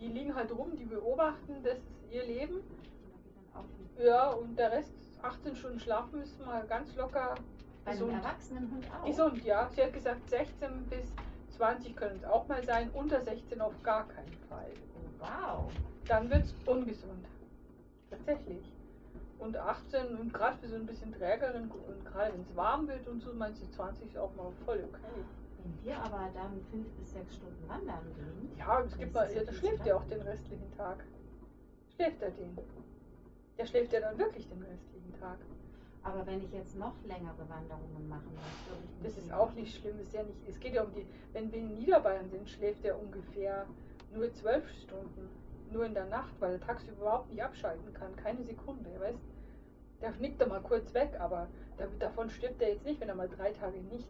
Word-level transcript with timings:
die 0.00 0.08
liegen 0.08 0.34
halt 0.34 0.50
rum, 0.50 0.74
die 0.76 0.84
beobachten, 0.84 1.62
das 1.62 1.78
ist 1.78 2.12
ihr 2.12 2.24
Leben. 2.24 2.60
Ja, 3.98 4.30
und 4.30 4.58
der 4.58 4.72
Rest, 4.72 4.94
18 5.22 5.54
Stunden 5.56 5.78
schlafen 5.78 6.20
müssen 6.20 6.44
mal 6.44 6.66
ganz 6.66 6.94
locker 6.96 7.34
Bei 7.84 7.90
einem 7.90 8.00
gesund. 8.00 8.14
erwachsenen 8.14 8.70
Hund 8.70 8.86
auch. 8.90 9.04
Gesund, 9.04 9.44
ja. 9.44 9.68
Sie 9.74 9.82
hat 9.82 9.92
gesagt, 9.92 10.30
16 10.30 10.86
bis 10.86 11.12
20 11.56 11.94
können 11.94 12.16
es 12.16 12.24
auch 12.24 12.48
mal 12.48 12.64
sein, 12.64 12.90
unter 12.94 13.20
16 13.20 13.60
auf 13.60 13.74
gar 13.82 14.08
keinen 14.08 14.32
Fall. 14.48 14.70
Oh, 14.94 15.24
wow. 15.24 15.72
Dann 16.06 16.30
wird 16.30 16.44
es 16.44 16.54
ungesund. 16.64 17.26
Tatsächlich. 18.08 18.64
Und 19.38 19.56
18 19.56 20.16
und 20.16 20.32
gerade 20.32 20.56
für 20.58 20.68
so 20.68 20.76
ein 20.76 20.86
bisschen 20.86 21.12
trägeren 21.12 21.70
und 21.70 22.04
gerade 22.04 22.32
wenn 22.32 22.40
es 22.42 22.56
warm 22.56 22.88
wird 22.88 23.06
und 23.06 23.20
so, 23.20 23.32
meinst 23.34 23.62
du 23.62 23.70
20 23.70 24.08
ist 24.08 24.18
auch 24.18 24.34
mal 24.34 24.50
voll 24.64 24.82
okay. 24.88 25.24
Wenn 25.82 25.84
wir 25.90 25.98
aber 26.02 26.30
dann 26.34 26.60
fünf 26.70 26.88
bis 26.92 27.12
sechs 27.12 27.36
Stunden 27.36 27.68
wandern 27.68 28.04
gehen, 28.16 28.50
Ja, 28.58 28.80
es 28.80 28.96
gibt 28.96 29.14
mal, 29.14 29.32
ja, 29.34 29.44
da 29.44 29.52
schläft 29.52 29.86
er 29.86 29.96
auch 29.96 30.04
den 30.04 30.20
restlichen 30.22 30.70
Tag. 30.76 31.04
Schläft 31.94 32.22
er 32.22 32.30
den? 32.30 32.58
Der 33.58 33.66
schläft 33.66 33.92
ja 33.92 34.00
dann 34.00 34.18
wirklich 34.18 34.48
den 34.48 34.62
restlichen 34.62 35.14
Tag. 35.20 35.38
aber 36.02 36.26
wenn 36.26 36.42
ich 36.42 36.50
jetzt 36.52 36.76
noch 36.76 36.94
längere 37.04 37.46
Wanderungen 37.48 38.08
machen 38.08 38.32
möchte, 38.34 39.02
Das 39.02 39.16
ist 39.22 39.32
auch 39.32 39.52
nicht 39.52 39.78
schlimm, 39.78 39.98
ist 40.00 40.12
ja 40.14 40.22
nicht. 40.22 40.38
Es 40.48 40.58
geht 40.58 40.74
ja 40.74 40.82
um 40.82 40.92
die, 40.94 41.06
wenn 41.32 41.52
wir 41.52 41.58
in 41.58 41.74
Niederbayern 41.74 42.28
sind, 42.30 42.48
schläft 42.48 42.84
er 42.84 42.98
ungefähr 42.98 43.66
nur 44.14 44.32
zwölf 44.32 44.68
Stunden. 44.82 45.28
Nur 45.70 45.84
in 45.84 45.94
der 45.94 46.06
Nacht, 46.06 46.34
weil 46.40 46.54
er 46.54 46.60
tagsüber 46.60 46.96
überhaupt 47.02 47.30
nicht 47.30 47.42
abschalten 47.42 47.92
kann. 47.94 48.16
Keine 48.16 48.42
Sekunde, 48.44 48.90
weißt 48.98 49.18
Der 50.00 50.10
nickt 50.12 50.40
da 50.40 50.46
mal 50.46 50.60
kurz 50.62 50.92
weg, 50.94 51.10
aber 51.20 51.46
da, 51.76 51.86
davon 51.98 52.28
stirbt 52.30 52.60
er 52.62 52.70
jetzt 52.70 52.84
nicht, 52.84 53.00
wenn 53.00 53.08
er 53.08 53.14
mal 53.14 53.28
drei 53.28 53.52
Tage 53.52 53.78
nicht. 53.78 54.08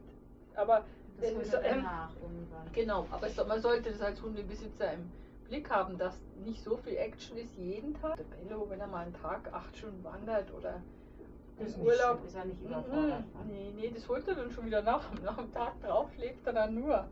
Aber 0.55 0.85
Das 1.21 1.35
holt 1.35 1.47
so, 1.47 1.57
ähm, 1.59 1.63
danach 1.63 2.11
irgendwann. 2.21 2.73
Genau, 2.73 3.07
aber 3.11 3.27
es, 3.27 3.37
man 3.47 3.61
sollte 3.61 3.91
das 3.91 4.01
als 4.01 4.23
Hundebesitzer 4.23 4.93
im 4.95 5.11
Blick 5.49 5.69
haben, 5.71 5.99
dass 5.99 6.15
nicht 6.45 6.63
so 6.63 6.77
viel 6.77 6.97
Action 6.97 7.37
ist 7.37 7.55
jeden 7.57 7.95
Tag. 8.01 8.17
Der 8.17 8.25
Bello, 8.25 8.67
wenn 8.71 8.81
er 8.81 8.87
mal 8.87 9.05
einen 9.05 9.15
Tag 9.15 9.53
acht 9.53 9.77
Stunden 9.77 10.03
wandert 10.05 10.53
oder 10.55 10.81
Das 11.59 11.69
ist 11.69 11.77
im 11.77 11.83
Urlaub. 11.83 12.19
schlimm, 12.19 12.27
ist 12.27 12.35
er 12.37 12.45
nicht 12.45 12.61
Mhm, 12.61 12.67
überfordert 12.69 13.25
von. 13.33 13.47
Nee, 13.49 13.73
nee, 13.77 13.91
das 13.95 14.09
holt 14.09 14.29
er 14.29 14.35
dann 14.37 14.51
schon 14.53 14.67
wieder 14.67 14.83
nach. 14.83 15.03
Nach 15.25 15.37
dem 15.37 15.53
Tag 15.53 15.81
drauf 15.83 16.11
schläft 16.15 16.47
er 16.47 16.53
dann 16.53 16.75
nur. 16.75 17.09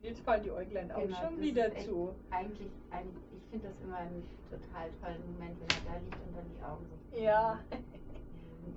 Jetzt 0.00 0.20
fallen 0.20 0.42
die 0.44 0.50
Äuglein 0.52 0.92
auch 0.92 1.00
Genau, 1.00 1.16
schon 1.16 1.40
wieder 1.40 1.74
zu. 1.76 2.14
Eigentlich, 2.30 2.70
ein, 2.90 3.08
ich 3.36 3.50
finde 3.50 3.66
das 3.68 3.76
immer 3.82 3.96
einen 3.96 4.24
total 4.48 4.90
tollen 5.00 5.32
Moment, 5.32 5.56
wenn 5.60 5.68
er 5.68 5.92
da 5.92 5.98
liegt 6.04 6.14
und 6.24 6.36
dann 6.36 6.46
die 6.56 6.62
Augen 6.62 6.86
so. 7.10 7.18
Ja. 7.18 7.58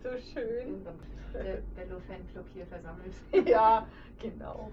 so 0.01 0.09
schön. 0.33 0.85
Der 1.33 1.61
Bello-Fanclub 1.75 2.45
hier 2.53 2.65
versammelt. 2.65 3.13
Ja, 3.47 3.87
genau. 4.21 4.71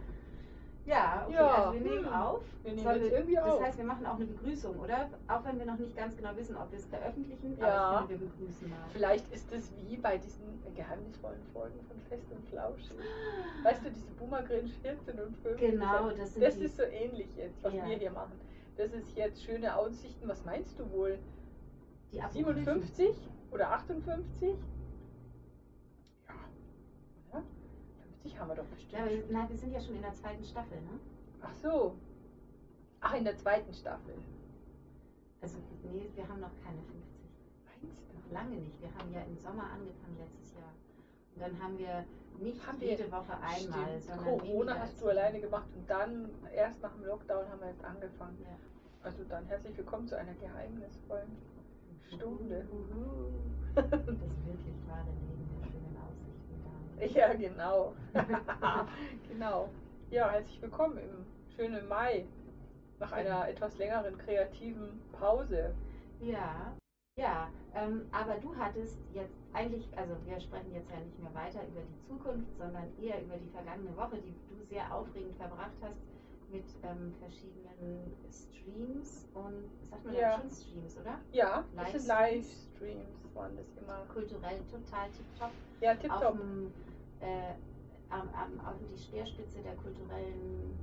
Ja, 0.85 1.25
okay, 1.27 1.35
Ja, 1.35 1.47
also 1.67 1.73
wir 1.75 1.81
nehmen 1.83 2.07
hm. 2.07 2.13
auf. 2.15 2.43
Wir 2.63 2.73
nehmen 2.73 2.87
wir- 2.87 3.13
irgendwie 3.13 3.35
das 3.35 3.45
auf. 3.45 3.61
heißt, 3.63 3.77
wir 3.79 3.85
machen 3.85 4.07
auch 4.07 4.17
eine 4.17 4.25
Begrüßung, 4.25 4.79
oder? 4.79 5.11
Auch 5.29 5.45
wenn 5.45 5.59
wir 5.59 5.67
noch 5.67 5.79
nicht 5.79 5.95
ganz 5.95 6.17
genau 6.17 6.35
wissen, 6.35 6.57
ob 6.57 6.71
wir 6.73 6.79
es 6.79 6.87
veröffentlichen, 6.87 7.59
Ja. 7.61 7.79
aber 7.91 8.09
wir 8.09 8.17
begrüßen 8.17 8.71
mal. 8.71 8.79
Vielleicht 8.93 9.31
ist 9.33 9.53
es 9.53 9.71
wie 9.77 9.97
bei 9.99 10.17
diesen 10.17 10.63
geheimnisvollen 10.75 11.43
Folgen 11.53 11.79
von 11.87 12.01
Fest 12.09 12.25
und 12.33 12.49
Flauschig. 12.49 12.97
Weißt 13.65 13.85
du, 13.85 13.91
diese 13.91 14.11
Boomer 14.13 14.43
Grinch 14.43 14.73
14 14.81 15.21
und 15.21 15.37
15. 15.43 15.73
Genau, 15.73 16.11
das 16.11 16.33
sind 16.35 16.43
Das 16.43 16.57
die, 16.57 16.65
ist 16.65 16.77
so 16.79 16.85
ähnlich 16.85 17.29
jetzt, 17.37 17.63
was 17.63 17.75
Ja. 17.75 17.87
wir 17.87 17.97
hier 17.99 18.11
machen. 18.11 18.33
Das 18.79 18.91
ist 18.93 19.15
jetzt 19.15 19.45
schöne 19.45 19.77
Aussichten. 19.77 20.27
Was 20.27 20.43
meinst 20.45 20.79
du 20.79 20.91
wohl? 20.91 21.19
die 22.13 22.23
Apokryphen. 22.23 22.65
57 22.83 23.29
oder 23.51 23.71
58? 23.73 24.57
Ja, 26.27 26.35
oder? 27.31 27.43
50 28.39 28.41
haben 28.41 28.49
wir 28.49 28.55
doch 28.57 28.65
bestimmt. 28.67 28.93
Ja, 28.93 29.05
wir, 29.07 29.25
na, 29.31 29.49
wir 29.49 29.57
sind 29.57 29.73
ja 29.73 29.81
schon 29.81 29.97
in 29.97 30.03
der 30.03 30.15
zweiten 30.15 30.45
Staffel, 30.45 30.79
ne? 30.83 31.01
Ach 31.43 31.55
so. 31.55 31.95
Ach, 33.01 33.15
in 33.15 33.25
der 33.25 33.37
zweiten 33.37 33.73
Staffel. 33.73 34.15
Also, 35.41 35.59
nee, 35.85 36.09
wir 36.15 36.29
haben 36.29 36.41
noch 36.41 36.51
keine 36.65 36.83
50. 36.83 37.03
Meinst 37.83 38.03
du? 38.11 38.17
Noch 38.17 38.33
lange 38.33 38.57
nicht. 38.57 38.81
Wir 38.81 38.93
haben 38.95 39.13
ja 39.13 39.23
im 39.23 39.37
Sommer 39.39 39.65
angefangen 39.71 40.17
letztes 40.19 40.55
Jahr. 40.55 40.73
Und 41.35 41.43
dann 41.43 41.63
haben 41.63 41.79
wir 41.79 42.05
nicht 42.41 42.67
Haben 42.67 42.81
wir- 42.81 42.89
jede 42.91 43.11
Woche 43.11 43.35
einmal, 43.41 44.01
Stimmt. 44.01 44.05
sondern 44.05 44.25
Corona 44.39 44.79
hast 44.81 45.01
du 45.01 45.09
alleine 45.09 45.41
gemacht 45.41 45.69
und 45.75 45.89
dann 45.89 46.29
erst 46.55 46.83
nach 46.83 46.93
dem 46.95 47.05
Lockdown 47.05 47.49
haben 47.49 47.61
wir 47.61 47.69
jetzt 47.69 47.85
angefangen. 47.85 48.39
Ja. 48.43 48.57
Also 49.03 49.23
dann 49.29 49.47
herzlich 49.47 49.77
willkommen 49.77 50.07
zu 50.09 50.17
einer 50.19 50.35
geheimnisvollen 50.35 51.37
Stunde. 52.15 52.67
Das 53.79 53.85
wirklich 54.07 54.75
wahre 54.89 55.07
Leben 55.07 55.38
Ja, 57.15 57.33
genau. 57.35 57.93
genau. 59.29 59.69
Ja, 60.11 60.31
herzlich 60.31 60.61
willkommen 60.63 60.99
im 60.99 61.27
schönen 61.57 61.87
Mai. 61.89 62.27
Nach 62.99 63.13
einer 63.13 63.49
etwas 63.49 63.77
längeren 63.79 64.17
kreativen 64.19 65.01
Pause. 65.13 65.73
Ja, 66.21 66.73
ja, 67.17 67.49
ähm, 67.75 68.07
aber 68.11 68.35
du 68.39 68.55
hattest 68.57 68.97
jetzt 69.15 69.35
eigentlich, 69.53 69.87
also 69.97 70.15
wir 70.25 70.41
sprechen 70.41 70.73
jetzt 70.75 70.91
ja 70.91 70.99
nicht 70.99 71.19
mehr 71.21 71.33
weiter 71.35 71.61
über 71.69 71.81
die 71.83 72.07
Zukunft, 72.09 72.49
sondern 72.59 72.85
eher 73.01 73.23
über 73.23 73.37
die 73.37 73.51
vergangene 73.51 73.97
Woche, 73.97 74.17
die 74.19 74.35
du 74.49 74.65
sehr 74.69 74.93
aufregend 74.93 75.37
verbracht 75.37 75.75
hast 75.81 76.01
mit 76.49 76.65
ähm, 76.83 77.13
verschiedenen 77.21 78.17
Streams 78.31 79.29
und, 79.35 79.71
sagt 79.91 80.05
man 80.05 80.15
Ja. 80.15 80.41
schon 80.41 80.51
Streams, 80.51 80.97
oder? 80.99 81.21
Ja, 81.33 81.65
das 81.77 81.93
sind 81.93 82.07
Livestreams. 82.07 83.09
Waren 83.35 83.57
das 83.57 83.67
immer. 83.77 84.05
Kulturell 84.13 84.59
total 84.71 85.11
tipptopp. 85.11 85.53
Ja, 85.81 85.93
Auf 85.93 85.99
tipptopp. 85.99 86.39
dem, 86.39 86.73
äh, 87.21 87.55
am, 88.11 88.29
am, 88.35 88.67
auf 88.67 88.77
die 88.93 88.99
Speerspitze 89.03 89.59
der 89.63 89.75
kulturellen, 89.77 90.79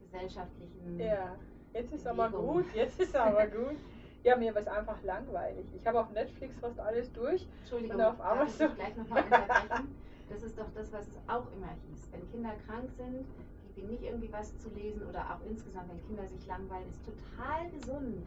gesellschaftlichen. 0.00 0.98
Ja, 0.98 1.36
jetzt 1.72 1.92
ist 1.92 2.06
aber 2.06 2.28
Bewegung. 2.28 2.54
gut, 2.54 2.74
jetzt 2.74 3.00
ist 3.00 3.14
aber 3.16 3.46
gut. 3.46 3.76
Ja, 4.24 4.36
mir 4.36 4.54
war 4.54 4.62
es 4.62 4.68
einfach 4.68 5.02
langweilig. 5.02 5.66
Ich 5.74 5.86
habe 5.86 6.00
auf 6.00 6.10
Netflix 6.12 6.56
fast 6.60 6.78
alles 6.78 7.12
durch. 7.12 7.46
Entschuldigung, 7.60 7.96
Und 7.96 8.02
auf 8.04 8.18
darf 8.18 8.34
ich 8.34 8.40
Amazon. 8.40 8.68
dich 8.68 8.76
gleich 8.76 8.96
nochmal 8.96 9.22
unterbrechen? 9.24 9.94
Das 10.30 10.42
ist 10.44 10.58
doch 10.58 10.70
das, 10.74 10.92
was 10.92 11.08
es 11.08 11.16
auch 11.26 11.46
immer 11.52 11.70
hieß. 11.88 12.08
Wenn 12.12 12.30
Kinder 12.30 12.52
krank 12.66 12.88
sind, 12.96 13.26
gib 13.66 13.78
ihnen 13.78 13.90
nicht 13.90 14.02
irgendwie 14.04 14.32
was 14.32 14.56
zu 14.58 14.68
lesen 14.70 15.02
oder 15.08 15.20
auch 15.22 15.44
insgesamt, 15.48 15.90
wenn 15.90 16.06
Kinder 16.06 16.26
sich 16.28 16.46
langweilen, 16.46 16.88
ist 16.88 17.00
total 17.04 17.68
gesund. 17.70 18.26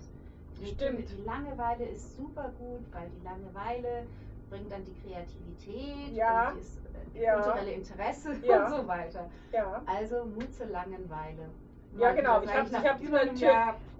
Die, 0.60 0.68
Stimmt. 0.68 1.10
Die 1.10 1.24
Langeweile 1.24 1.86
ist 1.86 2.16
super 2.18 2.52
gut, 2.60 2.82
weil 2.92 3.10
die 3.10 3.24
Langeweile 3.24 4.06
bringt 4.50 4.72
dann 4.72 4.84
die 4.86 4.94
Kreativität 4.94 6.14
Ja. 6.16 6.52
und 6.52 6.60
das 6.60 6.78
äh, 7.16 7.24
Ja. 7.24 7.36
kulturelle 7.36 7.72
Interesse 7.72 8.36
Ja. 8.44 8.66
und 8.66 8.72
so 8.82 8.88
weiter. 8.88 9.30
Ja, 9.52 9.82
Also 9.86 10.26
Mut 10.26 10.54
zur 10.54 10.68
Langeweile. 10.68 11.50
Ja, 11.98 12.12
genau. 12.12 12.42
Ich 12.42 12.54
hab's- 12.54 12.72
ich 12.72 12.76
einem 12.76 13.12
natürlich- 13.12 13.44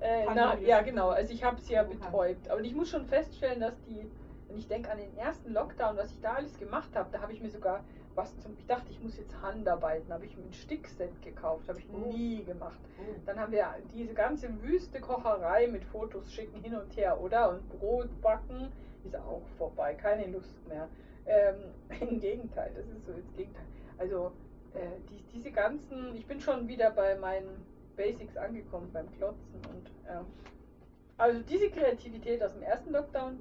äh, 0.02 0.26
na, 0.36 0.58
ja 0.60 0.82
genau. 0.82 1.10
Also 1.10 1.32
ich 1.34 1.44
habe 1.44 1.56
es 1.58 1.70
ja 1.70 1.84
betäubt. 1.84 2.50
Aber 2.50 2.60
ich 2.62 2.76
muss 2.76 2.90
schon 2.90 3.06
feststellen, 3.06 3.62
dass 3.62 3.74
die, 3.84 4.06
wenn 4.50 4.58
ich 4.58 4.68
denke 4.68 4.92
an 4.92 4.98
den 4.98 5.16
ersten 5.18 5.54
Lockdown, 5.54 5.96
was 5.96 6.12
ich 6.12 6.20
da 6.20 6.34
alles 6.34 6.58
gemacht 6.60 6.90
habe, 6.94 7.08
da 7.14 7.22
habe 7.22 7.32
ich 7.32 7.42
mir 7.42 7.50
sogar 7.50 7.84
was 8.16 8.38
zum, 8.40 8.54
ich 8.58 8.66
dachte, 8.66 8.90
ich 8.92 9.02
muss 9.02 9.18
jetzt 9.18 9.36
Handarbeiten, 9.42 10.12
habe 10.14 10.26
ich 10.26 10.36
mir 10.38 10.44
ein 10.44 10.54
Stickset 10.54 11.22
gekauft, 11.22 11.68
habe 11.68 11.80
ich 11.80 11.86
Oh. 11.94 11.98
nie 12.12 12.44
gemacht. 12.44 12.80
Oh. 12.98 13.14
Dann 13.26 13.40
haben 13.40 13.52
wir 13.52 13.66
diese 13.94 14.14
ganze 14.14 14.50
wüste 14.62 15.00
Kocherei 15.02 15.68
mit 15.68 15.84
Fotos 15.86 16.32
schicken 16.32 16.62
hin 16.62 16.76
und 16.76 16.96
her, 16.96 17.20
oder? 17.20 17.50
Und 17.50 17.68
Brot 17.70 18.10
backen 18.22 18.72
ist 19.06 19.16
auch 19.16 19.42
vorbei, 19.58 19.94
keine 19.94 20.28
Lust 20.28 20.56
mehr. 20.68 20.88
Ähm, 21.26 21.56
Im 22.10 22.20
Gegenteil, 22.20 22.72
das 22.76 22.86
ist 22.88 23.06
so 23.06 23.14
das 23.14 23.32
Gegenteil. 23.36 23.66
Also 23.98 24.32
äh, 24.74 25.00
die, 25.10 25.24
diese 25.34 25.52
ganzen, 25.52 26.16
ich 26.16 26.26
bin 26.26 26.40
schon 26.40 26.68
wieder 26.68 26.92
bei 26.92 27.16
meinen 27.18 27.66
Basics 27.96 28.36
angekommen, 28.38 28.90
beim 28.92 29.12
Klotzen 29.14 29.56
und 29.70 29.90
ja. 30.06 30.26
Also 31.18 31.42
diese 31.44 31.70
Kreativität 31.70 32.44
aus 32.44 32.54
dem 32.54 32.62
ersten 32.64 32.92
Lockdown, 32.92 33.40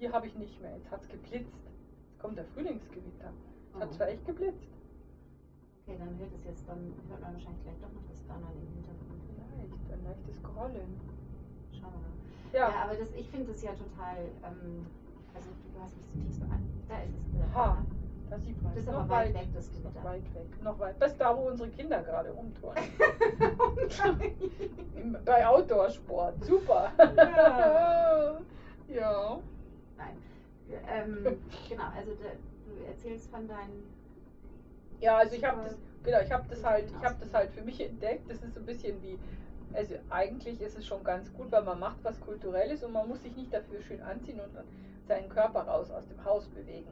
die 0.00 0.10
habe 0.10 0.26
ich 0.26 0.34
nicht 0.36 0.60
mehr. 0.62 0.74
Jetzt 0.76 0.90
hat 0.90 1.02
es 1.02 1.08
geblitzt. 1.08 1.52
Jetzt 2.08 2.18
kommt 2.18 2.38
der 2.38 2.46
Frühlingsgewitter. 2.46 3.32
Es 3.74 3.80
hat 3.80 3.88
Oh. 3.90 3.92
zwar 3.92 4.08
echt 4.08 4.24
geblitzt. 4.26 4.70
Okay, 5.86 5.98
dann 5.98 6.18
hört 6.18 6.32
es 6.32 6.44
jetzt, 6.46 6.64
dann 6.66 6.80
hört 7.10 7.20
man 7.20 7.34
wahrscheinlich 7.34 7.62
gleich 7.62 7.76
doch 7.82 7.92
noch 7.92 8.08
das 8.08 8.24
Donnern 8.24 8.56
im 8.56 8.72
Hintergrund. 8.72 9.20
Vielleicht, 9.28 9.92
ein 9.92 10.04
leichtes 10.04 10.42
Grollen. 10.42 10.96
Schauen 11.72 11.92
wir 11.92 12.00
mal. 12.00 12.23
Ja, 12.54 12.68
Ja, 12.70 12.82
aber 12.84 12.94
das, 12.94 13.12
ich 13.14 13.28
finde 13.30 13.52
das 13.52 13.62
ja 13.62 13.72
total, 13.72 14.18
ähm, 14.44 14.86
also 15.34 15.48
du 15.74 15.80
hast 15.80 15.96
mich 15.96 16.06
zutiefst 16.08 16.40
beeindruckt. 16.40 16.88
Da 16.88 16.98
ist 16.98 17.16
es. 17.16 17.54
Ha. 17.54 17.84
Da 18.30 18.38
sieht 18.38 18.62
man 18.62 18.72
Das 18.74 18.84
ist 18.84 18.90
Noch 18.90 19.00
aber 19.00 19.08
weit 19.10 19.34
weit 19.34 19.42
weg, 19.42 19.48
das 19.54 19.70
Noch 19.72 19.82
Gewitter. 19.82 20.04
weit 20.04 20.34
weg. 20.34 20.62
Noch 20.62 20.78
weit. 20.78 20.94
Das 21.02 21.12
ist 21.12 21.20
da, 21.20 21.36
wo 21.36 21.40
unsere 21.48 21.68
Kinder 21.70 22.02
gerade 22.02 22.30
rumtouren. 22.30 22.78
Im- 24.96 25.16
Bei 25.24 25.46
Outdoor-Sport. 25.46 26.44
Super. 26.44 26.92
Ja. 26.98 28.40
ja. 28.88 29.38
Nein. 29.96 30.16
Ähm, 30.88 31.40
genau, 31.68 31.84
also 31.96 32.12
da, 32.14 32.30
du 32.64 32.84
erzählst 32.86 33.30
von 33.30 33.46
deinen. 33.46 33.88
Ja, 35.00 35.18
also 35.18 35.34
ich 35.36 35.44
habe 35.44 35.62
das, 35.64 35.76
genau, 36.02 36.20
ich 36.20 36.32
habe 36.32 36.44
das 36.48 36.64
halt, 36.64 36.86
ich 36.88 37.04
habe 37.04 37.16
das 37.20 37.34
halt 37.34 37.50
für 37.50 37.62
mich 37.62 37.80
entdeckt. 37.80 38.28
Das 38.30 38.42
ist 38.42 38.54
so 38.54 38.60
ein 38.60 38.66
bisschen 38.66 39.00
wie, 39.02 39.18
also 39.74 39.94
eigentlich 40.10 40.60
ist 40.60 40.78
es 40.78 40.86
schon 40.86 41.02
ganz 41.02 41.32
gut, 41.32 41.50
weil 41.50 41.62
man 41.62 41.80
macht 41.80 42.02
was 42.02 42.20
Kulturelles 42.20 42.82
und 42.84 42.92
man 42.92 43.08
muss 43.08 43.22
sich 43.22 43.34
nicht 43.36 43.52
dafür 43.52 43.82
schön 43.82 44.00
anziehen 44.02 44.40
und 44.40 44.50
seinen 45.06 45.28
Körper 45.28 45.62
raus 45.62 45.90
aus 45.90 46.06
dem 46.06 46.24
Haus 46.24 46.46
bewegen. 46.48 46.90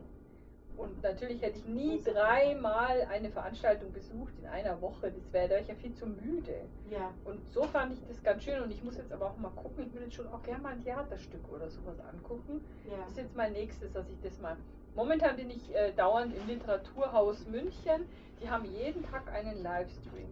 Und 0.77 1.03
natürlich 1.03 1.43
hätte 1.43 1.59
ich 1.59 1.67
nie 1.67 2.01
dreimal 2.03 3.03
eine 3.11 3.31
Veranstaltung 3.31 3.93
besucht 3.93 4.33
in 4.41 4.47
einer 4.49 4.81
Woche. 4.81 5.13
Das 5.13 5.33
wäre 5.33 5.45
da 5.45 5.51
wäre 5.51 5.61
ich 5.61 5.69
ja 5.69 5.75
viel 5.75 5.95
zu 5.95 6.07
müde. 6.07 6.65
Ja. 6.91 7.13
Und 7.25 7.47
so 7.53 7.65
fand 7.65 7.93
ich 7.93 8.01
das 8.09 8.23
ganz 8.23 8.43
schön. 8.43 8.61
Und 8.63 8.71
ich 8.71 8.83
muss 8.83 8.97
jetzt 8.97 9.13
aber 9.13 9.27
auch 9.27 9.37
mal 9.37 9.51
gucken. 9.51 9.87
Ich 9.87 9.95
will 9.95 10.03
jetzt 10.03 10.15
schon 10.15 10.27
auch 10.29 10.43
gerne 10.43 10.63
mal 10.63 10.73
ein 10.73 10.83
Theaterstück 10.83 11.43
oder 11.53 11.69
sowas 11.69 12.01
angucken. 12.01 12.65
Ja. 12.91 12.97
Das 12.99 13.11
ist 13.11 13.19
jetzt 13.19 13.37
mein 13.37 13.53
nächstes, 13.53 13.93
dass 13.93 14.09
ich 14.09 14.19
das 14.23 14.41
mal. 14.41 14.57
Momentan 14.95 15.37
bin 15.37 15.51
ich 15.51 15.75
äh, 15.75 15.93
dauernd 15.93 16.35
im 16.35 16.47
Literaturhaus 16.47 17.47
München. 17.47 18.09
Die 18.41 18.51
haben 18.51 18.65
jeden 18.65 19.05
Tag 19.05 19.31
einen 19.31 19.63
Livestream 19.63 20.31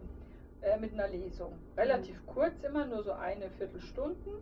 äh, 0.61 0.77
mit 0.77 0.93
einer 0.93 1.07
Lesung. 1.07 1.57
Relativ 1.77 2.21
Mhm. 2.21 2.25
kurz 2.27 2.63
immer, 2.63 2.85
nur 2.85 3.03
so 3.03 3.13
eine 3.13 3.49
Viertelstunden. 3.49 4.33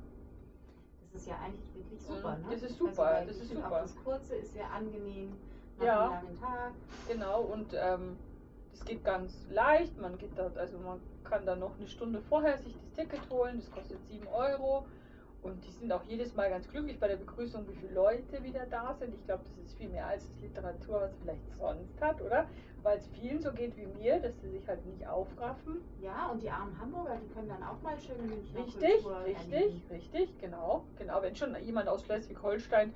Das 1.01 1.21
ist 1.21 1.27
ja 1.27 1.37
eigentlich 1.39 1.73
wirklich 1.73 2.01
super, 2.01 2.37
Mhm, 2.37 2.43
ne? 2.43 2.47
das 2.51 2.61
ist 2.63 2.77
super, 2.77 2.97
weil 2.97 3.25
das 3.27 3.37
ist 3.37 3.49
super. 3.49 3.79
Das 3.81 3.95
Kurze 4.03 4.35
ist 4.35 4.53
sehr 4.53 4.69
angenehm 4.71 5.35
nach 5.77 5.85
Ja. 5.85 6.01
einem 6.01 6.11
langen 6.25 6.39
Tag. 6.39 6.73
Genau, 7.07 7.41
und 7.41 7.73
ähm, 7.73 8.17
das 8.71 8.85
geht 8.85 9.03
ganz 9.03 9.33
leicht. 9.49 9.97
Man 9.97 10.17
geht 10.17 10.37
dort, 10.37 10.57
also 10.57 10.77
man 10.77 10.99
kann 11.23 11.45
da 11.45 11.55
noch 11.55 11.77
eine 11.77 11.87
Stunde 11.87 12.21
vorher 12.21 12.57
sich 12.57 12.73
das 12.77 12.91
Ticket 12.91 13.27
holen, 13.29 13.57
das 13.57 13.71
kostet 13.71 14.05
7 14.07 14.27
Euro. 14.27 14.85
Und 15.41 15.63
die 15.65 15.71
sind 15.71 15.91
auch 15.93 16.03
jedes 16.03 16.35
Mal 16.35 16.49
ganz 16.49 16.67
glücklich 16.67 16.99
bei 16.99 17.07
der 17.07 17.15
Begrüßung, 17.15 17.65
wie 17.69 17.73
viele 17.75 17.93
Leute 17.93 18.43
wieder 18.43 18.65
da 18.65 18.93
sind. 18.93 19.13
Ich 19.15 19.23
glaube, 19.25 19.43
das 19.45 19.57
ist 19.57 19.77
viel 19.77 19.87
mehr 19.89 20.05
als 20.05 20.27
das 20.27 20.41
Literaturhaus 20.41 21.11
vielleicht 21.21 21.49
sonst 21.57 22.01
hat, 22.01 22.21
oder? 22.21 22.45
Weil 22.83 22.97
es 22.97 23.07
vielen 23.07 23.41
so 23.41 23.53
geht 23.53 23.77
wie 23.77 23.85
mir, 23.85 24.19
dass 24.19 24.37
sie 24.41 24.49
sich 24.49 24.67
halt 24.67 24.85
nicht 24.85 25.07
aufraffen. 25.07 25.81
Ja, 26.01 26.27
und 26.27 26.41
die 26.43 26.49
armen 26.49 26.77
Hamburger, 26.77 27.17
die 27.23 27.33
können 27.33 27.47
dann 27.47 27.63
auch 27.63 27.81
mal 27.81 27.97
schön 27.97 28.17
Münchner 28.27 28.59
Richtig, 28.65 29.05
richtig, 29.25 29.51
erleben. 29.53 29.81
richtig, 29.89 30.37
genau. 30.39 30.85
Genau, 30.97 31.21
wenn 31.21 31.35
schon 31.35 31.55
jemand 31.63 31.87
aus 31.87 32.03
Schleswig-Holstein 32.03 32.93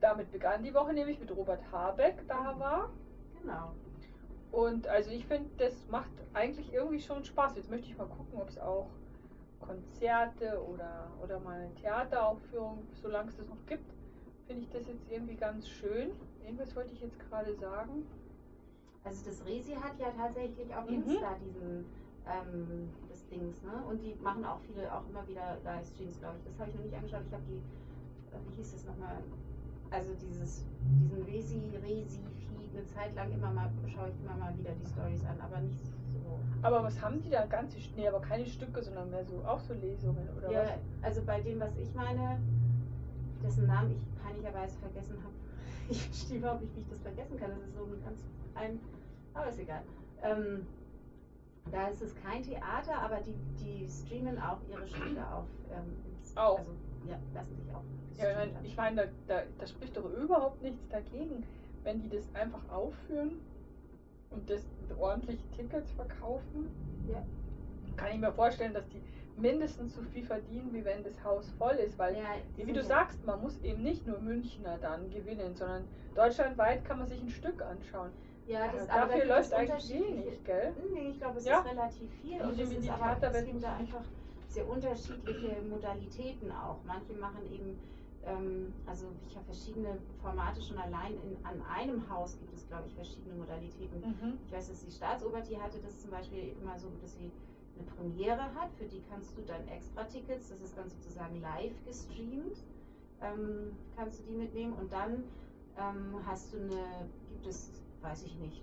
damit 0.00 0.30
begann 0.32 0.62
die 0.62 0.72
Woche, 0.74 0.94
nämlich 0.94 1.20
mit 1.20 1.30
Robert 1.34 1.60
Habeck 1.72 2.26
da 2.26 2.54
Mhm. 2.54 2.60
war. 2.60 2.90
Genau. 3.42 3.72
Und 4.50 4.86
also 4.88 5.10
ich 5.10 5.26
finde, 5.26 5.50
das 5.58 5.86
macht 5.88 6.10
eigentlich 6.32 6.72
irgendwie 6.72 7.00
schon 7.00 7.22
Spaß. 7.24 7.56
Jetzt 7.56 7.70
möchte 7.70 7.86
ich 7.88 7.98
mal 7.98 8.06
gucken, 8.06 8.40
ob 8.40 8.48
es 8.48 8.58
auch 8.58 8.88
Konzerte 9.60 10.62
oder, 10.64 11.10
oder 11.22 11.40
mal 11.40 11.60
eine 11.60 11.74
Theateraufführung, 11.74 12.86
solange 12.94 13.30
es 13.30 13.36
das 13.36 13.48
noch 13.48 13.64
gibt, 13.66 13.92
finde 14.46 14.62
ich 14.62 14.70
das 14.70 14.86
jetzt 14.86 15.10
irgendwie 15.10 15.34
ganz 15.36 15.68
schön. 15.68 16.10
Irgendwas 16.44 16.74
wollte 16.76 16.92
ich 16.92 17.00
jetzt 17.00 17.18
gerade 17.18 17.54
sagen. 17.54 18.06
Also 19.04 19.24
das 19.24 19.44
Resi 19.46 19.72
hat 19.74 19.98
ja 19.98 20.10
tatsächlich 20.10 20.74
auf 20.74 20.88
Mhm. 20.88 20.94
Insta 20.96 21.34
diesen 21.44 21.84
ähm, 22.26 22.90
das 23.08 23.24
Dings, 23.28 23.62
ne? 23.62 23.84
Und 23.88 24.02
die 24.02 24.14
machen 24.20 24.44
auch 24.44 24.58
viele, 24.66 24.92
auch 24.92 25.06
immer 25.08 25.26
wieder 25.28 25.58
Livestreams, 25.64 26.18
glaube 26.18 26.38
ich. 26.38 26.44
Das 26.44 26.58
habe 26.58 26.70
ich 26.70 26.76
noch 26.76 26.82
nicht 26.82 26.94
angeschaut. 26.94 27.22
Ich 27.26 27.32
habe 27.32 27.44
die, 27.48 27.62
äh, 28.34 28.40
wie 28.50 28.56
hieß 28.56 28.72
das 28.72 28.84
nochmal? 28.84 29.22
Also 29.90 30.10
dieses, 30.20 30.64
diesen 31.00 31.22
Resi, 31.22 31.70
Resi-Feed 31.80 32.74
eine 32.74 32.84
Zeit 32.86 33.14
lang 33.14 33.32
immer 33.32 33.52
mal, 33.52 33.70
schaue 33.94 34.08
ich 34.10 34.18
immer 34.20 34.36
mal 34.36 34.56
wieder 34.58 34.72
die 34.72 34.86
Stories 34.86 35.24
an, 35.24 35.40
aber 35.40 35.60
nicht. 35.60 35.78
Aber 36.62 36.82
was 36.82 37.00
haben 37.00 37.20
die 37.22 37.30
da? 37.30 37.44
Ganze, 37.46 37.76
nee, 37.96 38.08
aber 38.08 38.20
keine 38.20 38.46
Stücke, 38.46 38.82
sondern 38.82 39.10
mehr 39.10 39.24
so, 39.24 39.42
auch 39.46 39.60
so 39.60 39.74
Lesungen 39.74 40.28
oder 40.36 40.50
Ja, 40.50 40.60
was? 40.62 40.70
also 41.02 41.22
bei 41.22 41.40
dem, 41.40 41.60
was 41.60 41.76
ich 41.76 41.92
meine, 41.94 42.38
dessen 43.42 43.66
Namen 43.66 43.92
ich 43.92 44.22
peinlicherweise 44.22 44.76
vergessen 44.78 45.16
habe. 45.22 45.34
Ich 45.88 46.02
verstehe 46.02 46.38
überhaupt 46.38 46.62
nicht, 46.62 46.74
wie 46.74 46.80
ich 46.80 46.88
das 46.88 46.98
vergessen 46.98 47.38
kann. 47.38 47.50
Das 47.50 47.60
ist 47.60 47.74
so 47.76 47.84
ein 47.84 48.02
ganz 48.04 48.20
ein, 48.56 48.80
aber 49.34 49.48
ist 49.50 49.60
egal. 49.60 49.82
Ähm, 50.20 50.66
da 51.70 51.86
ist 51.88 52.02
es 52.02 52.12
kein 52.16 52.42
Theater, 52.42 53.00
aber 53.00 53.20
die, 53.20 53.34
die 53.62 53.88
streamen 53.88 54.36
auch 54.40 54.58
ihre 54.68 54.86
Stücke 54.88 55.24
auf. 55.32 55.46
Ähm, 55.70 55.94
Auch. 56.34 56.58
Also, 56.58 56.70
ja, 57.08 57.18
lassen 57.34 57.56
sich 57.56 57.72
auch. 57.72 57.82
Ja, 58.18 58.30
ich 58.30 58.36
meine, 58.36 58.66
ich 58.66 58.76
mein, 58.76 58.96
da, 58.96 59.04
da, 59.28 59.42
da 59.58 59.66
spricht 59.66 59.96
doch 59.96 60.10
überhaupt 60.12 60.60
nichts 60.62 60.88
dagegen, 60.88 61.44
wenn 61.84 62.00
die 62.00 62.08
das 62.08 62.24
einfach 62.34 62.68
aufführen 62.68 63.32
und 64.36 64.48
das 64.50 64.62
mit 64.88 64.98
ordentlichen 64.98 65.50
Tickets 65.56 65.90
verkaufen. 65.92 66.68
Ja. 67.10 67.22
Kann 67.96 68.12
ich 68.12 68.18
mir 68.18 68.32
vorstellen, 68.32 68.74
dass 68.74 68.86
die 68.88 69.00
mindestens 69.40 69.94
so 69.94 70.02
viel 70.12 70.24
verdienen, 70.24 70.72
wie 70.72 70.84
wenn 70.84 71.02
das 71.02 71.22
Haus 71.24 71.50
voll 71.58 71.74
ist, 71.74 71.98
weil 71.98 72.14
Ja, 72.16 72.22
wie 72.56 72.72
du 72.72 72.82
sagst, 72.82 73.24
man 73.26 73.40
muss 73.42 73.58
eben 73.62 73.82
nicht 73.82 74.06
nur 74.06 74.18
Münchner 74.20 74.78
dann 74.80 75.10
gewinnen, 75.10 75.54
sondern 75.54 75.84
deutschlandweit 76.14 76.84
kann 76.84 76.98
man 76.98 77.06
sich 77.08 77.20
ein 77.20 77.28
Stück 77.30 77.62
anschauen. 77.62 78.10
Ja, 78.46 78.68
das, 78.72 78.86
Äh, 78.86 78.90
aber 78.92 79.00
da 79.00 79.06
Dafür 79.08 79.24
läuft 79.26 79.52
eigentlich 79.54 79.92
wenig, 79.92 80.44
gell? 80.44 80.72
Nee, 80.92 81.08
ich 81.10 81.18
glaube, 81.18 81.38
es 81.38 81.44
Ja. 81.44 81.60
ist 81.60 81.70
relativ 81.70 82.10
viel. 82.22 82.40
Also 82.40 82.48
Und 82.52 82.60
es, 82.60 82.70
ist 82.78 82.90
aber, 82.90 83.16
es 83.22 83.44
gibt 83.44 83.62
da 83.64 83.76
einfach 83.76 84.02
sehr 84.48 84.68
unterschiedliche 84.68 85.56
Modalitäten 85.68 86.50
auch. 86.52 86.78
Manche 86.86 87.12
machen 87.14 87.42
eben, 87.52 87.78
ähm, 88.26 88.72
also 88.86 89.06
ich 89.28 89.36
habe 89.36 89.46
verschiedene 89.46 89.98
Formate 90.20 90.60
schon 90.60 90.78
allein 90.78 91.14
in, 91.14 91.36
an 91.44 91.62
einem 91.62 92.08
Haus 92.10 92.38
gibt 92.38 92.52
es, 92.52 92.66
glaube 92.68 92.84
ich, 92.88 92.94
verschiedene 92.94 93.34
Modalitäten. 93.34 94.00
Mhm. 94.00 94.38
Ich 94.44 94.52
weiß, 94.52 94.68
dass 94.68 94.84
die 94.84 94.90
Staatsoper, 94.90 95.40
die 95.42 95.56
hatte 95.60 95.78
das 95.78 96.00
zum 96.00 96.10
Beispiel 96.10 96.54
immer 96.60 96.78
so, 96.78 96.88
dass 97.00 97.14
sie 97.14 97.30
eine 97.76 97.86
Premiere 97.96 98.54
hat, 98.54 98.72
für 98.72 98.86
die 98.86 99.02
kannst 99.08 99.36
du 99.36 99.42
dann 99.42 99.66
extra 99.68 100.04
Tickets, 100.04 100.48
das 100.48 100.60
ist 100.60 100.76
dann 100.76 100.88
sozusagen 100.88 101.40
live 101.40 101.74
gestreamt, 101.84 102.64
ähm, 103.20 103.76
kannst 103.94 104.20
du 104.20 104.24
die 104.24 104.36
mitnehmen 104.36 104.72
und 104.74 104.92
dann 104.92 105.24
ähm, 105.76 106.16
hast 106.26 106.52
du 106.52 106.58
eine, 106.58 107.06
gibt 107.28 107.46
es, 107.46 107.70
weiß 108.00 108.22
ich 108.24 108.34
nicht, 108.38 108.62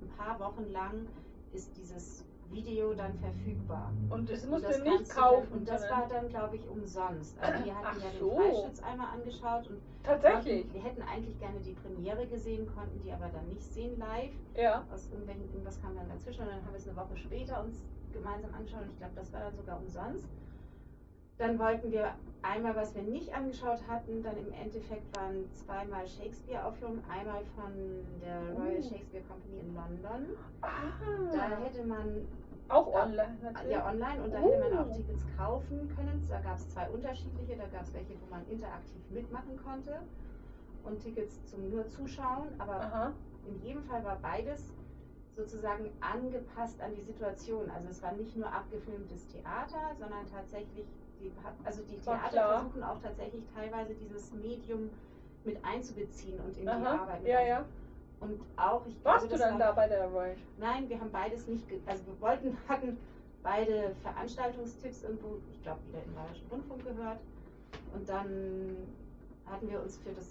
ein 0.00 0.08
paar 0.16 0.38
Wochen 0.40 0.70
lang 0.72 1.06
ist 1.52 1.76
dieses 1.76 2.24
Video 2.50 2.94
dann 2.94 3.18
verfügbar. 3.18 3.92
Und 4.10 4.30
das 4.30 4.44
Und 4.44 4.50
musst 4.50 4.64
das 4.64 4.78
du 4.78 4.84
nicht 4.84 5.10
kaufen. 5.10 5.48
Dann, 5.50 5.58
und 5.58 5.68
das 5.68 5.82
war 5.90 6.08
dann, 6.08 6.28
glaube 6.28 6.56
ich, 6.56 6.68
umsonst. 6.68 7.36
Also 7.40 7.64
wir 7.64 7.74
hatten 7.74 7.86
Ach 7.90 7.96
ja 8.02 8.10
den 8.10 8.18
so. 8.20 8.30
Freischütz 8.36 8.82
einmal 8.82 9.06
angeschaut 9.14 9.68
und 9.68 9.80
Tatsächlich. 10.02 10.72
wir 10.72 10.82
hätten 10.82 11.02
eigentlich 11.02 11.38
gerne 11.38 11.58
die 11.60 11.72
Premiere 11.72 12.26
gesehen, 12.26 12.66
konnten 12.74 13.00
die 13.02 13.12
aber 13.12 13.28
dann 13.28 13.46
nicht 13.48 13.62
sehen 13.62 13.98
live 13.98 14.32
Ja. 14.56 14.84
aus 14.92 15.08
irgendwelchen, 15.10 15.44
irgendwas 15.52 15.80
kam 15.80 15.96
dann 15.96 16.08
dazwischen 16.08 16.42
und 16.42 16.48
dann 16.48 16.64
haben 16.64 16.72
wir 16.72 16.78
es 16.78 16.86
eine 16.88 16.96
Woche 16.96 17.16
später 17.16 17.62
uns 17.64 17.82
gemeinsam 18.12 18.52
angeschaut 18.54 18.82
und 18.82 18.90
ich 18.90 18.98
glaube, 18.98 19.14
das 19.16 19.32
war 19.32 19.40
dann 19.40 19.56
sogar 19.56 19.78
umsonst. 19.80 20.28
Dann 21.38 21.58
wollten 21.58 21.90
wir 21.90 22.14
einmal, 22.42 22.76
was 22.76 22.94
wir 22.94 23.02
nicht 23.02 23.34
angeschaut 23.34 23.80
hatten, 23.88 24.22
dann 24.22 24.36
im 24.36 24.52
Endeffekt 24.52 25.16
waren 25.16 25.50
zweimal 25.52 26.06
Shakespeare-Aufführungen, 26.06 27.02
einmal 27.10 27.42
von 27.56 27.72
der 28.20 28.38
Royal 28.54 28.78
Oh. 28.78 28.82
Shakespeare 28.82 29.24
Company 29.24 29.58
in 29.60 29.74
London. 29.74 30.36
Ah. 30.62 30.68
Da 31.32 31.56
hätte 31.58 31.84
man 31.84 32.26
auch 32.68 32.86
online 32.94 33.36
natürlich. 33.42 33.72
ja 33.72 33.86
online 33.86 34.22
und 34.22 34.32
da 34.32 34.38
hätte 34.38 34.70
man 34.70 34.78
auch 34.78 34.90
Oh. 34.90 34.94
Tickets 34.96 35.24
kaufen 35.36 35.92
können. 35.96 36.24
Da 36.30 36.40
gab 36.40 36.56
es 36.56 36.68
zwei 36.70 36.88
unterschiedliche, 36.90 37.56
da 37.56 37.66
gab 37.66 37.82
es 37.82 37.92
welche, 37.94 38.14
wo 38.20 38.26
man 38.30 38.46
interaktiv 38.48 39.00
mitmachen 39.10 39.56
konnte 39.64 40.00
und 40.84 41.00
Tickets 41.00 41.44
zum 41.46 41.68
nur 41.70 41.86
Zuschauen, 41.88 42.48
aber 42.58 42.80
Aha. 42.80 43.12
in 43.46 43.60
jedem 43.60 43.82
Fall 43.84 44.04
war 44.04 44.16
beides 44.22 44.74
sozusagen 45.34 45.90
angepasst 46.00 46.80
an 46.80 46.94
die 46.94 47.02
Situation. 47.02 47.68
Also 47.70 47.88
es 47.88 48.02
war 48.02 48.12
nicht 48.12 48.36
nur 48.36 48.50
abgefilmtes 48.52 49.26
Theater, 49.28 49.94
sondern 49.98 50.24
tatsächlich, 50.30 50.86
die, 51.24 51.32
hat- 51.42 51.54
also 51.64 51.82
die 51.82 51.96
Theater 51.96 52.28
klar. 52.28 52.58
versuchen 52.60 52.82
auch 52.82 52.98
tatsächlich 53.00 53.42
teilweise 53.54 53.94
dieses 53.94 54.32
Medium 54.32 54.90
mit 55.44 55.62
einzubeziehen 55.64 56.38
und 56.40 56.56
in 56.56 56.62
die 56.64 56.68
Aha. 56.68 57.02
Arbeit 57.02 57.20
mit 57.22 57.30
Ja, 57.30 57.42
ja. 57.42 57.64
Und 58.20 58.40
auch, 58.56 58.86
ich 58.86 58.94
Warst 59.04 59.28
glaube, 59.28 59.42
du 59.42 59.48
dann 59.50 59.58
war, 59.58 59.66
da 59.66 59.72
bei 59.72 59.88
der 59.88 60.06
Royal? 60.06 60.36
Nein, 60.58 60.88
wir 60.88 60.98
haben 61.00 61.10
beides 61.10 61.46
nicht, 61.46 61.64
also 61.86 62.06
wir 62.06 62.20
wollten, 62.20 62.56
hatten 62.68 62.96
beide 63.42 63.94
Veranstaltungstipps 64.02 65.02
irgendwo, 65.02 65.38
ich 65.50 65.62
glaube 65.62 65.80
wieder 65.88 66.02
im 66.04 66.14
Bayerischen 66.14 66.46
Rundfunk 66.50 66.84
gehört. 66.84 67.18
Und 67.92 68.08
dann 68.08 68.76
hatten 69.46 69.68
wir 69.68 69.82
uns 69.82 69.98
für 69.98 70.12
das 70.12 70.30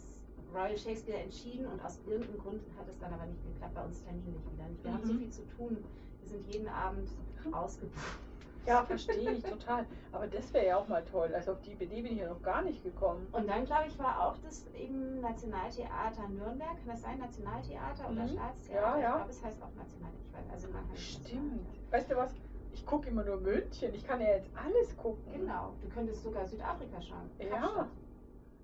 Royal 0.54 0.78
Shakespeare 0.78 1.20
entschieden 1.20 1.66
und 1.68 1.84
aus 1.84 2.00
irgendeinem 2.08 2.40
Grund 2.40 2.62
hat 2.80 2.88
es 2.90 2.98
dann 3.00 3.14
aber 3.14 3.26
nicht 3.26 3.44
geklappt, 3.46 3.76
bei 3.76 3.84
uns 3.84 4.04
terminlich 4.04 4.42
wieder 4.52 4.68
nicht. 4.70 4.84
Wir 4.84 4.94
haben 4.94 5.06
so 5.06 5.14
Mhm. 5.14 5.20
viel 5.20 5.30
zu 5.30 5.42
tun, 5.56 5.78
wir 6.22 6.28
sind 6.30 6.46
jeden 6.54 6.68
Abend 6.68 7.10
ausgebucht. 7.52 8.18
Ja, 8.66 8.84
verstehe 8.86 9.32
ich 9.32 9.44
total. 9.44 9.86
Aber 10.12 10.28
das 10.28 10.54
wäre 10.54 10.66
ja 10.68 10.78
auch 10.78 10.88
mal 10.88 11.04
toll. 11.04 11.34
Also 11.36 11.52
auf 11.54 11.62
die 11.62 11.72
Idee 11.74 12.02
bin 12.02 12.14
ich 12.14 12.20
ja 12.20 12.30
noch 12.30 12.42
gar 12.42 12.62
nicht 12.62 12.82
gekommen. 12.84 13.28
Und 13.32 13.48
dann, 13.50 13.66
glaube 13.66 13.84
ich, 13.88 14.00
war 14.00 14.26
auch 14.28 14.38
das 14.38 14.66
eben 14.74 15.20
Nationaltheater 15.20 16.30
Nürnberg. 16.30 16.70
Kann 16.78 16.88
das 16.88 17.02
sein? 17.02 17.20
Nationaltheater 17.20 18.10
oder 18.10 18.24
Mhm. 18.24 18.30
Staatstheater? 18.30 18.82
Ja, 18.82 18.98
ja. 19.00 19.10
Ich 19.10 19.16
glaube, 19.16 19.30
es 19.32 19.44
heißt 19.44 19.62
auch 19.64 19.76
Nationaltheater. 19.76 20.52
Also 20.54 20.68
Stimmt. 20.96 21.68
Weißt 21.92 22.10
du 22.12 22.16
was? 22.16 22.34
Ich 22.72 22.86
gucke 22.86 23.10
immer 23.10 23.24
nur 23.24 23.38
München. 23.38 23.94
Ich 23.94 24.06
kann 24.06 24.20
ja 24.22 24.28
jetzt 24.28 24.50
alles 24.56 24.96
gucken. 24.98 25.32
Genau. 25.34 25.74
Du 25.82 25.90
könntest 25.90 26.24
sogar 26.24 26.46
Südafrika 26.46 27.02
schauen. 27.02 27.30
Ja. 27.40 27.48
Kapstadt. 27.50 27.88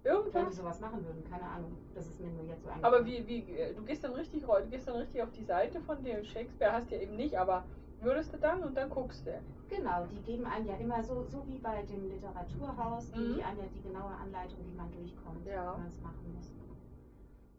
Wenn 0.01 0.13
die 0.13 0.17
Irgendwas. 0.17 0.55
sowas 0.55 0.79
machen 0.79 1.05
würden, 1.05 1.23
keine 1.29 1.43
Ahnung. 1.43 1.75
Das 1.93 2.05
ist 2.07 2.19
mir 2.21 2.29
nur 2.31 2.45
jetzt 2.45 2.63
so 2.63 2.69
Aber 2.81 2.97
eingefallen. 2.99 3.05
wie, 3.27 3.27
wie, 3.47 3.51
äh, 3.59 3.73
du 3.73 3.83
gehst 3.83 4.01
dann 4.03 4.13
richtig 4.13 4.43
du 4.45 4.67
gehst 4.69 4.87
dann 4.87 4.95
richtig 4.95 5.21
auf 5.21 5.31
die 5.31 5.43
Seite 5.43 5.81
von 5.81 6.01
dem 6.03 6.23
Shakespeare, 6.23 6.71
hast 6.71 6.89
du 6.89 6.95
ja 6.95 7.01
eben 7.01 7.17
nicht, 7.17 7.37
aber 7.37 7.65
würdest 8.01 8.33
du 8.33 8.37
dann 8.37 8.63
und 8.63 8.75
dann 8.75 8.89
guckst 8.89 9.25
du. 9.25 9.31
Genau, 9.69 10.05
die 10.05 10.21
geben 10.21 10.45
einem 10.45 10.65
ja 10.67 10.75
immer 10.77 11.03
so, 11.03 11.23
so 11.25 11.45
wie 11.47 11.57
bei 11.59 11.83
dem 11.83 12.09
Literaturhaus, 12.09 13.11
geben 13.11 13.31
Mhm. 13.31 13.35
die 13.35 13.43
einem 13.43 13.59
ja 13.59 13.65
die 13.73 13.81
genaue 13.81 14.11
Anleitung, 14.15 14.59
wie 14.65 14.75
man 14.75 14.91
durchkommt, 14.91 15.45
Ja. 15.45 15.73
wie 15.75 15.79
man 15.81 15.87
es 15.89 16.01
machen 16.01 16.33
muss. 16.35 16.51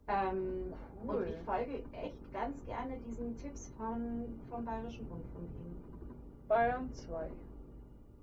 Ähm, 0.09 0.73
Cool. 1.07 1.17
Und 1.17 1.29
ich 1.29 1.37
folge 1.47 1.83
echt 1.93 2.33
ganz 2.33 2.63
gerne 2.67 2.99
diesen 3.07 3.35
Tipps 3.37 3.73
von, 3.79 4.25
vom 4.51 4.65
Bayerischen 4.65 5.07
Rundfunk 5.07 5.49
eben. 5.55 5.77
Bayern 6.49 6.93
2. 6.93 7.31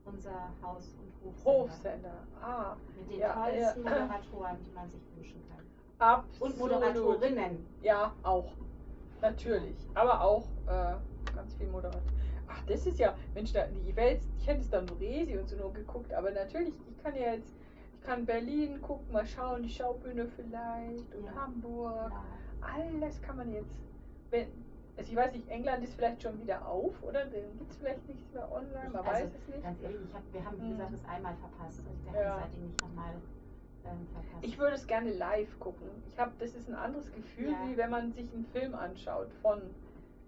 Unser 0.06 0.50
Haus- 0.62 0.96
und 1.02 1.44
Hofsender. 1.46 1.64
Hofsender. 1.64 2.14
Ah. 2.42 2.76
Mit 2.98 3.10
den 3.12 3.20
Ja, 3.20 3.34
tollsten 3.34 3.84
ja. 3.84 3.90
Moderatoren, 3.90 4.58
die 4.64 4.72
man 4.72 4.90
sich 4.90 5.02
wünschen 5.16 5.42
kann. 5.50 5.66
Absolut. 6.00 6.54
Und 6.54 6.60
Moderatorinnen. 6.60 7.66
Ja, 7.82 8.14
auch. 8.24 8.52
Natürlich. 9.22 9.76
Aber 9.96 10.22
auch 10.22 10.44
äh, 10.68 10.96
ganz 11.38 11.54
viel 11.54 11.68
Moderat. 11.68 12.02
Ach, 12.48 12.64
das 12.66 12.86
ist 12.86 13.00
ja, 13.00 13.16
Mensch, 13.34 13.54
da, 13.54 13.68
die 13.68 13.96
Welt, 13.96 14.22
ich 14.40 14.48
hätte 14.48 14.62
es 14.62 14.70
dann 14.70 14.90
Resi 14.90 15.38
und 15.38 15.48
so 15.48 15.56
nur 15.56 15.72
geguckt, 15.74 16.12
aber 16.14 16.32
natürlich, 16.32 16.74
ich 16.90 16.98
kann 17.04 17.16
ja 17.16 17.34
jetzt, 17.34 17.56
ich 17.94 18.02
kann 18.02 18.26
Berlin 18.26 18.82
gucken, 18.82 19.14
mal 19.14 19.26
schauen, 19.26 19.64
die 19.64 19.70
Schaubühne 19.70 20.28
vielleicht 20.28 21.14
und 21.16 21.26
Ja. 21.26 21.36
Hamburg. 21.36 22.12
Alles 22.62 23.22
kann 23.22 23.38
man 23.38 23.52
jetzt, 23.54 23.78
wenn, 24.32 24.48
also 24.98 25.12
ich 25.12 25.16
weiß 25.16 25.34
nicht, 25.34 25.48
England 25.48 25.84
ist 25.84 25.94
vielleicht 25.94 26.24
schon 26.24 26.42
wieder 26.42 26.68
auf, 26.68 27.04
oder? 27.04 27.26
Dann 27.26 27.58
gibt 27.58 27.72
es 27.72 27.78
vielleicht 27.78 28.08
nichts 28.08 28.34
mehr 28.34 28.52
online, 28.52 28.90
man 28.90 29.06
also, 29.06 29.26
weiß 29.26 29.36
es 29.36 29.48
nicht. 29.48 29.62
Ganz 29.64 29.82
ehrlich, 29.82 30.00
ich 30.10 30.14
hab, 30.14 30.34
wir 30.34 30.44
haben, 30.44 30.58
wie 30.58 30.62
Hm. 30.64 30.70
gesagt, 30.72 30.94
das 30.94 31.06
einmal 31.06 31.36
verpasst. 31.36 31.82
Ich 32.08 32.14
Ja. 32.14 32.30
habe 32.32 32.42
seitdem 32.42 32.66
nicht 32.68 32.82
nochmal 32.82 33.14
ähm, 33.86 34.08
verpasst. 34.12 34.42
Ich 34.42 34.58
würde 34.58 34.76
es 34.76 34.88
gerne 34.88 35.14
live 35.14 35.60
gucken. 35.60 35.88
Ich 36.12 36.18
habe, 36.18 36.32
das 36.40 36.56
ist 36.56 36.68
ein 36.68 36.76
anderes 36.76 37.12
Gefühl, 37.12 37.52
Ja. 37.52 37.68
wie 37.68 37.78
wenn 37.78 37.92
man 37.92 38.12
sich 38.12 38.34
einen 38.34 38.46
Film 38.46 38.74
anschaut 38.74 39.32
von, 39.42 39.62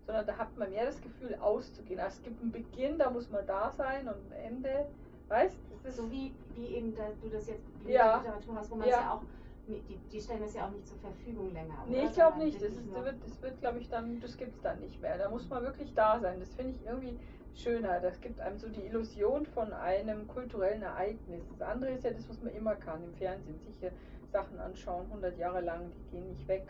sondern 0.10 0.26
da 0.26 0.38
hat 0.40 0.58
man 0.58 0.72
mehr 0.72 0.86
das 0.86 1.00
Gefühl 1.02 1.36
auszugehen. 1.36 2.00
Also 2.00 2.18
es 2.18 2.24
gibt 2.24 2.42
einen 2.42 2.52
Beginn, 2.52 2.98
da 2.98 3.12
muss 3.12 3.30
man 3.30 3.46
da 3.46 3.70
sein 3.70 4.08
und 4.08 4.16
ein 4.32 4.56
Ende, 4.56 4.88
weißt? 5.28 5.56
Ist 5.84 5.98
so 5.98 6.10
wie, 6.10 6.34
wie 6.56 6.66
eben 6.66 6.96
da, 6.96 7.04
du 7.22 7.30
das 7.30 7.48
jetzt 7.48 7.64
wie 7.86 7.92
Ja. 7.92 8.14
der 8.18 8.32
Literatur 8.32 8.56
hast, 8.56 8.72
wo 8.72 8.76
man 8.76 8.88
Ja. 8.88 8.96
es 8.96 9.02
ja 9.02 9.14
auch, 9.14 9.22
nee, 9.68 9.84
die, 9.88 9.98
die 10.12 10.20
stellen 10.20 10.42
das 10.42 10.56
ja 10.56 10.66
auch 10.66 10.72
nicht 10.72 10.88
zur 10.88 10.98
Verfügung 10.98 11.54
länger. 11.54 11.76
Nee, 11.88 12.00
oder? 12.00 12.06
ich 12.06 12.14
glaube 12.14 12.40
nicht. 12.40 12.56
Das, 12.56 12.72
ist, 12.72 12.92
das 12.92 13.06
wird, 13.06 13.16
das 13.24 13.42
wird 13.44 13.62
glaube 13.62 13.78
ich, 13.78 13.90
dann, 13.90 14.20
das 14.20 14.36
gibt 14.36 14.56
es 14.56 14.62
dann 14.64 14.80
nicht 14.80 15.00
mehr. 15.00 15.16
Da 15.20 15.30
muss 15.30 15.48
man 15.48 15.62
wirklich 15.62 15.94
da 15.94 16.20
sein. 16.20 16.40
Das 16.40 16.52
finde 16.56 16.72
ich 16.72 16.84
irgendwie 16.84 17.20
schöner. 17.54 18.00
Das 18.00 18.20
gibt 18.20 18.42
einem 18.42 18.58
so 18.58 18.68
die 18.68 18.82
Illusion 18.88 19.46
von 19.46 19.72
einem 19.74 20.28
kulturellen 20.28 20.82
Ereignis. 20.82 21.44
Das 21.52 21.62
andere 21.62 21.92
ist 21.92 22.04
ja 22.04 22.10
das, 22.10 22.28
was 22.28 22.42
man 22.42 22.52
immer 22.56 22.76
kann, 22.76 23.04
im 23.04 23.14
Fernsehen. 23.14 23.60
Sicher 23.60 23.92
Sachen 24.32 24.60
anschauen, 24.60 25.06
100 25.06 25.38
Jahre 25.38 25.62
lang, 25.62 25.92
die 25.96 26.16
gehen 26.18 26.30
nicht 26.30 26.48
weg. 26.48 26.66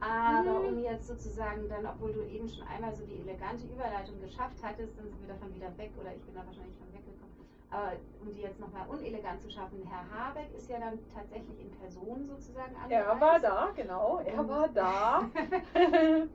Aber 0.00 0.58
Hm. 0.60 0.66
um 0.66 0.78
jetzt 0.78 1.06
sozusagen 1.06 1.68
dann, 1.68 1.86
obwohl 1.86 2.12
du 2.12 2.22
eben 2.24 2.48
schon 2.48 2.66
einmal 2.66 2.94
so 2.94 3.04
die 3.06 3.20
elegante 3.20 3.64
Überleitung 3.66 4.20
geschafft 4.20 4.56
hattest, 4.62 4.98
dann 4.98 5.08
sind 5.08 5.20
wir 5.20 5.28
davon 5.28 5.54
wieder 5.54 5.76
weg 5.78 5.92
oder 5.98 6.14
ich 6.14 6.22
bin 6.22 6.34
da 6.34 6.44
wahrscheinlich 6.44 6.76
von 6.76 6.92
weggekommen. 6.92 7.34
Aber 7.70 7.92
um 8.20 8.32
die 8.32 8.42
jetzt 8.42 8.60
nochmal 8.60 8.86
unelegant 8.88 9.40
zu 9.42 9.50
schaffen, 9.50 9.82
Herr 9.84 10.04
Habeck 10.10 10.52
ist 10.54 10.68
ja 10.68 10.78
dann 10.78 10.98
tatsächlich 11.12 11.60
in 11.60 11.70
Person 11.72 12.26
sozusagen 12.28 12.74
Er 12.88 13.10
angereist. 13.10 13.20
war 13.20 13.40
da, 13.40 13.70
genau. 13.74 14.18
Er 14.24 14.38
Und- 14.40 14.48
war 14.48 14.68
da. 14.68 15.28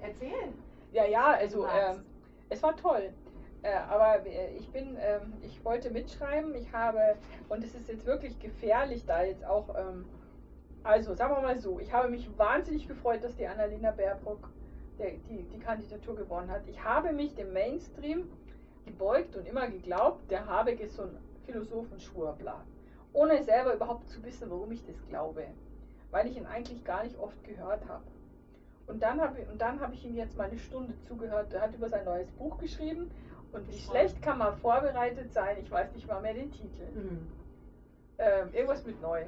Erzähl. 0.02 0.54
Ja, 0.92 1.06
ja, 1.06 1.28
also 1.32 1.66
ähm, 1.68 2.04
es 2.50 2.62
war 2.62 2.76
toll. 2.76 3.14
Äh, 3.64 3.76
aber 3.76 4.26
äh, 4.26 4.56
ich 4.58 4.70
bin, 4.72 4.98
ähm, 5.00 5.34
ich 5.42 5.64
wollte 5.64 5.90
mitschreiben. 5.92 6.54
Ich 6.56 6.74
habe, 6.74 7.16
und 7.48 7.64
es 7.64 7.76
ist 7.76 7.88
jetzt 7.88 8.06
wirklich 8.06 8.38
gefährlich, 8.40 9.06
da 9.06 9.24
jetzt 9.24 9.46
auch, 9.46 9.70
ähm, 9.78 10.06
also 10.84 11.14
sagen 11.14 11.36
wir 11.36 11.42
mal 11.42 11.60
so, 11.60 11.80
ich 11.80 11.92
habe 11.94 12.10
mich 12.10 12.30
wahnsinnig 12.38 12.88
gefreut, 12.88 13.24
dass 13.24 13.36
die 13.36 13.48
Annalena 13.48 13.92
Baerbock 13.92 14.50
der, 14.98 15.12
die, 15.30 15.44
die 15.44 15.60
Kandidatur 15.60 16.16
gewonnen 16.16 16.50
hat. 16.50 16.68
Ich 16.68 16.84
habe 16.84 17.12
mich 17.14 17.36
dem 17.36 17.54
Mainstream 17.54 18.30
gebeugt 18.86 19.36
und 19.36 19.48
immer 19.48 19.68
geglaubt, 19.68 20.30
der 20.32 20.46
Habeck 20.46 20.80
ist 20.80 20.96
so 20.96 21.04
ein 21.04 21.18
Philosophenschwurbler. 21.46 22.64
Ohne 23.14 23.44
selber 23.44 23.76
überhaupt 23.76 24.10
zu 24.10 24.24
wissen, 24.24 24.50
warum 24.50 24.72
ich 24.72 24.86
das 24.86 24.96
glaube. 25.08 25.46
Weil 26.12 26.28
ich 26.28 26.38
ihn 26.38 26.46
eigentlich 26.46 26.84
gar 26.84 27.04
nicht 27.04 27.18
oft 27.20 27.44
gehört 27.44 27.88
habe. 27.88 28.04
Und 28.88 29.02
dann 29.02 29.22
habe 29.22 29.38
habe 29.60 29.94
ich 29.94 30.06
ihm 30.06 30.16
jetzt 30.16 30.38
mal 30.38 30.50
eine 30.50 30.60
Stunde 30.60 30.94
zugehört. 31.08 31.54
Er 31.54 31.62
hat 31.62 31.76
über 31.76 31.90
sein 31.90 32.06
neues 32.06 32.30
Buch 32.32 32.58
geschrieben. 32.58 33.12
Und 33.52 33.68
wie 33.70 33.78
schlecht 33.78 34.22
kann 34.22 34.38
man 34.38 34.56
vorbereitet 34.58 35.32
sein? 35.34 35.58
Ich 35.62 35.70
weiß 35.70 35.94
nicht 35.94 36.08
mal 36.08 36.22
mehr 36.22 36.34
den 36.34 36.52
Titel. 36.52 36.88
Hm. 36.94 37.28
Ähm, 38.18 38.54
irgendwas 38.54 38.86
mit 38.86 39.02
neu. 39.02 39.26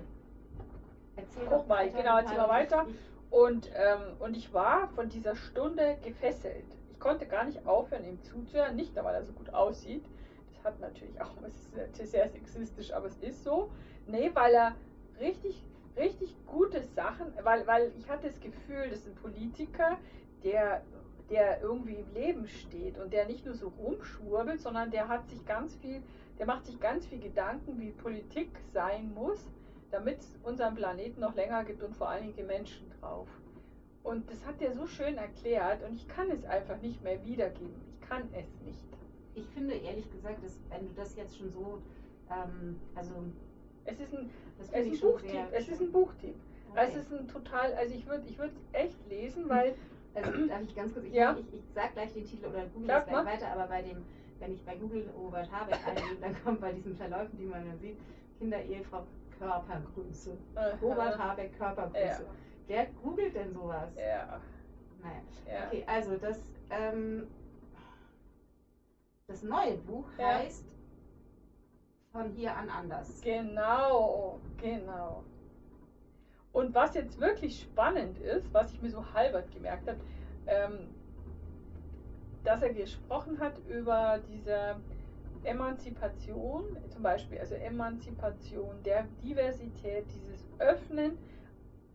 Erzähl 1.15 1.45
Guck 1.47 1.67
mal, 1.67 1.85
weiter, 1.85 1.97
genau, 1.97 2.17
erzähl 2.17 2.37
mal 2.37 2.49
weiter. 2.49 2.87
Und, 3.29 3.71
ähm, 3.75 4.17
und 4.19 4.37
ich 4.37 4.53
war 4.53 4.89
von 4.89 5.09
dieser 5.09 5.35
Stunde 5.35 5.97
gefesselt. 6.03 6.65
Ich 6.91 6.99
konnte 6.99 7.25
gar 7.25 7.43
nicht 7.45 7.65
aufhören, 7.65 8.05
ihm 8.05 8.21
zuzuhören. 8.21 8.75
Nicht, 8.75 8.95
weil 8.95 9.15
er 9.15 9.23
so 9.23 9.33
gut 9.33 9.53
aussieht. 9.53 10.05
Das 10.53 10.63
hat 10.63 10.79
natürlich 10.79 11.19
auch, 11.21 11.31
es 11.45 11.99
ist 11.99 12.11
sehr 12.11 12.29
sexistisch, 12.29 12.93
aber 12.93 13.07
es 13.07 13.17
ist 13.17 13.43
so. 13.43 13.71
Nee, 14.07 14.31
weil 14.33 14.53
er 14.53 14.75
richtig, 15.19 15.63
richtig 15.97 16.35
gute 16.45 16.81
Sachen, 16.81 17.27
weil, 17.43 17.65
weil 17.67 17.91
ich 17.97 18.09
hatte 18.09 18.27
das 18.27 18.39
Gefühl, 18.39 18.89
das 18.89 18.99
ist 18.99 19.07
ein 19.07 19.15
Politiker, 19.15 19.97
der, 20.43 20.83
der 21.29 21.61
irgendwie 21.61 21.95
im 21.95 22.13
Leben 22.13 22.47
steht 22.47 22.97
und 22.97 23.13
der 23.13 23.25
nicht 23.25 23.45
nur 23.45 23.55
so 23.55 23.69
rumschwurbelt, 23.69 24.61
sondern 24.61 24.91
der 24.91 25.07
hat 25.07 25.27
sich 25.29 25.45
ganz 25.45 25.75
viel, 25.77 26.01
der 26.39 26.45
macht 26.45 26.65
sich 26.65 26.79
ganz 26.79 27.05
viel 27.05 27.19
Gedanken, 27.19 27.79
wie 27.79 27.91
Politik 27.91 28.49
sein 28.73 29.13
muss, 29.13 29.47
damit 29.93 30.19
es 30.19 30.39
unseren 30.43 30.73
Planeten 30.73 31.21
noch 31.21 31.35
länger 31.35 31.63
gibt 31.63 31.83
und 31.83 31.95
vor 31.95 32.09
allen 32.09 32.23
Dingen 32.23 32.35
die 32.35 32.43
Menschen 32.43 32.91
drauf. 32.99 33.27
Und 34.01 34.29
das 34.29 34.43
hat 34.45 34.59
er 34.59 34.73
so 34.73 34.87
schön 34.87 35.17
erklärt 35.17 35.83
und 35.83 35.95
ich 35.95 36.07
kann 36.07 36.29
es 36.31 36.43
einfach 36.45 36.81
nicht 36.81 37.01
mehr 37.03 37.23
wiedergeben. 37.23 37.79
Ich 37.87 38.09
kann 38.09 38.23
es 38.33 38.47
nicht. 38.65 38.79
ich 39.35 39.45
finde 39.53 39.75
ehrlich 39.75 40.11
gesagt, 40.11 40.43
dass, 40.43 40.59
wenn 40.69 40.87
du 40.87 40.93
das 40.95 41.15
jetzt 41.15 41.37
schon 41.37 41.51
so, 41.51 41.79
ähm, 42.29 42.79
also 42.95 43.13
Es 43.85 43.99
ist 43.99 44.13
ein, 44.13 44.29
es 44.59 44.67
ist 44.67 44.75
ein 44.75 44.99
Buchtipp. 44.99 45.47
Es 45.51 45.69
ist 45.69 45.81
ein 45.81 45.91
Buchtipp. 45.91 46.35
Okay. 46.71 46.85
Es 46.87 46.95
ist 46.95 47.13
ein 47.13 47.27
total, 47.27 47.73
also 47.75 47.93
ich 47.93 48.07
würde 48.07 48.23
ich 48.27 48.37
würde 48.37 48.51
es 48.53 48.79
echt 48.81 48.97
lesen, 49.09 49.47
weil 49.47 49.75
Also 50.15 50.47
darf 50.47 50.61
ich 50.61 50.75
ganz 50.75 50.93
kurz, 50.93 51.05
ich, 51.05 51.13
Ja. 51.13 51.35
ich, 51.39 51.53
ich 51.53 51.63
sag 51.73 51.93
gleich 51.93 52.13
den 52.13 52.25
Titel 52.25 52.45
oder 52.47 52.65
google 52.67 52.87
das 52.87 53.05
gleich 53.07 53.25
weiter, 53.25 53.47
aber 53.47 53.67
bei 53.67 53.81
dem, 53.81 53.97
wenn 54.39 54.53
ich 54.53 54.61
bei 54.63 54.75
Google 54.75 55.09
Robert 55.17 55.51
Habeck 55.51 55.79
eingebe, 55.87 56.17
dann 56.21 56.35
kommt 56.43 56.61
bei 56.61 56.71
diesen 56.71 56.95
Verläufen, 56.95 57.37
die 57.37 57.45
man 57.45 57.67
dann 57.67 57.79
sieht, 57.79 57.97
Kinderehefrau 58.37 59.05
Körpergröße. 59.43 60.37
äh, 60.55 60.73
Robert 60.81 61.17
Habeck 61.17 61.57
Körpergröße. 61.57 62.25
Wer 62.67 62.85
googelt 63.01 63.35
denn 63.35 63.53
sowas? 63.53 63.89
Ja, 63.97 64.39
Naja. 65.01 65.21
ja. 65.45 65.67
Okay, 65.67 65.83
also 65.85 66.15
das, 66.17 66.39
ähm, 66.69 67.27
das 69.27 69.43
neue 69.43 69.75
Buch 69.77 70.07
Ja. 70.17 70.27
heißt 70.39 70.65
Von 72.11 72.29
hier 72.31 72.55
an 72.55 72.69
anders. 72.69 73.21
Genau, 73.21 74.39
genau. 74.57 75.23
Und 76.51 76.75
was 76.75 76.93
jetzt 76.93 77.19
wirklich 77.19 77.59
spannend 77.61 78.19
ist, 78.19 78.53
was 78.53 78.71
ich 78.71 78.81
mir 78.81 78.91
so 78.91 79.03
halbert 79.13 79.51
gemerkt 79.51 79.87
habe, 79.87 79.99
ähm, 80.45 80.93
dass 82.43 82.61
er 82.61 82.71
gesprochen 82.71 83.39
hat 83.39 83.57
über 83.67 84.19
diese 84.27 84.75
Emanzipation, 85.45 86.77
zum 86.89 87.03
Beispiel, 87.03 87.39
also 87.39 87.55
Emanzipation 87.55 88.81
der 88.83 89.07
Diversität, 89.23 90.05
dieses 90.13 90.45
Öffnen 90.59 91.17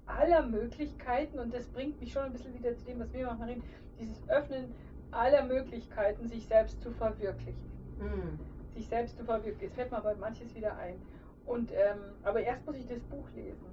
aller 0.07 0.43
Möglichkeiten, 0.43 1.38
und 1.38 1.55
das 1.55 1.67
bringt 1.69 2.00
mich 2.00 2.12
schon 2.12 2.23
ein 2.23 2.33
bisschen 2.33 2.55
wieder 2.55 2.75
zu 2.76 2.85
dem, 2.85 3.00
was 3.00 3.12
wir 3.12 3.26
machen, 3.26 3.45
reden, 3.45 3.62
dieses 3.99 4.28
Öffnen 4.28 4.75
aller 5.11 5.45
Möglichkeiten, 5.45 6.28
sich 6.28 6.47
selbst 6.47 6.81
zu 6.83 6.90
verwirklichen 6.93 7.69
Hm. 7.99 8.38
sich 8.75 8.87
selbst 8.87 9.17
zu 9.17 9.25
verwirklichen. 9.25 9.62
Jetzt 9.62 9.75
fällt 9.75 9.90
mir 9.90 9.99
aber 9.99 10.14
manches 10.17 10.55
wieder 10.55 10.76
ein. 10.76 11.00
Und, 11.47 11.73
ähm, 11.73 11.99
aber 12.23 12.40
erst 12.40 12.64
muss 12.67 12.76
ich 12.76 12.87
das 12.87 13.00
Buch 13.00 13.28
lesen. 13.35 13.67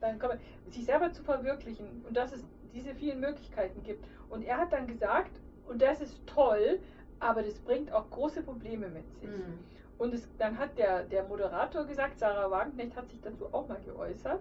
Dann 0.00 0.18
kann 0.18 0.30
man, 0.30 0.38
sich 0.70 0.84
selber 0.84 1.12
zu 1.12 1.22
verwirklichen 1.22 2.04
und 2.06 2.16
dass 2.16 2.32
es 2.32 2.44
diese 2.72 2.94
vielen 2.94 3.20
Möglichkeiten 3.20 3.82
gibt. 3.82 4.04
Und 4.28 4.42
er 4.42 4.58
hat 4.58 4.72
dann 4.72 4.86
gesagt, 4.86 5.30
und 5.66 5.80
das 5.82 6.00
ist 6.00 6.26
toll, 6.26 6.78
aber 7.22 7.42
das 7.42 7.58
bringt 7.60 7.92
auch 7.92 8.10
große 8.10 8.42
Probleme 8.42 8.88
mit 8.88 9.10
sich. 9.14 9.30
Hm. 9.30 9.58
Und 9.98 10.14
es, 10.14 10.28
dann 10.38 10.58
hat 10.58 10.76
der, 10.76 11.04
der 11.04 11.24
Moderator 11.24 11.84
gesagt, 11.84 12.18
Sarah 12.18 12.50
Wagenknecht 12.50 12.96
hat 12.96 13.08
sich 13.08 13.20
dazu 13.20 13.46
auch 13.52 13.68
mal 13.68 13.80
geäußert 13.80 14.40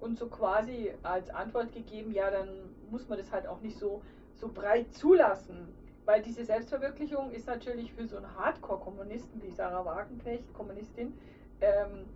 und 0.00 0.18
so 0.18 0.28
quasi 0.28 0.92
als 1.02 1.30
Antwort 1.30 1.72
gegeben, 1.72 2.12
ja, 2.12 2.30
dann 2.30 2.48
muss 2.90 3.08
man 3.08 3.18
das 3.18 3.32
halt 3.32 3.46
auch 3.46 3.60
nicht 3.60 3.78
so, 3.78 4.02
so 4.34 4.48
breit 4.48 4.92
zulassen. 4.92 5.68
Weil 6.04 6.22
diese 6.22 6.44
Selbstverwirklichung 6.44 7.30
ist 7.30 7.46
natürlich 7.46 7.92
für 7.92 8.06
so 8.06 8.16
einen 8.16 8.36
Hardcore-Kommunisten 8.36 9.42
wie 9.42 9.50
Sarah 9.50 9.84
Wagenknecht, 9.84 10.52
Kommunistin, 10.54 11.16
ähm, 11.60 12.06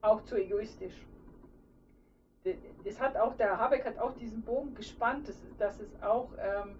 auch 0.00 0.22
zu 0.22 0.36
egoistisch. 0.36 1.06
Das 2.84 3.00
hat 3.00 3.16
auch, 3.16 3.34
der 3.34 3.58
Habeck 3.58 3.84
hat 3.84 3.98
auch 3.98 4.14
diesen 4.14 4.42
Bogen 4.42 4.74
gespannt, 4.74 5.28
dass, 5.28 5.36
dass 5.58 5.80
es 5.80 6.00
auch 6.00 6.28
ähm, 6.38 6.76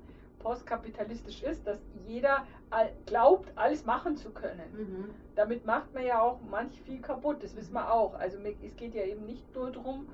postkapitalistisch 0.46 1.42
ist, 1.42 1.66
dass 1.66 1.80
jeder 2.06 2.46
glaubt, 3.06 3.50
alles 3.56 3.84
machen 3.84 4.16
zu 4.16 4.30
können. 4.30 4.70
Mhm. 4.72 5.10
Damit 5.34 5.66
macht 5.66 5.92
man 5.92 6.04
ja 6.04 6.22
auch 6.22 6.38
manch 6.48 6.80
viel 6.82 7.00
kaputt, 7.00 7.42
das 7.42 7.56
wissen 7.56 7.74
wir 7.74 7.92
auch. 7.92 8.14
Also 8.14 8.38
es 8.38 8.76
geht 8.76 8.94
ja 8.94 9.02
eben 9.02 9.26
nicht 9.26 9.52
nur 9.54 9.72
darum, 9.72 10.06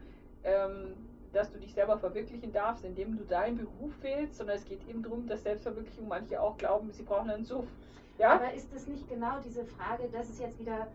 ähm, 0.45 0.95
dass 1.35 1.51
du 1.51 1.59
dich 1.59 1.75
selber 1.75 1.99
verwirklichen 1.99 2.51
darfst, 2.51 2.85
indem 2.85 3.17
du 3.17 3.25
deinen 3.25 3.59
Beruf 3.59 3.93
wählst, 4.01 4.37
sondern 4.37 4.57
es 4.57 4.65
geht 4.65 4.87
eben 4.89 5.03
darum, 5.03 5.27
dass 5.27 5.43
Selbstverwirklichung 5.43 6.09
manche 6.09 6.41
auch 6.41 6.57
glauben, 6.57 6.91
sie 6.93 7.03
brauchen 7.03 7.29
einen 7.29 7.45
Suff. 7.45 7.67
Ja? 8.19 8.35
Aber 8.35 8.55
ist 8.55 8.73
es 8.75 8.87
nicht 8.87 9.09
genau 9.09 9.39
diese 9.45 9.65
Frage, 9.65 10.09
das 10.13 10.31
ist 10.31 10.41
jetzt 10.41 10.59
wieder, 10.59 10.87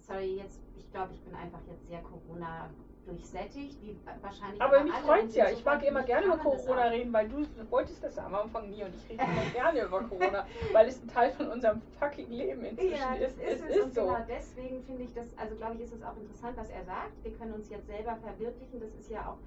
sorry, 0.00 0.36
jetzt, 0.36 0.58
ich 0.78 0.90
glaube, 0.90 1.12
ich 1.12 1.22
bin 1.22 1.34
einfach 1.34 1.60
jetzt 1.68 1.86
sehr 1.86 2.00
Corona 2.00 2.70
durchsättigt, 3.06 3.76
wie 3.82 3.96
wahrscheinlich. 4.20 4.60
Aber 4.60 4.82
mich 4.82 4.92
Und 4.94 5.34
ja. 5.34 5.50
Ich 5.50 5.64
mag 5.64 5.82
immer 5.84 6.02
gerne 6.02 6.26
über 6.26 6.38
Corona 6.38 6.84
reden, 6.84 7.12
weil 7.12 7.28
du 7.28 7.46
wolltest 7.70 8.02
das 8.02 8.18
am 8.18 8.34
Anfang 8.34 8.70
nie 8.70 8.82
und 8.82 8.94
ich 8.94 9.10
rede 9.10 9.22
immer 9.22 9.50
gerne 9.52 9.82
über 9.82 10.02
Corona, 10.02 10.46
weil 10.72 10.88
es 10.88 11.02
ein 11.02 11.08
Teil 11.08 11.32
von 11.32 11.48
unserem 11.48 11.80
fucking 11.98 12.30
Leben 12.30 12.64
inzwischen 12.64 12.92
Ja, 12.96 13.16
das 13.18 13.32
ist. 13.34 13.40
ist 13.40 13.64
es 13.64 13.76
ist 13.76 13.82
und 13.84 13.94
so. 13.94 14.00
genau 14.02 14.18
deswegen 14.28 14.82
finde 14.84 15.02
ich 15.04 15.12
das, 15.14 15.26
also 15.36 15.54
glaube 15.56 15.76
ich, 15.76 15.82
ist 15.82 15.94
es 15.94 16.02
auch 16.02 16.16
interessant, 16.16 16.56
was 16.56 16.70
er 16.70 16.84
sagt. 16.84 17.12
Wir 17.22 17.32
können 17.32 17.52
uns 17.52 17.68
jetzt 17.68 17.86
selber 17.86 18.16
verwirklichen. 18.16 18.80
Das 18.80 18.94
ist 18.94 19.10
ja 19.10 19.28
auch 19.28 19.38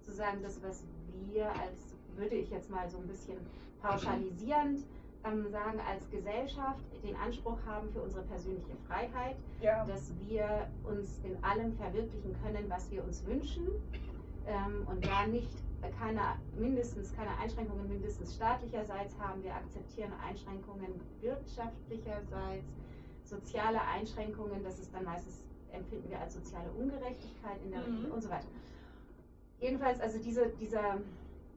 sozusagen 0.00 0.42
das, 0.42 0.62
was 0.62 0.84
wir 1.30 1.46
als, 1.46 1.94
würde 2.16 2.36
ich 2.36 2.50
jetzt 2.50 2.70
mal 2.70 2.88
so 2.88 2.98
ein 2.98 3.06
bisschen 3.06 3.36
pauschalisierend 3.82 4.84
sagen, 5.22 5.80
als 5.86 6.08
Gesellschaft 6.10 6.80
den 7.02 7.16
Anspruch 7.16 7.58
haben 7.66 7.90
für 7.90 8.00
unsere 8.02 8.22
persönliche 8.24 8.76
Freiheit, 8.86 9.36
Ja. 9.60 9.84
dass 9.84 10.12
wir 10.26 10.68
uns 10.84 11.18
in 11.24 11.42
allem 11.44 11.74
verwirklichen 11.76 12.34
können, 12.42 12.68
was 12.70 12.90
wir 12.90 13.04
uns 13.04 13.24
wünschen 13.26 13.66
ähm, 14.46 14.86
und 14.88 15.04
da 15.04 15.26
nicht 15.26 15.50
keine, 15.98 16.20
mindestens 16.56 17.14
keine 17.14 17.36
Einschränkungen 17.38 17.88
mindestens 17.88 18.34
staatlicherseits 18.34 19.18
haben. 19.18 19.42
Wir 19.42 19.54
akzeptieren 19.54 20.12
Einschränkungen 20.26 21.00
wirtschaftlicherseits, 21.20 22.66
soziale 23.24 23.80
Einschränkungen, 23.82 24.62
das 24.64 24.78
ist 24.78 24.92
dann 24.94 25.04
meistens, 25.04 25.44
empfinden 25.70 26.08
wir 26.10 26.18
als 26.20 26.34
soziale 26.34 26.70
Ungerechtigkeit 26.72 27.62
in 27.64 27.70
der 27.70 27.80
Mhm. 27.80 27.96
Regel 27.96 28.10
und 28.12 28.22
so 28.22 28.30
weiter. 28.30 28.46
Jedenfalls, 29.60 30.00
also 30.00 30.18
diese, 30.18 30.48
dieser, 30.60 30.94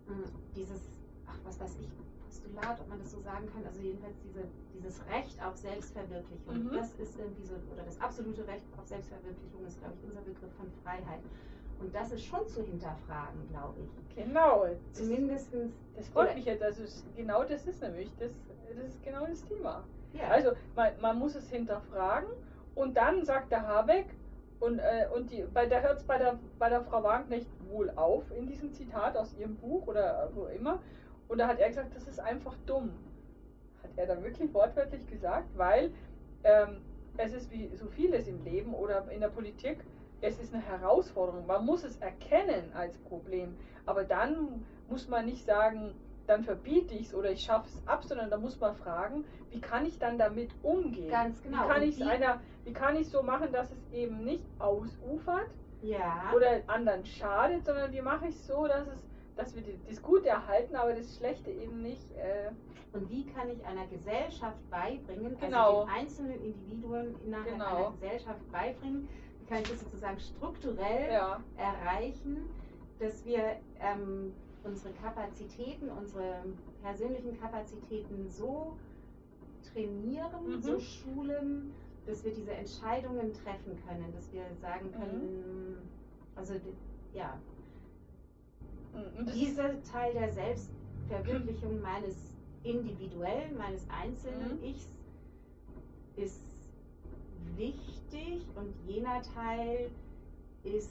mh, 0.08 0.28
dieses, 0.56 0.82
ach 1.28 1.38
was 1.46 1.60
weiß 1.60 1.78
ich, 1.80 1.90
Postulat, 2.32 2.80
ob 2.80 2.88
man 2.88 3.00
das 3.00 3.12
so 3.12 3.20
sagen 3.20 3.46
kann, 3.52 3.66
also 3.66 3.82
jedenfalls 3.82 4.16
diese, 4.24 4.44
dieses 4.74 5.02
Recht 5.12 5.38
auf 5.44 5.56
Selbstverwirklichung, 5.58 6.64
Mhm. 6.64 6.72
das 6.74 6.94
ist 6.96 7.20
irgendwie 7.20 7.44
so, 7.44 7.56
oder 7.74 7.84
das 7.84 8.00
absolute 8.00 8.48
Recht 8.48 8.64
auf 8.78 8.88
Selbstverwirklichung 8.88 9.66
ist, 9.68 9.80
glaube 9.80 9.96
ich, 10.00 10.08
unser 10.10 10.22
Begriff 10.22 10.52
von 10.58 10.68
Freiheit. 10.84 11.20
Und 11.82 11.94
das 11.94 12.12
ist 12.12 12.24
schon 12.26 12.48
zu 12.48 12.64
hinterfragen, 12.64 13.50
glaube 13.50 13.76
ich. 13.82 14.16
Genau. 14.16 14.66
Zumindest, 14.94 15.50
das 15.98 16.08
freut 16.10 16.36
mich 16.36 16.46
jetzt. 16.46 16.62
Also 16.64 16.84
genau 17.18 17.44
das 17.44 17.66
ist 17.68 17.82
nämlich, 17.82 18.10
das, 18.20 18.32
das 18.70 18.86
ist 18.86 19.04
genau 19.04 19.26
das 19.26 19.44
Thema. 19.46 19.84
ja. 20.14 20.28
Also 20.30 20.52
man, 20.76 20.92
man 21.02 21.18
muss 21.20 21.36
es 21.36 21.50
hinterfragen 21.50 22.30
und 22.76 22.96
dann 22.96 23.26
sagt 23.26 23.52
der 23.52 23.66
Habeck 23.68 24.06
und, 24.60 24.78
äh, 24.80 25.08
und 25.14 25.32
die, 25.32 25.44
bei 25.52 25.66
der 25.66 25.82
hört 25.82 25.98
es 25.98 26.04
bei 26.04 26.18
der, 26.20 26.40
bei 26.60 26.70
der 26.70 26.82
Frau 26.84 27.02
Wagenknecht 27.04 27.48
wohl 27.68 27.90
auf 27.96 28.24
in 28.32 28.46
diesem 28.48 28.72
Zitat 28.72 29.18
aus 29.18 29.34
ihrem 29.38 29.56
Buch 29.56 29.88
oder 29.88 30.30
wo 30.36 30.46
immer. 30.46 30.80
Und 31.32 31.38
da 31.38 31.48
hat 31.48 31.60
er 31.60 31.70
gesagt, 31.70 31.96
das 31.96 32.10
ist 32.10 32.20
einfach 32.20 32.58
dumm. 32.66 32.92
Hat 33.82 33.92
er 33.96 34.06
da 34.06 34.22
wirklich 34.22 34.54
wortwörtlich 34.54 35.08
gesagt, 35.08 35.48
weil 35.58 35.94
ähm, 36.44 36.82
es 37.16 37.32
ist 37.32 37.50
wie 37.52 37.74
so 37.74 37.88
vieles 37.88 38.28
im 38.28 38.44
Leben 38.44 38.74
oder 38.74 39.10
in 39.10 39.22
der 39.22 39.30
Politik, 39.30 39.78
es 40.20 40.38
ist 40.42 40.54
eine 40.54 40.62
Herausforderung. 40.62 41.48
Man 41.48 41.66
muss 41.66 41.86
es 41.86 41.96
erkennen 42.02 42.74
als 42.74 42.98
Problem. 42.98 43.56
Aber 43.86 44.04
dann 44.04 44.66
muss 44.90 45.08
man 45.08 45.26
nicht 45.26 45.46
sagen, 45.46 45.96
dann 46.28 46.44
verbiete 46.44 46.96
ich 46.96 47.08
es 47.08 47.16
oder 47.16 47.32
ich 47.32 47.44
schaffe 47.44 47.70
es 47.70 47.88
ab, 47.88 48.04
sondern 48.04 48.30
da 48.30 48.36
muss 48.36 48.60
man 48.60 48.76
fragen, 48.76 49.24
wie 49.52 49.62
kann 49.62 49.86
ich 49.86 49.98
dann 50.00 50.18
damit 50.18 50.52
umgehen? 50.64 51.10
Ganz 51.10 51.42
genau. 51.42 51.64
Wie 51.64 51.68
kann 51.70 51.84
ich 51.84 52.04
einer, 52.04 52.42
wie 52.66 52.74
kann 52.74 52.98
ich 52.98 53.10
so 53.10 53.24
machen, 53.24 53.54
dass 53.54 53.72
es 53.72 53.94
eben 53.94 54.26
nicht 54.26 54.44
ausufert 54.60 55.50
ja. 55.82 56.34
oder 56.36 56.62
anderen 56.68 57.06
schadet, 57.06 57.64
sondern 57.64 57.94
wie 57.94 58.02
mache 58.02 58.28
ich 58.28 58.36
es 58.36 58.48
so, 58.48 58.68
dass 58.68 58.86
es, 58.88 59.02
dass 59.42 59.56
wir 59.56 59.62
die, 59.64 59.80
das 59.90 60.02
Gute 60.02 60.30
erhalten, 60.30 60.76
aber 60.76 60.94
das 60.94 61.16
Schlechte 61.18 61.50
eben 61.52 61.82
nicht. 61.82 62.12
Äh, 62.12 62.52
Und 62.94 63.10
wie 63.10 63.26
kann 63.26 63.50
ich 63.50 63.66
einer 63.66 63.88
Gesellschaft 63.88 64.60
beibringen, 64.70 65.38
Genau. 65.40 65.80
also 65.82 65.86
den 65.86 65.96
einzelnen 65.96 66.42
Individuen 66.44 67.16
innerhalb 67.26 67.54
Genau. 67.54 67.66
einer 67.66 67.92
Gesellschaft 67.92 68.52
beibringen, 68.52 69.10
wie 69.40 69.46
kann 69.46 69.62
ich 69.62 69.70
das 69.70 69.80
sozusagen 69.80 70.20
strukturell 70.20 71.12
ja, 71.14 71.42
erreichen, 71.56 72.50
dass 73.00 73.24
wir 73.26 73.56
ähm, 73.80 74.34
unsere 74.64 74.94
Kapazitäten, 74.94 75.90
unsere 75.90 76.44
persönlichen 76.84 77.40
Kapazitäten 77.40 78.28
so 78.28 78.78
trainieren, 79.74 80.56
Mhm. 80.58 80.62
so 80.62 80.80
schulen, 80.80 81.74
dass 82.06 82.24
wir 82.26 82.34
diese 82.34 82.52
Entscheidungen 82.52 83.32
treffen 83.34 83.80
können, 83.88 84.12
dass 84.14 84.32
wir 84.34 84.44
sagen 84.60 84.92
können, 84.92 85.90
also 86.36 86.56
die- 86.56 87.18
ja, 87.18 87.40
dieser 89.34 89.82
Teil 89.84 90.14
der 90.14 90.32
Selbstverwirklichung 90.32 91.82
meines 91.82 92.16
individuellen, 92.64 93.58
meines 93.58 93.86
einzelnen 93.90 94.58
Mhm. 94.60 94.64
Ichs 94.64 94.88
ist 96.16 96.42
wichtig 97.56 98.46
und 98.56 98.74
jener 98.88 99.22
Teil 99.22 99.90
ist 100.64 100.90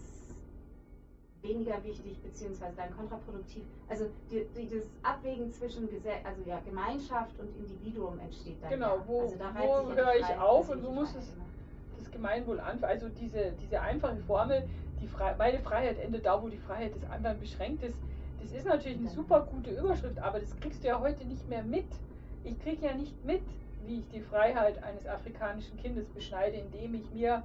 weniger 1.42 1.82
wichtig 1.84 2.18
beziehungsweise 2.22 2.76
dann 2.76 2.94
kontraproduktiv. 2.94 3.62
Also 3.88 4.06
die, 4.30 4.44
dieses 4.56 4.84
Abwägen 5.02 5.50
zwischen 5.52 5.88
Gese 5.88 6.10
also 6.24 6.42
ja, 6.44 6.60
Gemeinschaft 6.60 7.38
und 7.38 7.48
Individuum 7.56 8.18
entsteht 8.18 8.62
dann. 8.62 8.70
Genau, 8.70 8.96
ja. 8.96 9.04
wo- 9.06 9.20
also 9.20 9.36
da 9.36 9.54
wo 9.54 9.90
die 9.90 9.96
höre 9.96 10.16
ich 10.16 10.36
auf 10.38 10.68
und 10.68 10.84
wo 10.84 10.90
muss 10.90 11.14
es- 11.14 11.32
das 11.98 12.10
Gemeinwohl 12.10 12.60
an. 12.60 12.82
Also 12.84 13.08
diese, 13.08 13.52
diese 13.62 13.80
einfache 13.80 14.16
Formel, 14.26 14.68
die 15.00 15.08
Fre 15.08 15.34
meine 15.38 15.60
Freiheit 15.60 15.98
endet 15.98 16.26
da, 16.26 16.42
wo 16.42 16.48
die 16.48 16.58
Freiheit 16.58 16.94
des 16.94 17.04
anderen 17.10 17.38
beschränkt 17.40 17.82
ist. 17.82 17.98
Das 18.40 18.52
ist 18.52 18.66
natürlich 18.66 18.98
eine 18.98 19.08
super 19.08 19.46
gute 19.50 19.70
Überschrift, 19.70 20.18
aber 20.18 20.40
das 20.40 20.58
kriegst 20.60 20.82
du 20.82 20.88
ja 20.88 21.00
heute 21.00 21.24
nicht 21.26 21.48
mehr 21.48 21.62
mit. 21.62 21.86
Ich 22.44 22.58
kriege 22.60 22.86
ja 22.86 22.94
nicht 22.94 23.22
mit, 23.24 23.42
wie 23.86 23.98
ich 23.98 24.08
die 24.08 24.20
Freiheit 24.20 24.82
eines 24.82 25.06
afrikanischen 25.06 25.76
Kindes 25.78 26.08
beschneide, 26.08 26.56
indem 26.56 26.94
ich 26.94 27.10
mir 27.12 27.42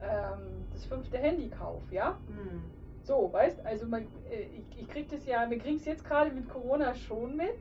ähm, 0.00 0.66
das 0.72 0.84
fünfte 0.86 1.18
Handy 1.18 1.48
kaufe, 1.48 1.94
ja? 1.94 2.18
Hm. 2.28 2.62
So, 3.02 3.32
weißt, 3.32 3.64
also 3.64 3.86
man, 3.86 4.02
äh, 4.30 4.42
ich, 4.42 4.82
ich 4.82 4.88
krieg 4.88 5.08
das 5.10 5.26
ja, 5.26 5.48
wir 5.48 5.58
kriegen 5.58 5.76
es 5.76 5.84
jetzt 5.84 6.04
gerade 6.04 6.30
mit 6.30 6.48
Corona 6.48 6.94
schon 6.94 7.36
mit. 7.36 7.56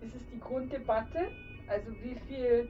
Das 0.00 0.14
ist 0.14 0.30
die 0.32 0.40
Grunddebatte. 0.40 1.28
Also 1.68 1.90
wie 2.02 2.16
viel 2.26 2.68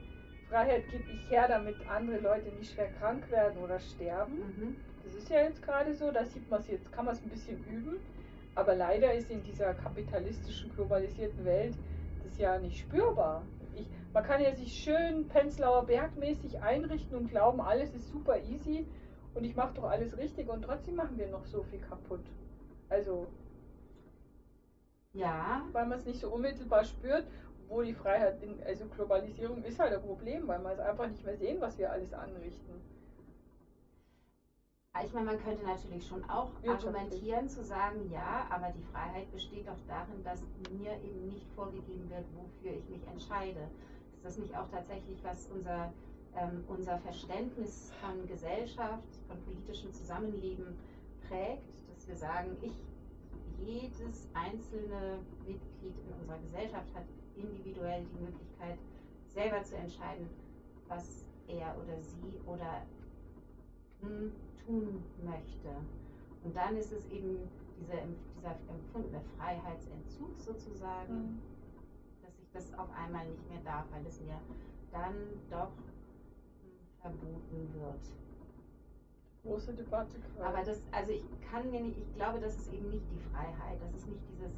Freiheit 0.49 0.89
gebe 0.89 1.03
ich 1.11 1.29
her, 1.29 1.47
damit 1.47 1.75
andere 1.89 2.19
Leute 2.19 2.49
nicht 2.57 2.73
schwer 2.73 2.89
krank 2.99 3.29
werden 3.31 3.61
oder 3.61 3.79
sterben. 3.79 4.37
Mhm. 4.37 4.75
Das 5.15 5.23
ist 5.23 5.29
ja 5.29 5.41
jetzt 5.43 5.61
gerade 5.61 5.93
so, 5.93 6.11
da 6.11 6.25
sieht 6.25 6.49
man 6.49 6.59
es 6.59 6.67
jetzt, 6.67 6.91
kann 6.91 7.05
man 7.05 7.15
es 7.15 7.23
ein 7.23 7.29
bisschen 7.29 7.63
üben. 7.65 7.97
Aber 8.53 8.75
leider 8.75 9.13
ist 9.13 9.31
in 9.31 9.43
dieser 9.43 9.73
kapitalistischen, 9.73 10.71
globalisierten 10.73 11.45
Welt 11.45 11.77
das 12.23 12.37
ja 12.37 12.59
nicht 12.59 12.79
spürbar. 12.79 13.43
Ich, 13.75 13.87
man 14.13 14.23
kann 14.23 14.41
ja 14.41 14.53
sich 14.53 14.73
schön 14.73 15.27
Penzlauer 15.27 15.85
Bergmäßig 15.85 16.61
einrichten 16.61 17.15
und 17.17 17.29
glauben, 17.29 17.61
alles 17.61 17.93
ist 17.93 18.09
super 18.11 18.37
easy 18.43 18.87
und 19.33 19.45
ich 19.45 19.55
mache 19.55 19.75
doch 19.75 19.85
alles 19.85 20.17
richtig 20.17 20.49
und 20.49 20.63
trotzdem 20.63 20.95
machen 20.95 21.17
wir 21.17 21.27
noch 21.29 21.45
so 21.45 21.63
viel 21.63 21.79
kaputt. 21.79 22.25
Also, 22.89 23.27
Ja, 25.13 25.67
weil 25.71 25.87
man 25.87 25.97
es 25.97 26.05
nicht 26.05 26.19
so 26.19 26.29
unmittelbar 26.31 26.83
spürt, 26.85 27.25
wo 27.67 27.81
die 27.81 27.93
Freiheit, 27.95 28.43
in, 28.43 28.61
also 28.63 28.85
Globalisierung 28.87 29.63
ist 29.63 29.79
halt 29.79 29.93
ein 29.93 30.01
Problem, 30.03 30.47
weil 30.47 30.59
man 30.59 30.73
es 30.73 30.79
einfach 30.79 31.07
nicht 31.07 31.25
mehr 31.25 31.37
sehen, 31.37 31.59
was 31.61 31.77
wir 31.79 31.91
alles 31.91 32.13
anrichten. 32.13 32.81
Ich 35.03 35.13
meine, 35.13 35.25
man 35.25 35.43
könnte 35.43 35.65
natürlich 35.65 36.07
schon 36.07 36.23
auch 36.29 36.51
argumentieren 36.65 37.49
zu 37.49 37.63
sagen, 37.63 38.09
ja, 38.11 38.47
aber 38.49 38.71
die 38.71 38.81
Freiheit 38.93 39.29
besteht 39.31 39.67
doch 39.67 39.77
darin, 39.87 40.23
dass 40.23 40.41
mir 40.71 40.93
eben 41.03 41.27
nicht 41.27 41.45
vorgegeben 41.53 42.09
wird, 42.09 42.23
wofür 42.33 42.71
ich 42.71 42.87
mich 42.89 43.05
entscheide. 43.07 43.67
Ist 44.15 44.23
das 44.23 44.37
nicht 44.37 44.55
auch 44.55 44.69
tatsächlich, 44.69 45.21
was 45.23 45.47
unser, 45.53 45.91
ähm, 46.35 46.63
unser 46.69 46.97
Verständnis 46.99 47.91
von 47.99 48.25
Gesellschaft, 48.25 49.03
von 49.27 49.37
politischem 49.43 49.91
Zusammenleben 49.91 50.77
prägt, 51.27 51.67
dass 51.93 52.07
wir 52.07 52.15
sagen, 52.15 52.55
ich, 52.61 52.73
jedes 53.59 54.27
einzelne 54.33 55.19
Mitglied 55.45 55.95
in 56.07 56.13
unserer 56.19 56.39
Gesellschaft 56.39 56.87
hat 56.95 57.03
individuell 57.35 58.05
die 58.05 58.23
Möglichkeit, 58.23 58.77
selber 59.27 59.61
zu 59.63 59.75
entscheiden, 59.75 60.29
was 60.87 61.25
er 61.47 61.75
oder 61.77 61.99
sie 62.01 62.39
oder 62.47 62.83
tun 64.01 65.03
möchte. 65.23 65.69
Und 66.43 66.55
dann 66.55 66.77
ist 66.77 66.91
es 66.91 67.09
eben 67.09 67.39
diese, 67.79 67.93
dieser 68.37 68.55
empfundene 68.69 69.21
Freiheitsentzug 69.37 70.39
sozusagen, 70.39 71.41
dass 72.21 72.37
ich 72.39 72.49
das 72.51 72.73
auf 72.77 72.89
einmal 72.91 73.25
nicht 73.27 73.49
mehr 73.49 73.61
darf, 73.63 73.85
weil 73.91 74.05
es 74.05 74.19
mir 74.21 74.39
dann 74.91 75.15
doch 75.49 75.71
hm, 76.61 77.01
verboten 77.01 77.73
wird. 77.73 78.01
Große 79.43 79.73
Debatte 79.73 80.19
gerade. 80.19 80.45
Aber 80.45 80.63
das, 80.63 80.81
also 80.91 81.11
ich 81.11 81.25
kann 81.49 81.69
mir 81.69 81.81
nicht, 81.81 81.97
ich 81.97 82.15
glaube, 82.15 82.39
das 82.39 82.55
ist 82.55 82.73
eben 82.73 82.89
nicht 82.89 83.05
die 83.11 83.19
Freiheit, 83.31 83.79
das 83.81 83.93
ist 83.93 84.07
nicht 84.07 84.21
dieses, 84.31 84.53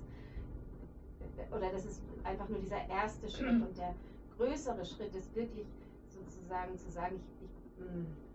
oder 1.51 1.71
das 1.71 1.85
ist 1.85 2.01
einfach 2.23 2.47
nur 2.49 2.59
dieser 2.59 2.87
erste 2.87 3.29
Schritt 3.29 3.61
und 3.67 3.77
der 3.77 3.95
größere 4.37 4.85
Schritt 4.85 5.13
ist 5.15 5.35
wirklich 5.35 5.67
sozusagen 6.09 6.77
zu 6.77 6.89
sagen, 6.89 7.15
ich, 7.15 7.45
ich, 7.45 7.85
hm, 7.85 8.05
ich 8.23 8.26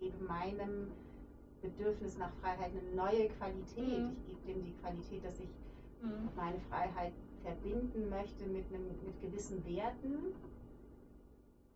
gebe 0.00 0.24
meinem 0.24 0.90
Bedürfnis 1.62 2.16
nach 2.18 2.32
Freiheit 2.40 2.70
eine 2.72 2.96
neue 2.96 3.28
Qualität. 3.28 4.02
Mhm. 4.02 4.16
Ich 4.16 4.26
gebe 4.26 4.52
dem 4.52 4.64
die 4.64 4.72
Qualität, 4.80 5.24
dass 5.24 5.38
ich 5.38 5.48
Mhm. 6.02 6.30
meine 6.34 6.58
Freiheit 6.70 7.12
verbinden 7.42 8.08
möchte 8.08 8.46
mit, 8.46 8.66
einem, 8.72 8.86
mit 9.04 9.20
gewissen 9.20 9.64
Werten, 9.66 10.32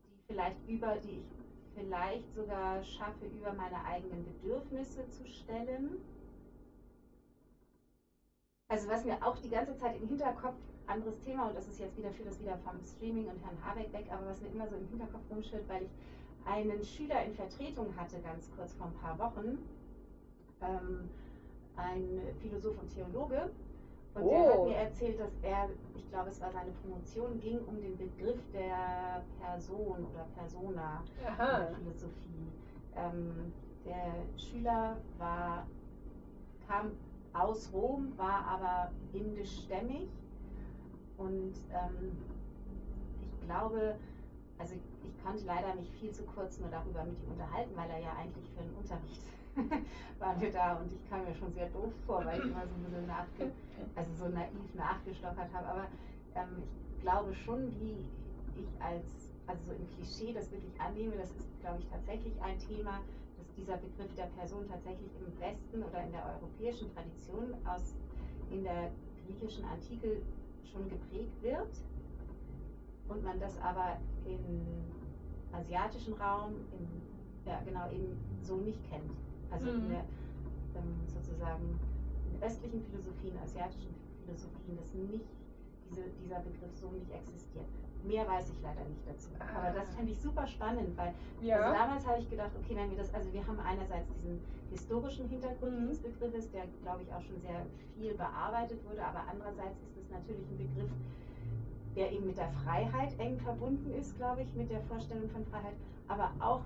die 0.06 0.20
vielleicht 0.26 0.56
über, 0.66 0.96
die 0.96 1.18
ich 1.18 1.24
vielleicht 1.74 2.32
sogar 2.32 2.82
schaffe, 2.82 3.26
über 3.26 3.52
meine 3.52 3.84
eigenen 3.84 4.24
Bedürfnisse 4.24 5.06
zu 5.08 5.26
stellen. 5.26 5.98
Also 8.68 8.88
was 8.88 9.04
mir 9.04 9.22
auch 9.22 9.37
die 9.38 9.50
ganze 9.50 9.76
Zeit 9.76 9.96
im 10.00 10.08
Hinterkopf, 10.08 10.56
anderes 10.87 11.18
Thema, 11.20 11.48
und 11.48 11.56
das 11.56 11.68
ist 11.68 11.78
jetzt 11.78 11.96
wieder 11.96 12.10
für 12.12 12.24
das 12.24 12.40
wieder 12.40 12.56
vom 12.58 12.82
Streaming 12.82 13.28
und 13.28 13.42
Herrn 13.42 13.62
Habeck 13.64 13.92
weg, 13.92 14.06
aber 14.10 14.26
was 14.26 14.40
mir 14.40 14.48
immer 14.48 14.68
so 14.68 14.76
im 14.76 14.87
Hinterkopf 14.88 15.22
rumschwirrt, 15.30 15.68
weil 15.68 15.82
ich 15.82 15.90
einen 16.46 16.85
Schüler 16.85 17.24
in 17.24 17.35
Vertretung 17.35 17.94
hatte, 17.96 18.20
ganz 18.20 18.50
kurz 18.57 18.72
vor 18.74 18.87
ein 18.87 18.94
paar 18.94 19.18
Wochen, 19.18 19.59
ähm, 20.61 21.09
ein 21.76 22.20
Philosoph 22.40 22.78
und 22.80 22.94
Theologe, 22.94 23.50
und 24.14 24.22
oh. 24.22 24.30
der 24.30 24.52
hat 24.52 24.59
oh. 24.59 24.64
mir 24.66 24.76
erzählt, 24.76 25.20
dass 25.20 25.33
er, 25.42 25.68
ich 25.96 26.09
glaube, 26.11 26.30
es 26.30 26.40
war 26.40 26.50
seine 26.52 26.70
Promotion, 26.83 27.40
ging 27.40 27.59
um 27.66 27.80
den 27.80 27.96
Begriff 27.96 28.38
der 28.52 29.22
Person 29.40 30.07
oder 30.12 30.26
Persona 30.37 31.02
Aha. 31.26 31.44
in 31.44 31.66
der 31.66 31.74
Philosophie. 31.76 32.52
Ähm, 32.96 33.52
der 33.85 34.14
Schüler 34.38 34.96
war, 35.18 35.66
kam 36.68 36.92
aus 37.33 37.70
Rom, 37.72 38.12
war 38.16 38.46
aber 38.46 38.92
indischstämmig 39.12 40.09
und 41.18 41.54
ähm, 41.70 42.12
ich 43.20 43.46
glaube, 43.46 43.96
also 44.58 44.74
ich, 44.74 45.22
konnte 45.22 45.44
leider 45.46 45.74
mich 45.74 45.90
viel 45.98 46.12
zu 46.12 46.22
kurz 46.24 46.60
nur 46.60 46.68
darüber 46.68 47.02
mit 47.04 47.16
ihm 47.22 47.32
unterhalten, 47.32 47.74
weil 47.74 47.88
er 47.88 47.98
ja 47.98 48.12
eigentlich 48.16 48.44
für 48.52 48.60
einen 48.60 48.74
Unterricht 48.76 49.22
waren 50.18 50.40
wir 50.40 50.52
da 50.52 50.76
und 50.76 50.92
ich 50.92 51.08
kam 51.08 51.24
mir 51.24 51.34
schon 51.34 51.52
sehr 51.54 51.68
doof 51.70 51.92
vor, 52.06 52.24
weil 52.26 52.38
ich 52.38 52.44
immer 52.44 52.66
so 52.66 52.74
ein 52.74 52.84
bisschen 52.84 53.06
nachge 53.06 53.50
also 53.94 54.10
so 54.14 54.28
naiv 54.28 54.74
nachgestockert 54.74 55.52
habe. 55.52 55.66
Aber 55.66 55.86
ähm, 56.34 56.62
ich 56.90 57.00
glaube 57.00 57.32
schon, 57.34 57.72
wie 57.80 58.04
ich 58.60 58.68
als, 58.82 59.32
also 59.46 59.62
so 59.64 59.72
im 59.72 59.88
Klischee 59.96 60.32
das 60.34 60.50
wirklich 60.50 60.78
annehme, 60.80 61.16
das 61.16 61.30
ist, 61.30 61.48
glaube 61.60 61.78
ich, 61.80 61.86
tatsächlich 61.88 62.34
ein 62.42 62.58
Thema, 62.58 63.00
dass 63.38 63.46
dieser 63.56 63.76
Begriff 63.78 64.14
der 64.14 64.28
Person 64.38 64.68
tatsächlich 64.68 65.10
im 65.18 65.40
Westen 65.40 65.82
oder 65.82 66.04
in 66.04 66.12
der 66.12 66.26
europäischen 66.36 66.92
Tradition 66.94 67.54
aus 67.64 67.94
in 68.50 68.62
der 68.62 68.90
griechischen 69.24 69.64
Antike 69.64 70.20
schon 70.70 70.88
geprägt 70.90 71.42
wird 71.42 71.70
und 73.08 73.22
man 73.22 73.38
das 73.38 73.58
aber 73.60 73.98
im 74.24 74.66
asiatischen 75.52 76.14
Raum, 76.14 76.54
im, 76.72 76.88
ja 77.46 77.60
genau, 77.64 77.90
eben 77.90 78.16
so 78.42 78.56
nicht 78.56 78.82
kennt. 78.90 79.10
Also 79.50 79.70
mhm. 79.70 79.84
in 79.84 79.88
der 79.90 80.04
ähm, 80.76 81.00
sozusagen 81.06 81.78
in 82.32 82.42
östlichen 82.42 82.82
Philosophien, 82.82 83.38
asiatischen 83.42 83.94
Philosophien, 84.24 84.76
dass 84.76 84.94
nicht 84.94 85.26
diese, 85.90 86.02
dieser 86.22 86.40
Begriff 86.40 86.74
so 86.74 86.90
nicht 86.90 87.10
existiert. 87.10 87.66
Mehr 88.02 88.26
weiß 88.28 88.50
ich 88.50 88.60
leider 88.60 88.84
nicht 88.84 89.00
dazu. 89.06 89.30
Ah. 89.38 89.68
Aber 89.68 89.78
das 89.78 89.88
fände 89.94 90.12
ich 90.12 90.20
super 90.20 90.46
spannend, 90.46 90.96
weil 90.96 91.14
ja. 91.40 91.56
also 91.56 91.78
damals 91.78 92.06
habe 92.06 92.20
ich 92.20 92.28
gedacht, 92.28 92.50
okay, 92.58 92.76
wenn 92.76 92.90
wir 92.90 92.98
das, 92.98 93.12
also 93.14 93.32
wir 93.32 93.46
haben 93.46 93.58
einerseits 93.60 94.08
diesen 94.16 94.40
historischen 94.70 95.28
Hintergrund 95.28 95.72
mhm. 95.72 95.88
dieses 95.88 96.02
Begriffes, 96.02 96.50
der 96.50 96.64
glaube 96.82 97.02
ich 97.02 97.12
auch 97.12 97.22
schon 97.22 97.40
sehr 97.40 97.64
viel 97.96 98.14
bearbeitet 98.14 98.78
wurde, 98.84 99.02
aber 99.04 99.24
andererseits 99.30 99.80
ist 99.80 99.96
es 99.96 100.10
natürlich 100.10 100.44
ein 100.50 100.58
Begriff, 100.58 100.90
der 101.96 102.12
eben 102.12 102.26
mit 102.26 102.37
der 102.37 102.48
Freiheit 102.64 103.18
eng 103.18 103.38
verbunden 103.38 103.92
ist, 103.94 104.16
glaube 104.16 104.42
ich, 104.42 104.54
mit 104.54 104.70
der 104.70 104.80
Vorstellung 104.83 105.28
von 105.30 105.44
Freiheit, 105.46 105.74
aber 106.09 106.30
auch 106.40 106.61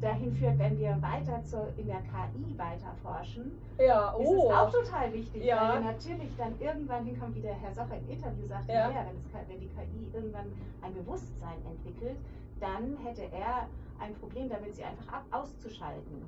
dahin 0.00 0.32
führt, 0.32 0.58
wenn 0.58 0.78
wir 0.78 1.00
weiter 1.00 1.42
zur, 1.44 1.68
in 1.76 1.86
der 1.86 2.00
KI 2.00 2.58
weiter 2.58 2.92
forschen, 3.02 3.52
ja, 3.78 4.14
oh. 4.16 4.22
ist 4.22 4.30
es 4.30 4.44
oh. 4.44 4.52
auch 4.52 4.70
total 4.70 5.12
wichtig, 5.12 5.44
ja. 5.44 5.74
weil 5.74 5.82
wir 5.82 5.92
natürlich 5.92 6.36
dann 6.36 6.60
irgendwann 6.60 7.04
hinkommen, 7.04 7.34
wie 7.36 7.40
der 7.40 7.54
Herr 7.54 7.72
Socher 7.72 7.96
im 7.96 8.10
Interview 8.10 8.46
sagte, 8.46 8.72
ja. 8.72 8.88
naja, 8.88 9.06
wenn, 9.06 9.16
es, 9.16 9.48
wenn 9.48 9.60
die 9.60 9.68
KI 9.68 10.10
irgendwann 10.12 10.46
ein 10.82 10.92
Bewusstsein 10.94 11.58
entwickelt, 11.64 12.16
dann 12.60 12.96
hätte 13.04 13.22
er 13.32 13.68
ein 14.00 14.14
Problem 14.14 14.48
damit, 14.48 14.74
sie 14.74 14.84
einfach 14.84 15.12
ab, 15.12 15.24
auszuschalten. 15.30 16.22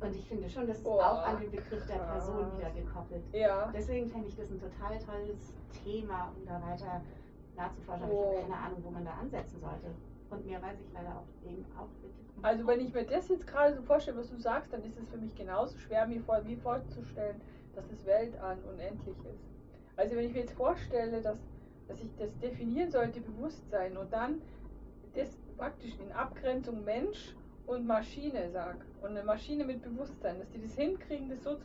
Und 0.00 0.16
ich 0.16 0.26
finde 0.26 0.48
schon, 0.48 0.66
das 0.66 0.78
ist 0.78 0.86
oh, 0.86 1.00
auch 1.00 1.26
an 1.26 1.40
den 1.40 1.50
Begriff 1.50 1.86
der 1.86 1.98
Person 1.98 2.56
wieder 2.56 2.70
gekoppelt. 2.70 3.22
Ja. 3.32 3.70
Deswegen 3.74 4.08
fände 4.08 4.28
ich 4.28 4.36
das 4.36 4.50
ein 4.50 4.60
total 4.60 4.98
tolles 4.98 5.52
Thema, 5.84 6.32
um 6.36 6.46
da 6.46 6.54
weiter 6.62 7.02
nachzuforschen. 7.56 8.08
Oh. 8.10 8.32
Ich 8.32 8.38
habe 8.38 8.52
keine 8.52 8.66
Ahnung, 8.66 8.78
wo 8.82 8.90
man 8.90 9.04
da 9.04 9.12
ansetzen 9.20 9.60
sollte. 9.60 9.94
Und 10.30 10.46
mehr 10.46 10.62
weiß 10.62 10.78
ich 10.80 10.92
leider 10.94 11.10
auch 11.10 11.48
eben 11.48 11.66
auch 11.76 11.88
wirklich 12.02 12.20
also 12.42 12.66
wenn 12.66 12.80
ich 12.80 12.94
mir 12.94 13.04
das 13.04 13.28
jetzt 13.28 13.46
gerade 13.46 13.74
so 13.74 13.82
vorstelle, 13.82 14.16
was 14.16 14.30
du 14.30 14.38
sagst, 14.38 14.72
dann 14.72 14.82
ist 14.84 14.98
es 14.98 15.08
für 15.08 15.18
mich 15.18 15.34
genauso 15.34 15.76
schwer, 15.76 16.06
mir 16.06 16.20
vor, 16.22 16.40
wie 16.46 16.56
vorzustellen, 16.56 17.40
dass 17.74 17.86
das 17.88 18.04
Weltall 18.06 18.56
unendlich 18.68 19.16
ist. 19.18 19.44
Also 19.96 20.16
wenn 20.16 20.24
ich 20.24 20.32
mir 20.32 20.40
jetzt 20.40 20.54
vorstelle, 20.54 21.20
dass, 21.20 21.38
dass 21.86 22.00
ich 22.00 22.08
das 22.18 22.36
definieren 22.38 22.90
sollte, 22.90 23.20
Bewusstsein, 23.20 23.96
und 23.96 24.10
dann 24.12 24.40
das 25.14 25.36
praktisch 25.58 25.92
in 25.98 26.10
Abgrenzung 26.12 26.82
Mensch 26.84 27.34
und 27.66 27.86
Maschine 27.86 28.50
sag, 28.50 28.76
und 29.02 29.10
eine 29.10 29.22
Maschine 29.22 29.64
mit 29.64 29.82
Bewusstsein, 29.82 30.38
dass 30.38 30.50
die 30.50 30.60
das 30.60 30.74
hinkriegen, 30.74 31.28
das 31.28 31.42
so 31.42 31.54
zu, 31.54 31.64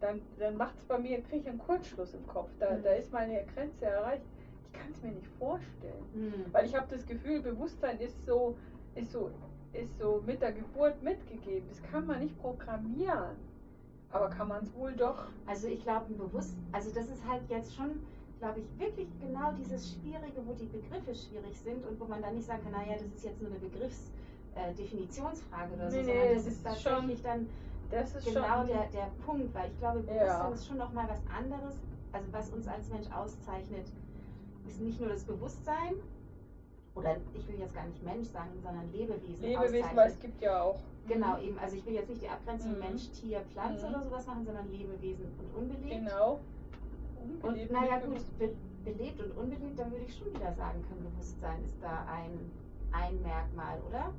dann, 0.00 0.20
dann 0.38 0.56
macht 0.56 0.76
es 0.76 0.84
bei 0.84 0.98
mir, 0.98 1.22
kriege 1.22 1.42
ich 1.42 1.48
einen 1.48 1.58
Kurzschluss 1.58 2.14
im 2.14 2.26
Kopf. 2.26 2.50
Da, 2.58 2.76
mhm. 2.76 2.82
da 2.82 2.90
ist 2.90 3.12
meine 3.12 3.44
Grenze 3.54 3.86
erreicht. 3.86 4.24
Ich 4.66 4.78
kann 4.78 4.90
es 4.90 5.02
mir 5.02 5.12
nicht 5.12 5.28
vorstellen. 5.38 6.04
Mhm. 6.14 6.52
Weil 6.52 6.66
ich 6.66 6.74
habe 6.74 6.86
das 6.90 7.06
Gefühl, 7.06 7.40
Bewusstsein 7.40 7.98
ist 8.00 8.24
so, 8.26 8.56
ist 8.94 9.12
so 9.12 9.30
ist 9.74 9.98
so 9.98 10.22
mit 10.24 10.40
der 10.40 10.52
Geburt 10.52 11.02
mitgegeben. 11.02 11.68
Das 11.68 11.82
kann 11.90 12.06
man 12.06 12.20
nicht 12.20 12.38
programmieren. 12.40 13.36
Aber 14.10 14.30
kann 14.30 14.48
man 14.48 14.62
es 14.62 14.72
wohl 14.74 14.92
doch. 14.92 15.26
Also 15.46 15.66
ich 15.66 15.82
glaube 15.82 16.14
bewusst, 16.14 16.56
also 16.72 16.90
das 16.94 17.08
ist 17.08 17.26
halt 17.26 17.42
jetzt 17.48 17.74
schon, 17.74 18.00
glaube 18.38 18.60
ich, 18.60 18.78
wirklich 18.78 19.08
genau 19.20 19.52
dieses 19.52 19.92
Schwierige, 19.92 20.46
wo 20.46 20.52
die 20.52 20.66
Begriffe 20.66 21.14
schwierig 21.14 21.58
sind 21.58 21.84
und 21.84 21.98
wo 21.98 22.04
man 22.04 22.22
dann 22.22 22.36
nicht 22.36 22.46
sagen 22.46 22.62
kann, 22.62 22.72
naja, 22.72 22.94
das 22.94 23.12
ist 23.12 23.24
jetzt 23.24 23.42
nur 23.42 23.50
eine 23.50 23.58
Begriffsdefinitionsfrage 23.58 24.33
äh, 24.56 24.74
oder 25.74 25.90
so, 25.90 25.96
nee, 25.96 26.04
sondern 26.04 26.34
das, 26.34 26.44
das 26.44 26.52
ist 26.52 26.64
tatsächlich 26.64 27.18
schon, 27.18 27.22
dann 27.22 27.48
das 27.90 28.14
ist 28.14 28.26
genau 28.26 28.58
schon, 28.58 28.66
der, 28.68 28.86
der 28.88 29.10
Punkt, 29.24 29.54
weil 29.54 29.70
ich 29.70 29.78
glaube, 29.78 30.00
Bewusstsein 30.00 30.26
ja. 30.26 30.48
ist 30.48 30.66
schon 30.66 30.78
nochmal 30.78 31.08
was 31.08 31.20
anderes. 31.36 31.74
Also 32.12 32.32
was 32.32 32.50
uns 32.50 32.68
als 32.68 32.88
Mensch 32.90 33.10
auszeichnet, 33.10 33.86
ist 34.66 34.80
nicht 34.80 35.00
nur 35.00 35.08
das 35.10 35.24
Bewusstsein, 35.24 35.94
oder 36.94 37.16
ich 37.34 37.48
will 37.48 37.58
jetzt 37.58 37.74
gar 37.74 37.86
nicht 37.86 38.02
Mensch 38.04 38.28
sagen, 38.28 38.50
sondern 38.62 38.90
Lebewesen. 38.92 39.42
Lebewesen, 39.42 39.90
weil 39.94 40.10
es 40.10 40.20
gibt 40.20 40.40
ja 40.40 40.62
auch. 40.62 40.78
Genau, 41.06 41.38
eben, 41.40 41.58
also 41.58 41.76
ich 41.76 41.84
will 41.84 41.94
jetzt 41.94 42.08
nicht 42.08 42.22
die 42.22 42.28
Abgrenzung 42.28 42.72
mhm. 42.72 42.78
Mensch, 42.78 43.10
Tier, 43.10 43.40
Pflanze 43.52 43.88
mhm. 43.88 43.94
oder 43.94 44.04
sowas 44.04 44.26
machen, 44.26 44.44
sondern 44.44 44.70
Lebewesen 44.70 45.26
und 45.38 45.62
unbelebt. 45.62 46.06
Genau. 46.06 46.40
Unbelebt. 47.42 47.70
Und 47.70 47.72
naja 47.72 47.98
gut, 47.98 48.38
be 48.38 48.50
belebt 48.84 49.18
und 49.18 49.30
unbelebt, 49.38 49.78
dann 49.78 49.90
würde 49.90 50.04
ich 50.04 50.14
schon 50.14 50.28
wieder 50.34 50.52
sagen 50.52 50.84
können, 50.86 51.10
Bewusstsein 51.10 51.64
ist 51.64 51.74
da 51.80 52.04
ein, 52.06 52.38
ein 52.92 53.22
Merkmal, 53.22 53.80
oder? 53.88 54.12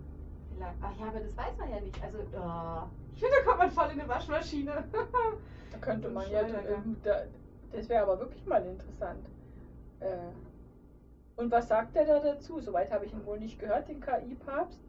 Vielleicht, 0.56 0.76
ach 0.82 1.00
ja, 1.00 1.08
aber 1.08 1.20
das 1.20 1.36
weiß 1.38 1.58
man 1.58 1.70
ja 1.70 1.80
nicht. 1.82 2.02
Also, 2.02 2.18
oh, 2.20 2.88
ich 3.14 3.20
finde, 3.20 3.36
da 3.38 3.44
kommt 3.44 3.60
man 3.60 3.72
voll 3.72 3.90
in 3.94 4.00
eine 4.00 4.10
Waschmaschine. 4.10 4.84
da 5.72 5.78
könnte 5.80 6.10
man 6.10 6.30
ja, 6.32 6.44
da, 7.04 7.24
das 7.72 7.90
wäre 7.90 8.04
aber 8.04 8.20
wirklich 8.20 8.46
mal 8.46 8.66
interessant. 8.66 9.26
Äh, 10.00 10.18
und 11.36 11.52
was 11.52 11.68
sagt 11.68 11.96
er 11.96 12.06
da 12.06 12.20
dazu? 12.20 12.60
Soweit 12.60 12.92
habe 12.92 13.06
ich 13.06 13.14
ihn 13.14 13.26
wohl 13.26 13.40
nicht 13.40 13.60
gehört, 13.60 13.90
den 13.90 14.00
KI-Papst. 14.00 14.80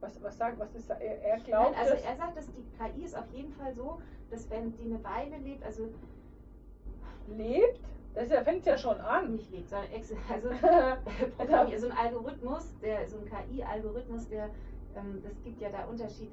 Was, 0.00 0.20
was 0.20 0.36
sagt, 0.36 0.58
was 0.58 0.74
ist 0.74 0.90
er? 0.90 1.00
Er 1.00 1.38
glaubt. 1.38 1.76
Nein, 1.76 1.80
also 1.80 1.94
er 1.94 2.16
sagt, 2.16 2.36
dass 2.36 2.46
die 2.46 2.64
KI 2.76 3.04
ist 3.04 3.16
auf 3.16 3.30
jeden 3.32 3.52
Fall 3.52 3.72
so, 3.72 4.00
dass 4.30 4.50
wenn 4.50 4.72
die 4.72 4.86
eine 4.86 5.04
Weile 5.04 5.36
lebt, 5.36 5.62
also 5.64 5.88
lebt, 7.28 7.78
das 8.14 8.28
fängt 8.28 8.66
ja 8.66 8.76
schon 8.76 9.00
an. 9.00 9.36
Nicht 9.36 9.50
lebt, 9.52 9.70
sondern 9.70 9.88
also, 10.28 10.48
also 11.38 11.78
so 11.78 11.92
ein 11.92 11.96
Algorithmus, 11.96 12.74
der 12.82 13.08
so 13.08 13.18
ein 13.18 13.26
KI-Algorithmus, 13.26 14.28
der 14.28 14.50
ähm, 14.96 15.20
das 15.22 15.42
gibt 15.42 15.60
ja 15.60 15.70
da 15.70 15.84
Unterschied, 15.86 16.30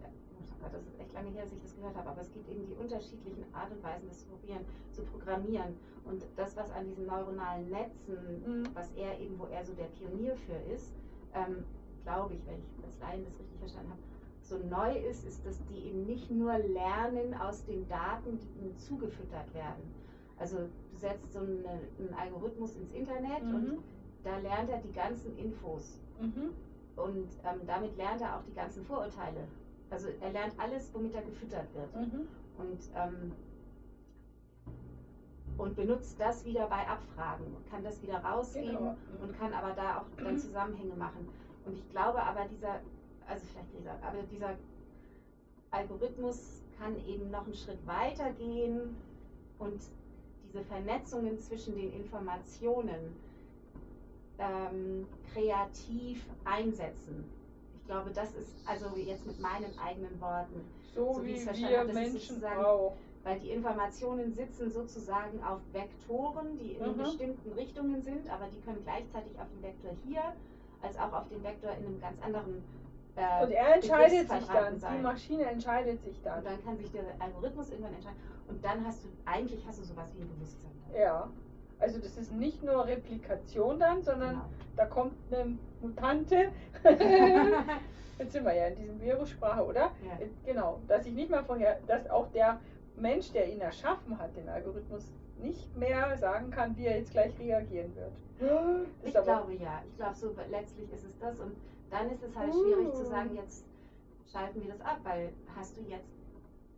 Gott, 0.61 0.73
das 0.73 0.85
ist 0.85 0.99
echt 0.99 1.13
lange 1.13 1.29
her, 1.29 1.43
dass 1.43 1.53
ich 1.53 1.61
das 1.61 1.75
gehört 1.75 1.95
habe, 1.95 2.09
aber 2.09 2.21
es 2.21 2.31
gibt 2.33 2.49
eben 2.49 2.65
die 2.67 2.75
unterschiedlichen 2.75 3.45
Art 3.53 3.71
und 3.71 3.83
Weisen, 3.83 4.07
das 4.07 4.19
zu 4.19 4.27
probieren, 4.27 4.65
zu 4.91 5.03
programmieren. 5.03 5.75
Und 6.05 6.25
das, 6.35 6.55
was 6.57 6.71
an 6.71 6.85
diesen 6.85 7.05
neuronalen 7.05 7.69
Netzen, 7.69 8.43
mhm. 8.45 8.67
was 8.73 8.91
er 8.93 9.19
eben, 9.19 9.39
wo 9.39 9.45
er 9.45 9.63
so 9.63 9.73
der 9.73 9.85
Pionier 9.85 10.35
für 10.35 10.57
ist, 10.73 10.93
ähm, 11.33 11.63
glaube 12.03 12.33
ich, 12.33 12.45
wenn 12.45 12.59
ich 12.59 12.83
das 12.83 12.99
Laien 12.99 13.23
das 13.23 13.39
richtig 13.39 13.59
verstanden 13.59 13.91
habe, 13.91 14.01
so 14.41 14.57
neu 14.57 14.97
ist, 14.97 15.25
ist, 15.25 15.45
dass 15.45 15.63
die 15.65 15.87
eben 15.87 16.05
nicht 16.05 16.31
nur 16.31 16.57
lernen 16.57 17.33
aus 17.35 17.63
den 17.65 17.87
Daten, 17.87 18.39
die 18.39 18.59
ihnen 18.59 18.75
zugefüttert 18.77 19.53
werden. 19.53 19.83
Also 20.39 20.57
du 20.57 20.97
setzt 20.97 21.31
so 21.31 21.39
eine, 21.39 21.81
einen 21.99 22.13
Algorithmus 22.17 22.75
ins 22.75 22.91
Internet 22.93 23.43
mhm. 23.43 23.55
und 23.55 23.83
da 24.23 24.37
lernt 24.37 24.69
er 24.69 24.79
die 24.79 24.91
ganzen 24.91 25.37
Infos. 25.37 25.99
Mhm. 26.19 26.53
Und 26.99 27.29
ähm, 27.45 27.61
damit 27.65 27.95
lernt 27.97 28.21
er 28.21 28.37
auch 28.37 28.43
die 28.43 28.53
ganzen 28.53 28.83
Vorurteile 28.85 29.47
also 29.89 30.07
er 30.21 30.31
lernt 30.31 30.53
alles, 30.59 30.93
womit 30.93 31.15
er 31.15 31.21
gefüttert 31.21 31.73
wird. 31.73 31.95
Mhm. 31.95 32.27
Und, 32.57 32.79
ähm, 32.95 33.31
und 35.57 35.75
benutzt 35.75 36.19
das 36.19 36.45
wieder 36.45 36.67
bei 36.67 36.87
Abfragen 36.87 37.45
kann 37.69 37.83
das 37.83 38.01
wieder 38.01 38.19
rausgeben 38.19 38.77
genau. 38.77 38.95
und 39.21 39.37
kann 39.37 39.53
aber 39.53 39.73
da 39.73 39.99
auch 39.99 40.05
dann 40.17 40.37
Zusammenhänge 40.37 40.95
machen. 40.95 41.27
Und 41.65 41.73
ich 41.73 41.89
glaube 41.89 42.21
aber 42.21 42.45
dieser, 42.45 42.79
also 43.27 43.45
vielleicht 43.45 43.73
dieser, 43.77 43.93
aber 44.03 44.23
dieser 44.31 44.55
Algorithmus 45.71 46.63
kann 46.77 46.95
eben 47.05 47.29
noch 47.29 47.45
einen 47.45 47.55
Schritt 47.55 47.85
weiter 47.85 48.31
gehen 48.33 48.95
und 49.59 49.81
diese 50.47 50.63
Vernetzungen 50.63 51.37
zwischen 51.39 51.75
den 51.75 51.91
Informationen 51.93 53.15
ähm, 54.39 55.07
kreativ 55.33 56.25
einsetzen 56.45 57.29
glaube, 57.89 58.11
das 58.13 58.35
ist, 58.35 58.55
also 58.65 58.95
jetzt 58.97 59.25
mit 59.25 59.39
meinen 59.39 59.75
eigenen 59.79 60.21
Worten, 60.21 60.61
So, 60.93 61.13
So 61.15 61.23
wie 61.23 61.33
wie 61.33 61.39
verstanden 61.39 61.71
wir 61.71 61.79
habe, 61.79 61.87
das 61.87 61.97
ist 61.97 62.11
Menschen 62.13 62.35
sozusagen- 62.35 62.65
auch. 62.65 62.95
weil 63.23 63.39
die 63.39 63.49
Informationen 63.49 64.31
sitzen 64.31 64.69
sozusagen 64.71 65.43
auf 65.43 65.59
Vektoren, 65.73 66.57
die 66.57 66.73
in 66.73 66.91
Mhm. 66.93 66.97
bestimmten 66.97 67.51
Richtungen 67.53 68.01
sind, 68.01 68.29
aber 68.29 68.45
die 68.47 68.61
können 68.61 68.81
gleichzeitig 68.83 69.37
auf 69.39 69.47
den 69.49 69.61
Vektor 69.63 69.91
hier 70.05 70.21
als 70.81 70.97
auch 70.97 71.11
auf 71.13 71.27
den 71.29 71.43
Vektor 71.43 71.71
in 71.71 71.85
einem 71.87 71.99
ganz 71.99 72.21
anderen 72.21 72.63
äh, 73.15 73.43
Und 73.43 73.51
er 73.51 73.75
entscheidet 73.75 74.29
sich 74.29 74.47
dann, 74.47 74.73
die 74.75 74.79
sein. 74.79 75.01
Maschine 75.01 75.43
entscheidet 75.45 76.01
sich 76.03 76.21
dann. 76.21 76.37
Und 76.39 76.45
dann 76.45 76.63
kann 76.63 76.77
sich 76.77 76.89
der 76.91 77.03
Algorithmus 77.19 77.69
irgendwann 77.71 77.95
entscheiden. 77.95 78.19
Und 78.47 78.63
dann 78.63 78.85
hast 78.85 79.03
du, 79.03 79.09
eigentlich 79.25 79.65
hast 79.67 79.79
du 79.79 79.83
sowas 79.83 80.13
wie 80.15 80.21
ein 80.21 80.29
Bewusstsein. 80.29 80.71
Ja. 80.95 81.29
Also 81.79 81.99
das 81.99 82.17
ist 82.17 82.31
nicht 82.33 82.61
nur 82.63 82.85
Replikation 82.85 83.79
dann, 83.79 84.01
sondern 84.03 84.31
Genau. 84.35 84.45
da 84.75 84.85
kommt 84.85 85.13
eine 85.31 85.57
Mutante. 85.81 86.51
Jetzt 88.19 88.33
sind 88.33 88.43
wir 88.43 88.53
ja 88.53 88.67
in 88.67 88.75
diesem 88.75 88.99
Virussprache, 89.01 89.65
oder? 89.65 89.91
Ja. 90.03 90.19
Äh, 90.19 90.29
Genau, 90.45 90.79
dass 90.87 91.05
ich 91.05 91.13
nicht 91.13 91.29
mehr 91.29 91.43
vorher, 91.43 91.79
dass 91.87 92.09
auch 92.09 92.27
der 92.31 92.59
Mensch, 92.97 93.31
der 93.31 93.47
ihn 93.51 93.61
erschaffen 93.61 94.17
hat, 94.19 94.35
den 94.35 94.49
Algorithmus, 94.49 95.09
nicht 95.41 95.73
mehr 95.77 96.17
sagen 96.17 96.51
kann, 96.51 96.75
wie 96.75 96.85
er 96.85 96.97
jetzt 96.97 97.11
gleich 97.11 97.31
reagieren 97.39 97.95
wird. 97.95 98.11
Das 98.39 99.07
Ich 99.07 99.13
glaube 99.13 99.53
ja. 99.53 99.81
Ich 99.87 99.95
glaube, 99.95 100.15
so 100.15 100.35
letztlich 100.49 100.91
ist 100.91 101.05
es 101.05 101.17
das. 101.19 101.39
Und 101.39 101.55
dann 101.89 102.11
ist 102.11 102.21
es 102.23 102.35
halt 102.35 102.53
schwierig 102.53 102.93
zu 102.93 103.03
Uh. 103.03 103.09
sagen, 103.09 103.35
jetzt 103.35 103.65
schalten 104.29 104.61
wir 104.61 104.73
das 104.73 104.81
ab, 104.81 104.99
weil 105.03 105.31
hast 105.55 105.77
du 105.77 105.81
jetzt, 105.83 106.09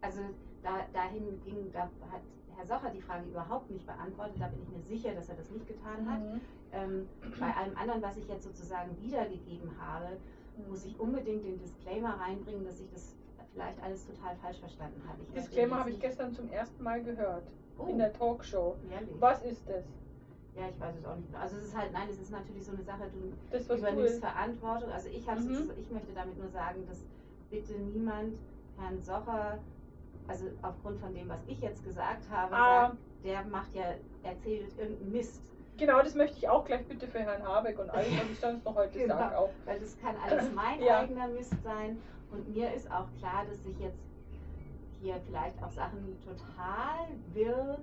also 0.02 0.22
da, 0.62 0.82
dahin 0.94 1.42
ging, 1.44 1.72
da 1.74 1.82
hat 2.12 2.22
Herr 2.62 2.68
Socher 2.80 2.92
die 2.92 3.02
Frage 3.02 3.26
überhaupt 3.28 3.70
nicht 3.72 3.86
beantwortet. 3.86 4.36
Da 4.40 4.48
bin 4.48 4.62
ich 4.62 4.70
mir 4.70 4.82
sicher, 4.82 5.14
dass 5.16 5.30
er 5.30 5.36
das 5.36 5.50
nicht 5.50 5.68
getan 5.68 6.10
hat. 6.10 6.20
Mhm. 6.20 6.42
Ähm, 6.74 7.10
bei 7.40 7.54
allem 7.56 7.76
anderen, 7.78 8.02
was 8.02 8.18
ich 8.18 8.28
jetzt 8.28 8.44
sozusagen 8.44 8.96
wiedergegeben 9.02 9.72
habe, 9.80 10.18
muss 10.70 10.86
ich 10.86 11.00
unbedingt 11.00 11.44
den 11.44 11.60
Disclaimer 11.60 12.20
reinbringen, 12.20 12.64
dass 12.66 12.80
ich 12.80 12.90
das 12.92 13.16
vielleicht 13.52 13.82
alles 13.84 14.06
total 14.06 14.36
falsch 14.36 14.60
verstanden 14.60 15.02
habe. 15.08 15.20
Ich 15.24 15.34
Disclaimer 15.34 15.80
habe 15.80 15.90
ich 15.90 16.00
gestern 16.00 16.34
zum 16.34 16.50
ersten 16.52 16.84
Mal 16.84 17.02
gehört. 17.04 17.44
Oh, 17.78 17.88
In 17.88 17.98
der 17.98 18.14
Talkshow. 18.14 18.76
ehrlich? 18.92 19.10
Was 19.20 19.44
ist 19.44 19.68
das? 19.68 19.84
Ja, 20.56 20.68
ich 20.70 20.80
weiß 20.80 20.96
es 20.98 21.06
auch 21.06 21.16
nicht. 21.16 21.32
mehr. 21.32 21.42
Also 21.42 21.58
es 21.58 21.64
ist 21.66 21.76
halt, 21.78 21.92
nein, 21.94 22.08
es 22.12 22.20
ist 22.20 22.32
natürlich 22.32 22.64
so 22.64 22.74
eine 22.74 22.84
Sache, 22.84 23.10
du 23.12 23.34
Das, 23.50 23.64
übernimmst 23.66 23.96
willst. 23.98 24.20
Verantwortung. 24.20 24.90
Also 24.92 25.08
ich, 25.10 25.26
Mhm. 25.26 25.72
ich 25.80 25.90
möchte 25.90 26.14
damit 26.14 26.38
nur 26.38 26.50
sagen, 26.50 26.86
dass 26.88 27.00
bitte 27.50 27.74
niemand 27.74 28.36
Herrn 28.78 29.00
Socher, 29.00 29.58
also 30.28 30.46
aufgrund 30.62 31.00
von 31.00 31.14
dem, 31.14 31.30
was 31.30 31.40
ich 31.48 31.62
jetzt 31.62 31.84
gesagt 31.84 32.30
habe, 32.30 32.56
Ah. 32.56 32.88
sagt, 32.90 32.98
der 33.24 33.44
macht 33.46 33.74
ja, 33.74 33.84
erzählt 34.24 34.78
irgendeinen 34.78 35.12
Mist. 35.12 35.42
Genau, 35.78 36.00
das 36.02 36.16
möchte 36.16 36.38
ich 36.38 36.48
auch 36.50 36.66
gleich 36.66 36.86
bitte 36.88 37.08
für 37.08 37.20
Herrn 37.20 37.44
Habeck 37.44 37.80
und 37.80 37.90
alles, 37.90 38.12
was 38.12 38.30
ich 38.30 38.40
sonst 38.40 38.66
noch 38.66 38.76
heute 38.76 38.98
Genau. 39.00 39.18
sage, 39.18 39.38
auch. 39.38 39.50
Weil 39.66 39.80
das 39.80 39.98
kann 40.00 40.16
alles 40.18 40.52
mein 40.56 40.82
Ja. 40.82 41.00
eigener 41.00 41.28
Mist 41.30 41.56
sein. 41.64 42.02
Und 42.32 42.48
mir 42.56 42.74
ist 42.74 42.90
auch 42.92 43.08
klar, 43.20 43.46
dass 43.50 43.66
ich 43.66 43.80
jetzt 43.80 44.00
hier 45.02 45.20
vielleicht 45.26 45.62
auch 45.64 45.72
Sachen 45.72 46.18
total 46.22 47.08
wirr 47.34 47.80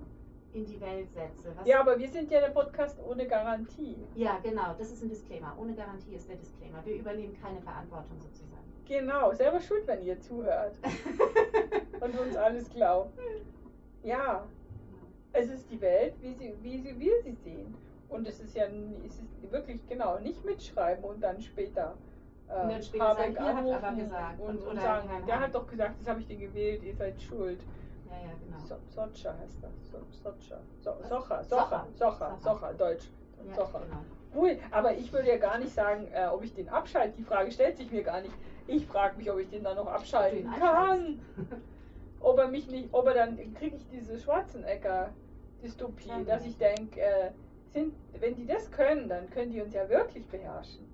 in 0.55 0.65
die 0.65 0.81
Welt 0.81 1.11
setze. 1.13 1.55
Ja, 1.65 1.81
aber 1.81 1.99
wir 1.99 2.09
sind 2.09 2.31
ja 2.31 2.41
der 2.41 2.49
Podcast 2.51 2.99
ohne 3.07 3.27
Garantie. 3.27 3.97
ja, 4.15 4.39
genau, 4.43 4.75
das 4.79 4.91
ist 4.91 5.03
ein 5.03 5.09
Disclaimer. 5.11 5.55
Ohne 5.61 5.75
Garantie 5.75 6.15
ist 6.15 6.29
der 6.29 6.37
Disclaimer. 6.37 6.85
Wir 6.85 6.97
übernehmen 6.97 7.37
keine 7.41 7.61
Verantwortung 7.61 8.19
sozusagen. 8.19 8.63
Genau, 8.87 9.33
selber 9.35 9.61
schuld, 9.61 9.87
wenn 9.87 10.03
ihr 10.03 10.19
zuhört 10.21 10.79
und 12.01 12.19
uns 12.19 12.37
alles 12.37 12.71
glaubt. 12.71 13.19
Ja, 14.03 14.47
es 15.33 15.51
ist 15.51 15.71
die 15.71 15.81
Welt, 15.81 16.15
wie, 16.23 16.33
sie, 16.33 16.55
wie 16.63 16.79
sie, 16.79 16.99
wir 16.99 17.23
sie 17.23 17.33
sehen. 17.35 17.75
Und 18.09 18.27
es 18.27 18.41
ist 18.41 18.57
ja 18.57 18.65
es 19.07 19.19
ist 19.21 19.53
wirklich 19.53 19.87
genau 19.87 20.19
nicht 20.19 20.43
mitschreiben 20.45 21.05
und 21.05 21.21
dann 21.23 21.39
später. 21.43 21.95
äh, 22.49 22.63
Und 22.63 22.71
dann 22.71 22.83
später 22.83 23.09
Habeck 23.09 23.37
sagen, 23.37 23.57
habt 23.57 23.69
aber 23.69 23.87
anrufen 23.87 23.99
gesagt. 23.99 24.41
Und, 24.41 24.49
Und- 24.63 24.67
und 24.69 24.81
sagen, 24.81 25.09
der 25.27 25.41
hat 25.41 25.55
doch 25.55 25.67
gesagt, 25.67 26.01
das 26.01 26.09
habe 26.09 26.21
ich 26.21 26.27
dir 26.27 26.39
gewählt, 26.39 26.83
ihr 26.83 26.95
seid 26.95 27.21
schuld. 27.21 27.61
Ja, 28.11 28.17
ja, 28.17 28.33
genau. 28.45 28.59
So, 28.65 28.77
Socha 28.89 29.37
heißt 29.39 29.63
das. 29.63 29.91
So, 29.91 29.99
Socha. 30.11 30.61
So? 30.81 30.93
Socha, 31.09 31.45
Socha. 31.45 31.87
Socha. 31.97 32.39
Socha, 32.39 32.73
Deutsch. 32.73 33.11
Ja, 33.47 33.55
Socher. 33.55 33.81
genau. 33.81 34.05
Cool, 34.35 34.59
aber 34.71 34.95
ich 34.97 35.13
würde 35.13 35.29
ja 35.29 35.39
gar 35.39 35.59
nicht 35.59 35.73
sagen, 35.75 36.09
äh, 36.13 36.27
ob 36.27 36.45
ich 36.45 36.53
den 36.55 36.69
abschalte. 36.69 37.17
Die 37.17 37.25
Frage 37.25 37.51
stellt 37.51 37.77
sich 37.79 37.91
mir 37.91 38.03
gar 38.03 38.21
nicht. 38.21 38.35
Ich 38.67 38.87
frage 38.87 39.17
mich, 39.17 39.31
ob 39.31 39.39
ich 39.39 39.49
den 39.49 39.65
dann 39.65 39.77
noch 39.77 39.87
abschalten 39.87 40.51
kann. 40.59 41.21
Ob 42.21 42.39
er 42.39 42.49
mich 42.49 42.69
nicht, 42.69 42.93
ob 42.93 43.07
er 43.07 43.15
dann 43.15 43.37
kriege 43.55 43.77
ich 43.77 43.89
diese 43.89 44.19
Schwarzenegger-Dystopie, 44.19 46.09
Kann 46.09 46.27
dass 46.27 46.45
ich 46.45 46.59
denke, 46.59 47.01
äh, 47.01 47.31
sind, 47.73 47.95
wenn 48.21 48.35
die 48.35 48.47
das 48.47 48.71
können, 48.71 49.09
dann 49.09 49.31
können 49.31 49.53
die 49.53 49.63
uns 49.63 49.73
ja 49.73 49.89
wirklich 49.89 50.27
beherrschen. 50.27 50.93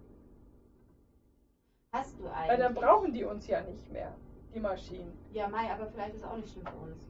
Hast 1.92 2.18
du 2.18 2.28
eigentlich? 2.28 2.48
Weil 2.50 2.58
dann 2.58 2.74
brauchen 2.74 3.12
die 3.12 3.24
uns 3.24 3.46
ja 3.46 3.62
nicht 3.62 3.90
mehr, 3.90 4.12
die 4.54 4.60
Maschinen. 4.60 5.12
Ja, 5.32 5.48
Mai, 5.48 5.70
aber 5.72 5.86
vielleicht 5.88 6.14
ist 6.14 6.24
auch 6.24 6.36
nicht 6.36 6.50
schlimm 6.52 6.66
für 6.66 6.76
uns. 6.76 7.08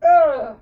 Äh, 0.00 0.54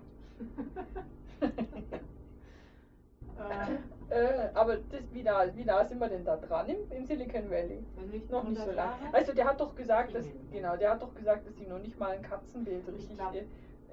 äh, 4.14 4.48
aber 4.54 4.76
das, 4.76 5.02
wie, 5.12 5.22
nah, 5.22 5.44
wie 5.54 5.64
nah 5.64 5.84
sind 5.84 6.00
wir 6.00 6.08
denn 6.08 6.24
da 6.24 6.36
dran 6.36 6.68
im, 6.68 6.76
im 6.90 7.04
Silicon 7.04 7.50
Valley? 7.50 7.80
ich 7.80 7.96
Noch 7.96 8.10
nicht 8.10 8.28
so 8.28 8.38
100 8.38 8.74
lange. 8.74 8.92
Also 9.12 9.32
der 9.32 9.46
hat 9.46 9.60
doch 9.60 9.74
gesagt, 9.74 10.14
dass 10.14 10.26
genau, 10.52 10.76
der 10.76 10.90
hat 10.90 11.02
doch 11.02 11.14
gesagt, 11.14 11.46
dass 11.46 11.54
die 11.56 11.66
noch 11.66 11.80
nicht 11.80 11.98
mal 11.98 12.10
ein 12.10 12.22
Katzenbild 12.22 12.84
Ich 12.88 12.94
richtig. 12.94 13.18
äh, 13.20 13.40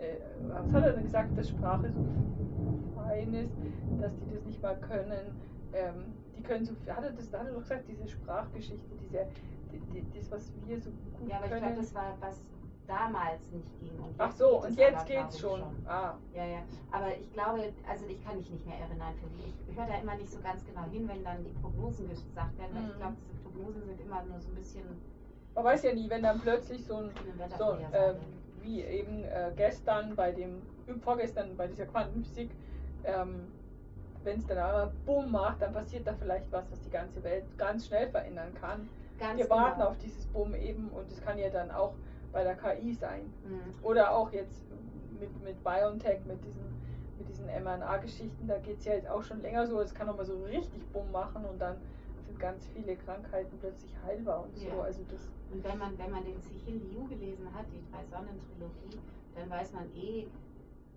äh, 0.06 0.18
was 0.48 0.74
hat 0.74 0.84
er 0.84 0.94
denn 0.94 1.04
gesagt, 1.04 1.38
dass 1.38 1.50
Sprache 1.50 1.92
so 1.92 2.04
fein 2.96 3.34
ist, 3.34 3.54
dass 4.00 4.12
die 4.20 4.36
das 4.36 4.46
nicht 4.46 4.62
mal 4.62 4.78
können? 4.78 5.40
Ähm, 5.74 6.14
die 6.38 6.44
können 6.44 6.66
so, 6.66 6.74
hat 6.94 7.04
er 7.04 7.12
das, 7.12 7.32
hat 7.34 7.48
er 7.48 7.54
doch 7.54 7.62
gesagt, 7.62 7.86
diese 7.88 8.08
Sprachgeschichte, 8.08 8.96
diese, 9.02 9.20
die, 9.20 9.26
die, 9.58 9.61
das 10.16 10.32
was 10.32 10.52
wir 10.66 10.80
so 10.80 10.92
gut 10.92 11.30
Ja, 11.30 11.38
aber 11.38 11.46
ich 11.46 11.52
können. 11.52 11.64
glaube, 11.66 11.82
das 11.82 11.96
war 11.96 12.18
was 12.20 12.42
damals 12.88 13.52
nicht 13.52 13.80
ging. 13.80 13.98
Und 14.00 14.16
Ach 14.18 14.32
so, 14.32 14.64
und 14.64 14.78
jetzt 14.78 14.96
aber, 14.98 15.06
geht's 15.06 15.36
ich, 15.36 15.42
schon. 15.42 15.62
Ah, 15.88 16.16
Ja, 16.34 16.46
ja. 16.46 16.60
Aber 16.92 17.16
ich 17.16 17.32
glaube, 17.32 17.72
also 17.88 18.06
ich 18.08 18.24
kann 18.24 18.38
mich 18.38 18.50
nicht 18.50 18.66
mehr 18.66 18.78
erinnern. 18.80 19.14
Ich 19.68 19.76
höre 19.78 19.86
da 19.88 19.96
immer 19.96 20.16
nicht 20.16 20.32
so 20.32 20.40
ganz 20.42 20.66
genau 20.66 20.84
hin, 20.90 21.08
wenn 21.08 21.24
dann 21.24 21.44
die 21.44 21.52
Prognosen 21.62 22.08
gesagt 22.10 22.58
werden, 22.58 22.76
weil 22.76 22.84
ich 22.84 22.94
Mhm. 22.96 23.00
glaube, 23.00 23.16
diese 23.22 23.42
Prognosen 23.44 23.86
sind 23.86 24.02
immer 24.02 24.24
nur 24.24 24.40
so 24.40 24.50
ein 24.50 24.56
bisschen 24.56 25.02
man 25.54 25.66
weiß 25.66 25.84
ja 25.84 25.94
nie, 25.94 26.10
wenn 26.10 26.24
dann 26.24 26.40
plötzlich 26.40 26.86
so 26.86 26.98
ein 26.98 27.12
so, 27.58 27.76
ähm, 27.94 28.16
wie 28.62 28.82
eben 28.84 29.26
äh, 29.26 29.52
gestern 29.56 30.16
bei 30.16 30.32
dem, 30.32 30.62
vorgestern 31.02 31.58
bei 31.58 31.68
dieser 31.68 31.86
Quantenphysik, 31.86 32.52
ähm, 33.04 33.52
wenn 34.24 34.38
es 34.38 34.46
dann 34.46 34.58
einmal 34.60 34.94
Bumm 35.06 35.32
macht, 35.32 35.62
dann 35.62 35.74
passiert 35.74 36.08
da 36.08 36.14
vielleicht 36.14 36.50
was, 36.54 36.72
was 36.72 36.80
die 36.82 36.90
ganze 36.90 37.22
Welt 37.24 37.44
ganz 37.58 37.88
schnell 37.88 38.08
verändern 38.08 38.54
kann. 38.54 38.90
Ganz 39.22 39.38
Wir 39.38 39.50
warten 39.52 39.80
genau. 39.80 39.92
auf 39.92 39.98
dieses 40.00 40.26
Bumm 40.26 40.56
eben 40.56 40.90
und 40.90 41.12
es 41.12 41.22
kann 41.22 41.38
ja 41.38 41.50
dann 41.50 41.70
auch 41.70 41.94
bei 42.32 42.44
der 42.44 42.56
KI 42.56 42.94
sein. 42.94 43.32
Mhm. 43.46 43.84
Oder 43.84 44.16
auch 44.16 44.32
jetzt 44.32 44.64
mit, 45.20 45.30
mit 45.44 45.64
BioNTech, 45.64 46.26
mit 46.26 46.44
diesen, 46.44 46.64
mit 47.20 47.30
diesen 47.30 47.46
mRNA-Geschichten, 47.46 48.48
da 48.48 48.58
geht 48.58 48.80
es 48.80 48.86
ja 48.86 48.94
jetzt 48.94 49.08
auch 49.08 49.22
schon 49.22 49.42
länger 49.44 49.68
so, 49.68 49.80
es 49.80 49.94
kann 49.94 50.10
auch 50.10 50.18
mal 50.18 50.26
so 50.26 50.44
richtig 50.46 50.84
Bumm 50.92 51.12
machen 51.12 51.46
und 51.46 51.62
dann 51.62 51.78
sind 52.26 52.40
ganz 52.40 52.66
viele 52.74 52.96
Krankheiten 52.96 53.56
plötzlich 53.60 53.92
heilbar 54.04 54.44
und 54.44 54.58
so. 54.58 54.68
Ja. 54.68 54.82
Also 54.82 55.04
das 55.08 55.30
Und 55.52 55.64
wenn 55.64 55.78
man, 55.78 55.96
wenn 56.00 56.10
man 56.10 56.26
den 56.26 56.42
Sichel 56.42 56.82
Liu 56.90 57.06
gelesen 57.08 57.48
hat, 57.54 57.66
die 57.72 57.84
Drei-Sonnen-Trilogie, 57.92 59.00
dann 59.36 59.50
weiß 59.52 59.74
man 59.74 59.86
eh, 59.96 60.26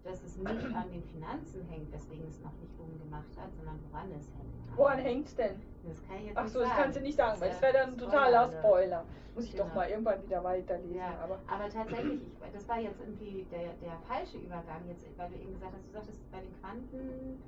dass 0.05 0.23
es 0.23 0.37
nicht 0.37 0.49
an 0.77 0.91
den 0.93 1.03
Finanzen 1.03 1.63
hängt, 1.71 1.93
weswegen 1.93 2.27
es 2.29 2.41
noch 2.41 2.53
nicht 2.61 2.79
umgemacht 2.79 3.31
hat, 3.37 3.55
sondern 3.57 3.79
woran 3.91 4.11
es 4.13 4.27
hängt. 4.37 4.77
woran 4.77 4.99
hängt's 4.99 5.35
denn? 5.35 5.61
Das 5.89 6.03
kann 6.07 6.17
ich 6.19 6.27
jetzt 6.27 6.37
Ach 6.37 6.43
nicht 6.45 6.53
so, 6.53 6.59
das 6.61 6.69
sagen. 6.69 6.83
kannst 6.83 6.97
du 6.99 7.03
nicht 7.03 7.17
sagen, 7.17 7.41
weil 7.41 7.49
das 7.49 7.61
ja 7.61 7.63
wäre 7.63 7.73
dann 7.73 7.89
ein 7.93 7.99
totaler 7.99 8.53
Spoiler. 8.53 9.05
Muss 9.35 9.45
ich 9.47 9.55
doch 9.57 9.65
Genau. 9.65 9.75
mal 9.75 9.91
irgendwann 9.91 10.23
wieder 10.23 10.45
weiterlesen. 10.45 10.95
Ja, 10.97 11.19
Aber 11.23 11.39
aber 11.49 11.69
tatsächlich, 11.69 12.23
ich, 12.23 12.53
das 12.53 12.69
war 12.69 12.79
jetzt 12.79 13.01
irgendwie 13.01 13.45
der, 13.51 13.73
der 13.83 13.99
falsche 14.07 14.39
Übergang, 14.39 14.83
jetzt, 14.89 15.07
weil 15.19 15.29
du 15.31 15.35
eben 15.37 15.55
gesagt 15.55 15.73
hast, 15.75 15.87
du 15.89 15.93
sagtest 15.93 16.31
bei 16.31 16.39
den 16.39 16.55
Quanten. 16.61 17.43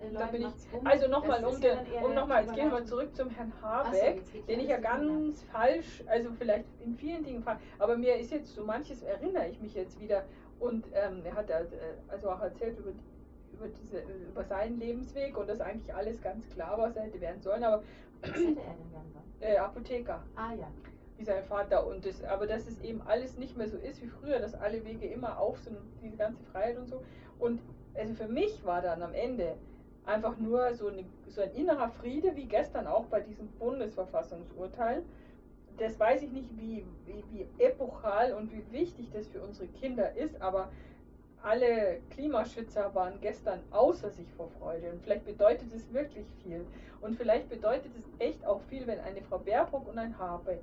Äh, 0.00 0.10
macht's 0.12 0.66
ich, 0.66 0.78
um. 0.80 0.86
also 0.86 1.08
nochmal, 1.08 1.42
Das 1.42 1.54
um, 1.54 1.60
den, 1.60 1.78
um 2.02 2.14
nochmal, 2.14 2.42
jetzt 2.44 2.54
gehen 2.54 2.70
wir 2.72 2.84
zurück 2.84 3.14
zum 3.14 3.28
Herrn 3.30 3.52
so, 3.60 3.66
Habeck, 3.66 4.32
geht 4.32 4.48
den 4.48 4.60
ich 4.60 4.68
ja 4.68 4.78
ganz 4.78 5.42
falsch, 5.52 6.02
also 6.06 6.30
vielleicht 6.38 6.64
in 6.82 6.94
vielen 6.96 7.22
Dingen 7.22 7.42
falsch, 7.42 7.60
aber 7.78 7.96
mir 7.98 8.16
ist 8.16 8.30
jetzt 8.32 8.54
so 8.54 8.64
manches 8.64 9.02
erinnere 9.02 9.48
ich 9.48 9.60
mich 9.60 9.74
jetzt 9.74 10.00
wieder 10.00 10.24
und 10.60 10.86
ähm, 10.94 11.22
er 11.24 11.34
hat 11.34 11.48
ja, 11.50 11.60
äh, 11.60 11.66
also 12.08 12.30
auch 12.30 12.40
erzählt 12.40 12.78
über, 12.78 12.90
über, 13.52 13.68
diese, 13.82 14.02
über 14.30 14.44
seinen 14.44 14.78
Lebensweg 14.78 15.36
und 15.36 15.48
dass 15.48 15.60
eigentlich 15.60 15.92
alles 15.94 16.20
ganz 16.22 16.48
klar 16.50 16.78
war, 16.78 16.88
was 16.88 16.96
er 16.96 17.04
hätte 17.04 17.20
werden 17.20 17.40
sollen, 17.42 17.64
aber 17.64 17.82
Was 18.20 18.30
hätte 18.30 18.40
er 18.40 18.44
denn 18.44 18.92
werden 18.92 19.12
sollen? 19.12 19.24
äh, 19.40 19.56
Apotheker. 19.56 20.22
Ah 20.36 20.52
ja. 20.54 20.68
wie 21.16 21.24
sein 21.24 21.44
Vater 21.44 21.86
und 21.86 22.04
das, 22.06 22.22
aber 22.24 22.46
dass 22.46 22.66
es 22.66 22.80
eben 22.82 23.02
alles 23.02 23.36
nicht 23.36 23.56
mehr 23.56 23.68
so 23.68 23.76
ist 23.76 24.02
wie 24.02 24.08
früher, 24.08 24.38
dass 24.38 24.54
alle 24.54 24.84
Wege 24.84 25.06
immer 25.06 25.38
auf 25.38 25.58
sind 25.60 25.76
und 25.76 25.86
diese 26.02 26.16
ganze 26.16 26.42
Freiheit 26.52 26.78
und 26.78 26.88
so. 26.88 27.02
Und 27.38 27.60
also 27.94 28.14
für 28.14 28.28
mich 28.28 28.64
war 28.64 28.80
dann 28.82 29.02
am 29.02 29.12
Ende 29.14 29.56
einfach 30.06 30.38
nur 30.38 30.74
so, 30.74 30.88
eine, 30.88 31.04
so 31.28 31.42
ein 31.42 31.52
innerer 31.52 31.90
Friede, 31.90 32.36
wie 32.36 32.46
gestern 32.46 32.86
auch 32.86 33.04
bei 33.06 33.20
diesem 33.20 33.48
Bundesverfassungsurteil. 33.58 35.02
Das 35.78 35.98
weiß 35.98 36.22
ich 36.22 36.30
nicht, 36.30 36.50
wie, 36.58 36.84
wie, 37.06 37.24
wie 37.32 37.46
epochal 37.64 38.34
und 38.34 38.52
wie 38.52 38.64
wichtig 38.72 39.10
das 39.12 39.26
für 39.28 39.40
unsere 39.42 39.68
Kinder 39.68 40.14
ist, 40.16 40.40
aber 40.42 40.70
alle 41.42 42.00
Klimaschützer 42.10 42.94
waren 42.94 43.18
gestern 43.20 43.60
außer 43.70 44.10
sich 44.10 44.30
vor 44.32 44.50
Freude. 44.58 44.90
Und 44.90 45.02
vielleicht 45.02 45.24
bedeutet 45.24 45.72
es 45.72 45.92
wirklich 45.92 46.26
viel. 46.42 46.66
Und 47.00 47.16
vielleicht 47.16 47.48
bedeutet 47.48 47.92
es 47.96 48.04
echt 48.18 48.44
auch 48.44 48.60
viel, 48.68 48.86
wenn 48.86 49.00
eine 49.00 49.22
Frau 49.22 49.38
Baerbock 49.38 49.88
und 49.88 49.98
ein 49.98 50.18
Habeck 50.18 50.60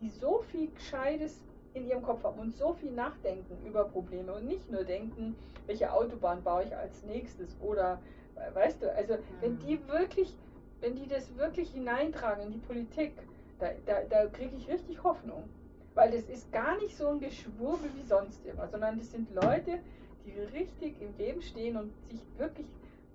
die 0.00 0.10
so 0.10 0.40
viel 0.50 0.70
Gescheites 0.70 1.42
in 1.74 1.86
ihrem 1.88 2.02
Kopf 2.02 2.24
haben 2.24 2.40
und 2.40 2.56
so 2.56 2.72
viel 2.72 2.90
nachdenken 2.90 3.58
über 3.66 3.84
Probleme 3.84 4.32
und 4.32 4.46
nicht 4.46 4.70
nur 4.70 4.84
denken, 4.84 5.36
welche 5.66 5.92
Autobahn 5.92 6.42
baue 6.42 6.64
ich 6.64 6.76
als 6.76 7.04
nächstes 7.04 7.56
oder 7.60 8.00
weißt 8.54 8.82
du, 8.82 8.94
also 8.94 9.18
wenn 9.40 9.58
die 9.58 9.76
Mhm. 9.76 9.88
wirklich, 9.88 10.34
wenn 10.80 10.96
die 10.96 11.06
das 11.06 11.36
wirklich 11.36 11.70
hineintragen 11.70 12.44
in 12.44 12.52
die 12.52 12.58
Politik, 12.58 13.12
da, 13.60 13.68
da, 13.86 14.02
da 14.08 14.26
kriege 14.26 14.56
ich 14.56 14.68
richtig 14.68 15.02
Hoffnung. 15.04 15.44
Weil 15.94 16.12
das 16.12 16.22
ist 16.28 16.50
gar 16.52 16.76
nicht 16.78 16.96
so 16.96 17.08
ein 17.08 17.20
Geschwurbel 17.20 17.90
wie 17.96 18.02
sonst 18.06 18.44
immer, 18.46 18.68
sondern 18.68 18.98
das 18.98 19.10
sind 19.10 19.28
Leute, 19.34 19.80
die 20.24 20.38
richtig 20.56 21.00
im 21.02 21.16
Leben 21.18 21.42
stehen 21.42 21.76
und 21.76 21.92
sich 22.08 22.20
wirklich 22.38 22.66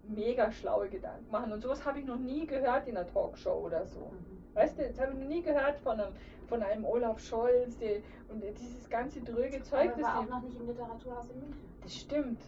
mega 0.08 0.52
schlaue 0.52 0.90
Gedanken 0.90 1.32
machen. 1.32 1.52
Und 1.54 1.62
sowas 1.62 1.86
habe 1.86 2.00
ich 2.00 2.06
noch 2.06 2.18
nie 2.20 2.46
gehört 2.46 2.88
in 2.88 2.98
einer 2.98 3.08
Talkshow 3.08 3.54
oder 3.66 3.86
so. 3.86 4.00
Mhm. 4.12 4.56
Weißt 4.56 4.78
du, 4.78 4.84
das 4.88 5.00
habe 5.00 5.14
ich 5.14 5.20
noch 5.20 5.28
nie 5.28 5.42
gehört 5.42 5.78
von 5.80 6.00
einem, 6.00 6.14
von 6.48 6.62
einem 6.62 6.86
Olaf 6.86 7.20
Scholz 7.20 7.78
der, 7.78 7.98
und 8.30 8.44
dieses 8.60 8.90
ganze 8.90 9.22
dröge 9.22 9.62
Zeug, 9.64 9.92
Aber 9.94 10.02
das 10.02 10.04
war 10.04 10.20
auch 10.20 10.24
die- 10.26 10.30
noch 10.30 10.42
nicht 10.44 10.60
im 10.60 10.68
Literaturhaus 10.68 11.30
in 11.30 11.40
München. 11.40 11.66
das 11.82 11.96
stimmt. 11.96 12.42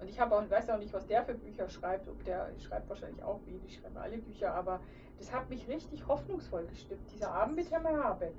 Und 0.00 0.08
ich 0.10 0.18
habe 0.18 0.36
auch, 0.36 0.50
weiß 0.50 0.70
auch 0.70 0.78
nicht, 0.78 0.92
was 0.92 1.06
der 1.06 1.22
für 1.24 1.34
Bücher 1.34 1.68
schreibt. 1.68 2.08
Ob 2.08 2.22
der 2.24 2.50
schreibt 2.58 2.88
wahrscheinlich 2.88 3.22
auch 3.22 3.38
wie, 3.46 3.58
die 3.58 3.70
schreiben 3.72 3.96
alle 3.96 4.18
Bücher, 4.18 4.52
aber 4.52 4.80
das 5.18 5.32
hat 5.32 5.48
mich 5.50 5.66
richtig 5.68 6.06
hoffnungsvoll 6.06 6.66
gestimmt, 6.66 7.02
dieser 7.12 7.30
Abend 7.32 7.56
mit 7.56 7.70
Herrn 7.70 7.86
Habeck. 7.86 8.34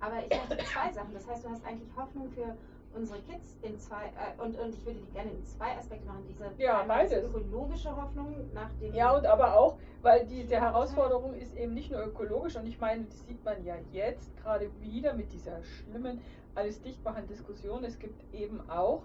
Aber 0.00 0.18
ich 0.18 0.30
möchte 0.30 0.64
zwei 0.64 0.92
Sachen. 0.92 1.14
Das 1.14 1.28
heißt, 1.28 1.44
du 1.44 1.50
hast 1.50 1.64
eigentlich 1.64 1.88
Hoffnung 1.96 2.28
für 2.30 2.56
unsere 2.94 3.20
Kids 3.20 3.56
in 3.62 3.78
zwei, 3.78 4.06
äh, 4.06 4.42
und, 4.42 4.58
und 4.58 4.74
ich 4.74 4.84
würde 4.84 5.00
die 5.00 5.12
gerne 5.12 5.30
in 5.30 5.44
zwei 5.44 5.76
Aspekte 5.76 6.06
machen. 6.06 6.24
Diese 6.28 6.50
Ja, 6.58 6.82
beides. 6.82 7.24
ökologische 7.24 7.94
Hoffnung 7.94 8.34
nach 8.52 8.70
dem. 8.80 8.94
Ja, 8.94 9.16
und 9.16 9.26
aber 9.26 9.56
auch, 9.56 9.78
weil 10.02 10.26
diese 10.26 10.56
Herausforderung 10.60 11.34
ist 11.34 11.56
eben 11.56 11.74
nicht 11.74 11.90
nur 11.90 12.04
ökologisch 12.04 12.56
und 12.56 12.66
ich 12.66 12.78
meine, 12.80 13.04
das 13.04 13.24
sieht 13.26 13.42
man 13.44 13.64
ja 13.64 13.76
jetzt 13.92 14.36
gerade 14.36 14.70
wieder 14.80 15.14
mit 15.14 15.32
dieser 15.32 15.62
schlimmen 15.62 16.20
alles 16.54 16.82
dichtmachen 16.82 17.26
Diskussion. 17.28 17.82
Es 17.84 17.98
gibt 17.98 18.22
eben 18.34 18.68
auch 18.68 19.02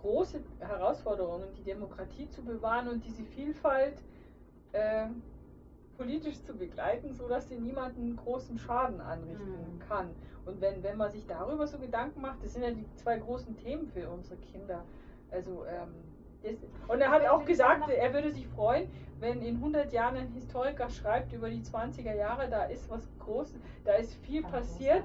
große 0.00 0.40
Herausforderungen, 0.60 1.48
die 1.58 1.64
Demokratie 1.64 2.28
zu 2.30 2.42
bewahren 2.42 2.88
und 2.88 3.04
diese 3.04 3.24
Vielfalt 3.24 4.00
äh, 4.72 5.06
politisch 5.98 6.40
zu 6.44 6.54
begleiten, 6.54 7.12
sodass 7.12 7.48
sie 7.48 7.56
niemanden 7.58 8.16
großen 8.16 8.56
Schaden 8.56 9.00
anrichten 9.00 9.74
Mhm. 9.74 9.78
kann. 9.80 10.08
Und 10.46 10.60
wenn, 10.60 10.82
wenn 10.82 10.96
man 10.96 11.10
sich 11.10 11.26
darüber 11.26 11.66
so 11.66 11.78
Gedanken 11.78 12.22
macht, 12.22 12.42
das 12.42 12.54
sind 12.54 12.62
ja 12.62 12.70
die 12.70 12.86
zwei 12.94 13.18
großen 13.18 13.56
Themen 13.58 13.86
für 13.88 14.08
unsere 14.08 14.36
Kinder. 14.36 14.84
Also, 15.30 15.64
ähm, 15.66 15.88
das, 16.42 16.54
und 16.86 17.00
er 17.00 17.10
hat 17.10 17.26
auch 17.26 17.44
gesagt, 17.44 17.90
er 17.90 18.14
würde 18.14 18.30
sich 18.30 18.46
freuen, 18.46 18.88
wenn 19.18 19.42
in 19.42 19.56
100 19.56 19.92
Jahren 19.92 20.16
ein 20.16 20.28
Historiker 20.28 20.88
schreibt 20.88 21.32
über 21.32 21.50
die 21.50 21.60
20er 21.60 22.14
Jahre, 22.14 22.48
da 22.48 22.62
ist 22.64 22.88
was 22.88 23.08
Großes, 23.18 23.60
da 23.84 23.94
ist 23.94 24.14
viel 24.24 24.44
Ah, 24.44 24.48
passiert 24.50 25.02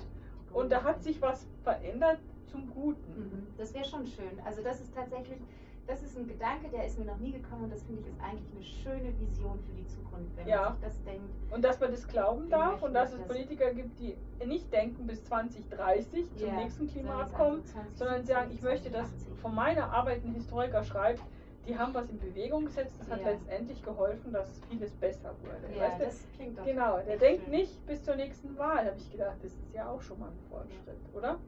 und 0.54 0.72
da 0.72 0.84
hat 0.84 1.02
sich 1.02 1.20
was 1.24 1.48
verändert 1.64 2.20
zum 2.46 2.70
Guten. 2.70 3.12
Mhm, 3.16 3.48
Das 3.58 3.74
wäre 3.74 3.84
schon 3.84 4.06
schön. 4.06 4.40
Also 4.46 4.62
das 4.62 4.80
ist 4.80 4.94
tatsächlich, 4.94 5.40
das 5.88 6.02
ist 6.02 6.18
ein 6.18 6.28
Gedanke, 6.28 6.70
der 6.70 6.86
ist 6.86 6.98
mir 6.98 7.06
noch 7.06 7.18
nie 7.18 7.32
gekommen 7.32 7.66
und 7.66 7.74
das 7.74 7.84
finde 7.84 8.02
ich 8.02 8.08
ist 8.08 8.22
eigentlich 8.22 8.52
eine 8.54 8.64
schöne 8.64 9.20
Vision 9.20 9.60
für 9.60 9.74
die 9.74 9.86
Zukunft, 9.88 10.36
wenn 10.38 10.48
Ja. 10.48 10.62
man 10.64 10.74
sich 10.74 10.82
das 10.84 11.04
denkt. 11.04 11.30
Und 11.52 11.64
dass 11.64 11.80
man 11.80 11.92
das 11.92 12.08
glauben 12.08 12.50
darf 12.50 12.82
und 12.82 12.94
dass 12.94 13.12
es 13.12 13.20
das- 13.20 13.28
Politiker 13.28 13.74
gibt, 13.74 14.00
die 14.00 14.16
nicht 14.46 14.72
denken 14.72 15.06
bis 15.08 15.24
2030 15.26 16.34
zum 16.36 16.48
Ja, 16.48 16.56
nächsten 16.56 16.88
sondern 16.88 16.94
Klimaabkommen, 16.94 17.64
sagen 17.64 17.66
so 17.66 17.74
20, 17.74 17.98
sondern 17.98 18.26
sagen, 18.26 18.52
ich 18.52 18.62
möchte, 18.62 18.90
dass 18.90 19.08
2080. 19.10 19.42
von 19.42 19.56
meiner 19.56 19.92
Arbeit 19.92 20.24
ein 20.24 20.34
Historiker 20.34 20.84
schreibt, 20.84 21.22
die 21.68 21.78
haben 21.78 21.94
was 21.94 22.10
in 22.10 22.20
Bewegung 22.20 22.66
gesetzt, 22.66 22.96
das 23.00 23.10
hat 23.10 23.22
Ja. 23.22 23.30
letztendlich 23.32 23.82
geholfen, 23.84 24.34
dass 24.34 24.60
vieles 24.70 24.92
besser 24.96 25.34
wurde. 25.42 25.74
Ja, 25.78 25.84
weißt 25.84 26.00
du? 26.00 26.04
das 26.06 26.26
klingt 26.36 26.58
doch 26.60 26.66
Genau, 26.66 27.00
der 27.00 27.18
denkt 27.18 27.44
schön. 27.44 27.52
nicht 27.52 27.86
bis 27.86 28.04
zur 28.04 28.16
nächsten 28.16 28.58
Wahl, 28.58 28.86
habe 28.86 28.98
ich 28.98 29.10
gedacht, 29.12 29.38
das 29.42 29.52
ist 29.54 29.74
ja 29.74 29.90
auch 29.90 30.02
schon 30.02 30.20
mal 30.20 30.28
ein 30.30 30.40
Fortschritt, 30.50 30.98
oder? 31.14 31.40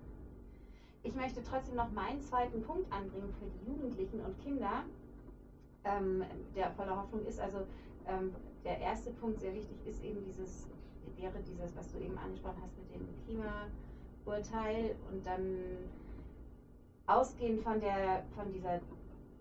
Ich 1.06 1.14
möchte 1.16 1.44
trotzdem 1.44 1.76
noch 1.76 1.92
meinen 1.92 2.20
zweiten 2.20 2.64
Punkt 2.64 2.92
anbringen 2.92 3.32
für 3.40 3.46
die 3.46 3.70
Jugendlichen 3.72 4.20
und 4.22 4.40
Kinder, 4.44 4.84
ähm, 5.84 6.24
der 6.56 6.72
voller 6.72 6.98
Hoffnung 7.00 7.24
ist. 7.28 7.40
Also 7.40 7.60
ähm, 8.08 8.34
der 8.64 8.80
erste 8.80 9.12
Punkt, 9.12 9.40
sehr 9.40 9.54
wichtig, 9.54 9.78
ist 9.86 10.04
eben 10.04 10.24
dieses, 10.26 10.68
wäre 11.16 11.40
dieses, 11.48 11.76
was 11.78 11.92
du 11.92 12.00
eben 12.00 12.18
angesprochen 12.18 12.60
hast 12.64 12.76
mit 12.80 12.90
dem 12.92 13.08
Klimaurteil 14.26 14.96
und 15.12 15.24
dann 15.26 15.56
ausgehend 17.06 17.62
von 17.62 17.80
der, 17.80 18.24
von 18.36 18.52
dieser 18.52 18.78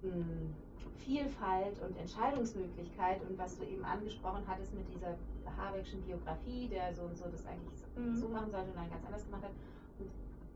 mh, 0.03 0.53
Vielfalt 0.99 1.81
und 1.81 1.97
Entscheidungsmöglichkeit 1.97 3.23
und 3.23 3.39
was 3.39 3.57
du 3.57 3.65
eben 3.65 3.85
angesprochen 3.87 4.43
hattest 4.47 4.75
mit 4.75 4.85
dieser 4.95 5.17
Habeckschen 5.57 6.03
Biografie, 6.03 6.69
der 6.69 6.93
so 6.93 7.05
und 7.05 7.17
so 7.17 7.25
das 7.31 7.47
eigentlich 7.47 7.81
Mhm. 7.97 8.17
so 8.17 8.29
machen 8.29 8.51
sollte 8.51 8.69
und 8.71 8.77
dann 8.77 8.91
ganz 8.91 9.07
anders 9.07 9.25
gemacht 9.25 9.45
hat. 9.45 9.53
Und 10.01 10.11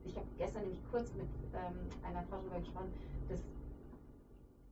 ich 0.08 0.16
habe 0.16 0.26
gestern 0.38 0.62
nämlich 0.62 0.80
kurz 0.90 1.12
mit 1.14 1.28
ähm, 1.54 1.76
einer 2.06 2.22
Frau 2.24 2.36
darüber 2.38 2.58
gesprochen, 2.60 2.92
dass 3.28 3.40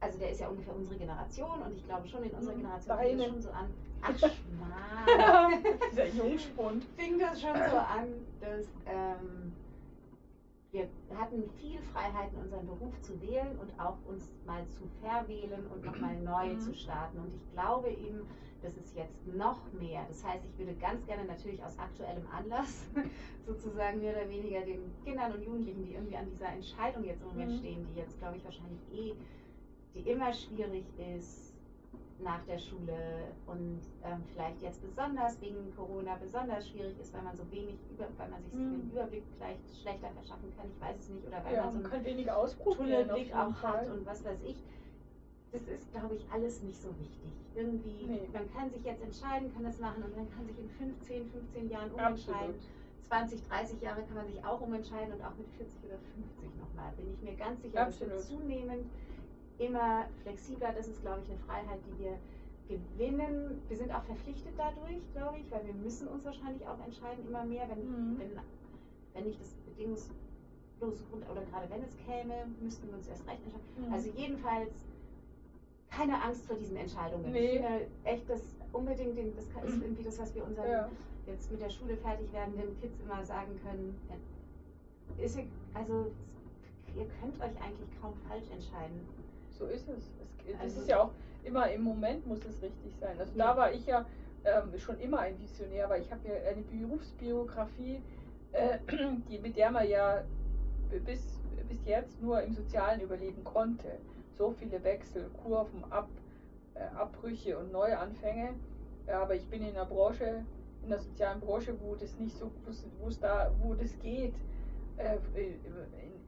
also 0.01 0.18
der 0.18 0.31
ist 0.31 0.40
ja 0.40 0.49
ungefähr 0.49 0.77
unsere 0.77 0.96
Generation 0.99 1.62
und 1.62 1.72
ich 1.75 1.85
glaube 1.87 2.07
schon 2.07 2.22
in 2.25 2.31
unserer 2.33 2.55
Mhm, 2.55 2.61
Generation 2.61 2.99
fing 2.99 3.18
das 3.18 3.18
deine. 3.18 3.33
schon 3.33 3.40
so 3.42 3.51
an. 3.51 3.70
Ach 4.03 4.18
Schmarrn. 4.18 5.64
Dieser 5.90 6.07
Jungspund. 6.09 6.85
fing 6.96 7.18
das 7.18 7.40
schon 7.40 7.55
so 7.55 7.77
an, 7.79 8.07
dass 8.40 8.66
ähm, 8.87 9.53
wir 10.72 10.87
hatten 11.18 11.49
viel 11.59 11.81
Freiheiten, 11.92 12.38
unseren 12.38 12.66
Beruf 12.66 13.01
zu 13.01 13.18
wählen 13.22 13.59
und 13.59 13.70
auch 13.81 13.96
uns 14.07 14.35
mal 14.44 14.66
zu 14.66 14.87
verwählen 15.01 15.66
und 15.72 15.85
nochmal 15.85 16.14
neu 16.20 16.53
Mhm. 16.55 16.61
zu 16.61 16.75
starten. 16.75 17.18
Und 17.18 17.35
ich 17.35 17.51
glaube 17.53 17.88
eben, 17.88 18.27
das 18.66 18.76
ist 18.76 18.96
jetzt 18.96 19.24
noch 19.26 19.70
mehr. 19.72 20.05
Das 20.09 20.24
heißt, 20.24 20.44
ich 20.44 20.59
würde 20.59 20.74
ganz 20.74 21.07
gerne 21.07 21.24
natürlich 21.24 21.62
aus 21.62 21.79
aktuellem 21.79 22.26
Anlass 22.26 22.88
sozusagen 23.46 24.00
mehr 24.00 24.12
oder 24.16 24.29
weniger 24.29 24.61
den 24.62 24.92
Kindern 25.05 25.33
und 25.33 25.42
Jugendlichen, 25.42 25.85
die 25.85 25.94
irgendwie 25.94 26.16
an 26.16 26.29
dieser 26.29 26.48
Entscheidung 26.52 27.05
jetzt 27.05 27.22
im 27.22 27.29
Moment 27.29 27.52
Mhm. 27.52 27.59
stehen, 27.59 27.87
die 27.87 27.94
jetzt, 28.00 28.18
glaube 28.18 28.37
ich, 28.37 28.44
wahrscheinlich 28.44 28.81
eh, 28.92 29.14
die 29.94 30.00
immer 30.11 30.33
schwierig 30.33 30.85
ist 30.98 31.55
nach 32.18 32.42
der 32.46 32.59
Schule 32.59 33.35
und 33.46 33.81
ähm, 34.02 34.24
vielleicht 34.33 34.61
jetzt 34.62 34.83
besonders 34.83 35.40
wegen 35.40 35.72
Corona 35.76 36.16
besonders 36.16 36.68
schwierig 36.68 36.98
ist, 36.98 37.14
weil 37.14 37.22
man 37.22 37.37
so 37.37 37.48
wenig, 37.52 37.76
über, 37.90 38.09
weil 38.16 38.29
man 38.29 38.42
sich 38.42 38.52
so 38.52 38.59
Mhm. 38.59 38.81
den 38.81 38.90
Überblick 38.90 39.22
vielleicht 39.37 39.61
schlechter 39.81 40.11
verschaffen 40.11 40.52
kann, 40.57 40.66
ich 40.74 40.81
weiß 40.81 40.98
es 40.98 41.09
nicht, 41.11 41.26
oder 41.26 41.44
weil 41.44 41.55
Ja, 41.55 41.62
man 41.64 41.70
so 41.72 41.79
man 41.79 41.85
einen 41.85 41.92
kann 41.92 42.05
weniger 42.05 42.37
ausprobieren. 42.37 43.07
Tunnelblick 43.07 43.33
auch 43.35 43.62
hat 43.62 43.87
und 43.88 44.05
was 44.07 44.24
weiß 44.24 44.38
ich. 44.44 44.57
Das 45.52 45.62
ist, 45.68 45.90
glaube 45.92 46.14
ich, 46.16 46.26
alles 46.30 46.62
nicht 46.62 46.80
so 46.80 46.88
wichtig. 46.98 47.32
Irgendwie, 47.54 48.04
Nee. 48.06 48.28
man 48.32 48.52
kann 48.52 48.70
sich 48.70 48.82
jetzt 48.85 49.02
entscheiden, 49.02 49.52
kann 49.54 49.64
das 49.64 49.78
machen 49.78 50.02
und 50.02 50.14
man 50.16 50.28
kann 50.35 50.46
sich 50.46 50.59
in 50.59 50.68
15, 50.70 51.30
15 51.30 51.70
Jahren 51.70 51.90
umentscheiden. 51.92 52.54
Absolut. 52.54 52.54
20, 53.09 53.42
30 53.48 53.80
Jahre 53.80 54.02
kann 54.02 54.16
man 54.16 54.26
sich 54.26 54.44
auch 54.44 54.61
umentscheiden 54.61 55.14
und 55.14 55.22
auch 55.22 55.35
mit 55.38 55.46
40 55.56 55.78
oder 55.85 55.98
50 56.42 56.50
nochmal. 56.61 56.92
Bin 56.96 57.06
ich 57.14 57.22
mir 57.22 57.35
ganz 57.37 57.62
sicher, 57.62 57.87
das 57.87 58.00
wird 58.00 58.12
Absolut. 58.12 58.40
zunehmend 58.42 58.85
immer 59.59 60.06
flexibler. 60.22 60.72
Das 60.76 60.88
ist, 60.88 61.00
glaube 61.00 61.22
ich, 61.22 61.30
eine 61.30 61.38
Freiheit, 61.46 61.78
die 61.87 61.98
wir 62.04 62.18
gewinnen. 62.68 63.62
Wir 63.68 63.76
sind 63.76 63.94
auch 63.94 64.02
verpflichtet 64.02 64.52
dadurch, 64.59 65.00
glaube 65.14 65.38
ich, 65.38 65.48
weil 65.52 65.64
wir 65.64 65.74
müssen 65.74 66.09
uns 66.09 66.24
wahrscheinlich 66.24 66.66
auch 66.66 66.85
entscheiden, 66.85 67.24
immer 67.28 67.44
mehr, 67.44 67.66
wenn, 67.70 67.78
Mhm. 67.87 68.18
wenn, 68.18 68.30
wenn 69.14 69.24
nicht 69.24 69.40
das 69.40 69.54
bedingungslose 69.64 71.04
Grund 71.09 71.24
oder 71.30 71.42
gerade 71.46 71.70
wenn 71.70 71.82
es 71.85 71.96
käme, 72.04 72.46
müssten 72.61 72.88
wir 72.88 72.94
uns 72.98 73.06
erst 73.06 73.24
recht 73.28 73.40
entscheiden. 73.44 73.87
Mhm. 73.87 73.92
Also 73.94 74.11
jedenfalls 74.11 74.74
keine 75.90 76.22
Angst 76.22 76.44
vor 76.46 76.57
diesen 76.57 76.77
Entscheidungen. 76.77 77.31
Nee. 77.33 77.57
Ich 77.57 77.61
finde 77.62 77.87
echt, 78.05 78.29
das 78.29 78.40
unbedingt, 78.72 79.16
den, 79.16 79.35
das 79.37 79.44
ist 79.46 79.83
irgendwie 79.83 80.03
das, 80.03 80.18
was 80.18 80.35
wir 80.35 80.44
unseren 80.44 80.68
Ja. 80.70 80.88
jetzt 81.27 81.51
mit 81.51 81.61
der 81.61 81.70
Schule 81.70 81.96
fertig 81.96 82.33
werdenden 82.33 82.79
Kids 82.81 82.99
immer 83.01 83.25
sagen 83.25 83.59
können. 83.62 83.99
äh, 85.18 85.25
Ist, 85.25 85.38
also 85.75 86.11
ihr 86.94 87.07
könnt 87.20 87.37
euch 87.40 87.62
eigentlich 87.62 87.88
kaum 88.01 88.14
falsch 88.29 88.51
entscheiden. 88.53 89.01
So 89.59 89.66
ist 89.66 89.88
es. 89.88 89.96
es 89.99 90.53
das 90.53 90.61
Also- 90.61 90.81
ist 90.81 90.88
ja 90.88 91.03
auch 91.03 91.11
immer 91.44 91.70
im 91.70 91.83
Moment 91.83 92.27
muss 92.27 92.40
es 92.44 92.61
richtig 92.61 92.92
sein. 93.01 93.18
Also 93.18 93.33
Ja. 93.37 93.53
da 93.53 93.57
war 93.57 93.72
ich 93.72 93.87
ja 93.87 94.05
ähm, 94.44 94.79
schon 94.79 94.99
immer 95.01 95.20
ein 95.20 95.38
Visionär, 95.40 95.88
weil 95.88 96.03
ich 96.03 96.12
habe 96.12 96.20
ja 96.29 96.35
eine 96.51 96.62
Berufsbiografie, 96.62 98.01
äh, 98.53 98.79
die, 99.29 99.38
mit 99.38 99.57
der 99.57 99.70
man 99.72 99.88
ja 99.88 100.22
bis, 101.05 101.40
bis 101.68 101.85
jetzt 101.85 102.20
nur 102.22 102.40
im 102.42 102.55
Sozialen 102.55 103.01
überleben 103.01 103.42
konnte. 103.42 103.99
So 104.37 104.51
viele 104.51 104.83
Wechsel, 104.85 105.31
Kurven, 105.42 105.83
Ab, 105.90 106.09
äh, 106.75 106.81
Abbrüche 106.96 107.59
und 107.59 107.72
Neuanfänge. 107.72 108.55
Aber 109.07 109.35
ich 109.35 109.46
bin 109.49 109.62
in 109.62 109.70
einer 109.70 109.87
Branche, 109.87 110.44
in 110.83 110.90
der 110.90 110.99
sozialen 110.99 111.40
Branche, 111.40 111.75
wo 111.81 111.94
das 111.94 112.18
nicht 112.18 112.37
so, 112.37 112.51
wo 113.01 113.09
da, 113.20 113.51
wo 113.62 113.75
das 113.75 113.99
geht. 114.01 114.35
Äh, 114.99 115.16
in, 115.35 115.55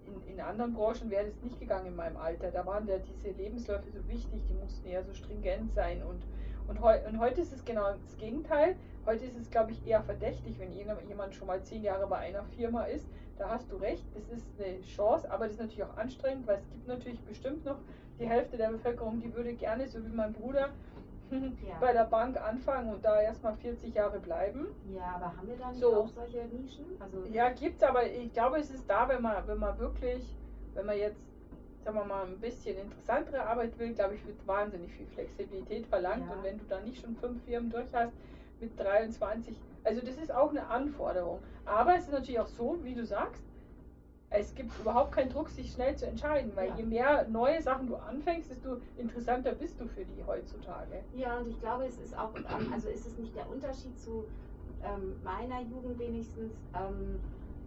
in, 0.06 0.34
in 0.34 0.40
anderen 0.40 0.72
Branchen 0.72 1.10
wäre 1.10 1.26
das 1.26 1.42
nicht 1.42 1.60
gegangen 1.60 1.86
in 1.86 1.96
meinem 1.96 2.16
Alter. 2.16 2.50
Da 2.50 2.64
waren 2.64 2.86
ja 2.86 2.98
diese 2.98 3.30
Lebensläufe 3.36 3.90
so 3.90 4.06
wichtig, 4.08 4.42
die 4.48 4.54
mussten 4.54 4.88
ja 4.88 5.02
so 5.02 5.12
stringent 5.12 5.72
sein. 5.72 6.02
Und, 6.02 6.26
und, 6.66 6.80
heu, 6.80 6.98
und 7.06 7.18
heute 7.18 7.42
ist 7.42 7.52
es 7.52 7.64
genau 7.64 7.92
das 7.92 8.16
Gegenteil. 8.16 8.76
Heute 9.04 9.24
ist 9.24 9.38
es, 9.38 9.50
glaube 9.50 9.72
ich, 9.72 9.86
eher 9.86 10.02
verdächtig, 10.02 10.58
wenn 10.58 10.72
jemand 10.72 11.34
schon 11.34 11.46
mal 11.46 11.62
zehn 11.62 11.82
Jahre 11.82 12.06
bei 12.06 12.18
einer 12.18 12.44
Firma 12.44 12.84
ist. 12.84 13.06
Da 13.38 13.48
hast 13.50 13.70
du 13.70 13.76
recht, 13.76 14.04
das 14.14 14.28
ist 14.30 14.46
eine 14.58 14.80
Chance, 14.82 15.30
aber 15.30 15.44
das 15.44 15.52
ist 15.54 15.60
natürlich 15.60 15.84
auch 15.84 15.96
anstrengend, 15.96 16.46
weil 16.46 16.56
es 16.58 16.68
gibt 16.70 16.88
natürlich 16.88 17.20
bestimmt 17.22 17.64
noch 17.64 17.78
die 18.18 18.26
Hälfte 18.28 18.56
der 18.56 18.70
Bevölkerung, 18.70 19.20
die 19.20 19.32
würde 19.32 19.54
gerne, 19.54 19.86
so 19.86 20.04
wie 20.04 20.08
mein 20.14 20.32
Bruder, 20.32 20.70
Ja. 21.30 21.78
bei 21.80 21.92
der 21.92 22.04
Bank 22.04 22.36
anfangen 22.40 22.90
und 22.92 23.04
da 23.04 23.20
erstmal 23.20 23.54
40 23.54 23.94
Jahre 23.94 24.18
bleiben. 24.18 24.66
Ja, 24.92 25.12
aber 25.16 25.36
haben 25.36 25.46
wir 25.46 25.56
da 25.56 25.68
nicht 25.70 25.80
So. 25.80 25.94
auch 25.94 26.08
solche 26.08 26.38
Nischen? 26.46 26.86
Also, 26.98 27.24
Ja, 27.26 27.50
gibt's, 27.50 27.82
aber 27.82 28.10
ich 28.10 28.32
glaube, 28.32 28.58
es 28.58 28.70
ist 28.70 28.88
da, 28.88 29.08
wenn 29.08 29.22
man, 29.22 29.46
wenn 29.46 29.58
man 29.58 29.78
wirklich, 29.78 30.34
wenn 30.74 30.86
man 30.86 30.96
jetzt, 30.96 31.20
sagen 31.84 31.96
wir 31.98 32.04
mal, 32.06 32.24
ein 32.26 32.38
bisschen 32.40 32.76
interessantere 32.78 33.44
Arbeit 33.46 33.78
will, 33.78 33.92
glaube 33.94 34.14
ich, 34.14 34.26
wird 34.26 34.44
wahnsinnig 34.46 34.90
viel 34.92 35.06
Flexibilität 35.06 35.86
verlangt. 35.86 36.26
Ja. 36.26 36.34
Und 36.34 36.42
wenn 36.42 36.58
du 36.58 36.64
da 36.64 36.80
nicht 36.80 37.00
schon 37.00 37.14
fünf 37.16 37.44
Firmen 37.44 37.70
durch 37.70 37.92
hast 37.94 38.14
mit 38.58 38.78
23, 38.80 39.54
also 39.88 40.02
das 40.02 40.16
ist 40.18 40.32
auch 40.32 40.50
eine 40.50 40.66
Anforderung. 40.68 41.40
Aber 41.64 41.96
es 41.96 42.04
ist 42.04 42.12
natürlich 42.12 42.38
auch 42.40 42.46
so, 42.46 42.78
wie 42.82 42.94
du 42.94 43.04
sagst, 43.04 43.42
es 44.30 44.54
gibt 44.54 44.78
überhaupt 44.78 45.12
keinen 45.12 45.30
Druck, 45.30 45.48
sich 45.48 45.72
schnell 45.72 45.96
zu 45.96 46.06
entscheiden, 46.06 46.54
weil 46.54 46.68
Ja. 46.68 46.76
je 46.76 46.82
mehr 46.84 47.26
neue 47.28 47.62
Sachen 47.62 47.86
du 47.86 47.96
anfängst, 47.96 48.50
desto 48.50 48.76
interessanter 48.98 49.52
bist 49.52 49.80
du 49.80 49.86
für 49.88 50.04
die 50.04 50.22
heutzutage. 50.26 51.02
Ja, 51.14 51.38
und 51.38 51.48
ich 51.48 51.58
glaube, 51.58 51.86
es 51.86 51.98
ist 51.98 52.16
auch, 52.16 52.34
ähm, 52.36 52.70
also 52.72 52.88
ist 52.90 53.06
es 53.06 53.16
nicht 53.16 53.34
der 53.34 53.48
Unterschied 53.48 53.98
zu 53.98 54.26
ähm, 54.82 55.16
meiner 55.24 55.62
Jugend 55.62 55.98
wenigstens, 55.98 56.52
ähm, 56.74 57.20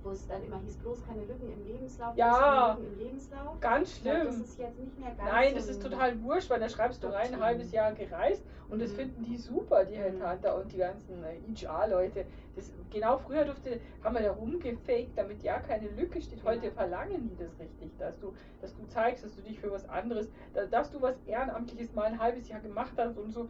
wo 0.03 0.11
es 0.11 0.25
dann 0.27 0.43
immer 0.43 0.59
hieß, 0.59 0.77
bloß 0.77 1.05
keine 1.05 1.25
Lücken 1.25 1.51
im 1.51 1.63
Lebenslauf, 1.65 2.15
Ja. 2.17 2.73
Lücken 2.73 2.87
im 2.93 2.97
Lebenslauf. 2.97 3.59
Ganz 3.59 3.97
schlimm. 3.97 4.25
das 4.25 4.35
ist 4.39 4.57
jetzt 4.59 4.79
nicht 4.79 4.99
mehr 4.99 5.09
ganz 5.11 5.29
Nein, 5.29 5.49
so 5.49 5.55
das 5.55 5.67
ist 5.69 5.81
total 5.81 6.21
wurscht, 6.23 6.49
weil 6.49 6.59
da 6.59 6.69
schreibst 6.69 7.03
du 7.03 7.07
rein, 7.07 7.33
ein 7.35 7.41
halbes 7.41 7.71
Jahr 7.71 7.91
gereist 7.93 8.43
und 8.69 8.81
das 8.81 8.91
Mhm. 8.91 8.95
finden 8.95 9.23
die 9.23 9.37
super, 9.37 9.85
die 9.85 9.95
Mhm. 9.97 10.01
Headhunter 10.01 10.55
und 10.55 10.71
die 10.71 10.77
ganzen 10.77 11.23
äh, 11.23 11.37
HR-Leute. 11.55 12.25
Das, 12.55 12.71
genau 12.89 13.17
früher 13.17 13.45
durfte, 13.45 13.79
haben 14.03 14.15
wir 14.15 14.21
da 14.23 14.31
rumgefaked, 14.31 15.15
damit 15.17 15.43
ja 15.43 15.59
keine 15.59 15.87
Lücke 15.89 16.21
steht. 16.21 16.43
Heute 16.43 16.65
Ja. 16.67 16.71
verlangen 16.71 17.29
die 17.29 17.35
das 17.35 17.57
richtig, 17.59 17.95
dass 17.97 18.19
du, 18.19 18.33
dass 18.61 18.75
du 18.75 18.85
zeigst, 18.87 19.23
dass 19.23 19.35
du 19.35 19.41
dich 19.41 19.59
für 19.59 19.71
was 19.71 19.87
anderes, 19.87 20.29
da, 20.53 20.65
dass 20.65 20.91
du 20.91 21.01
was 21.01 21.15
Ehrenamtliches 21.25 21.93
mal 21.93 22.03
ein 22.05 22.19
halbes 22.19 22.49
Jahr 22.49 22.59
gemacht 22.61 22.93
hast 22.97 23.17
und 23.17 23.31
so. 23.31 23.49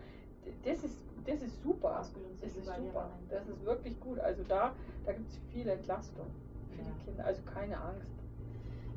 Das 0.66 0.84
ist, 0.84 0.98
das 1.26 1.42
ist 1.42 1.62
super. 1.64 2.06
Das 2.42 2.52
ist 2.56 2.66
super. 2.66 3.10
Das 3.30 3.48
ist 3.48 3.66
wirklich 3.66 4.00
gut. 4.00 4.20
Also 4.20 4.44
da, 4.48 4.74
da 5.06 5.12
gibt 5.14 5.30
es 5.30 5.38
viel 5.54 5.68
Entlastung 5.68 6.28
für 6.76 6.82
Ja. 6.82 6.88
die 7.00 7.06
Kinder. 7.06 7.26
Also 7.26 7.42
keine 7.54 7.80
Angst. 7.80 8.08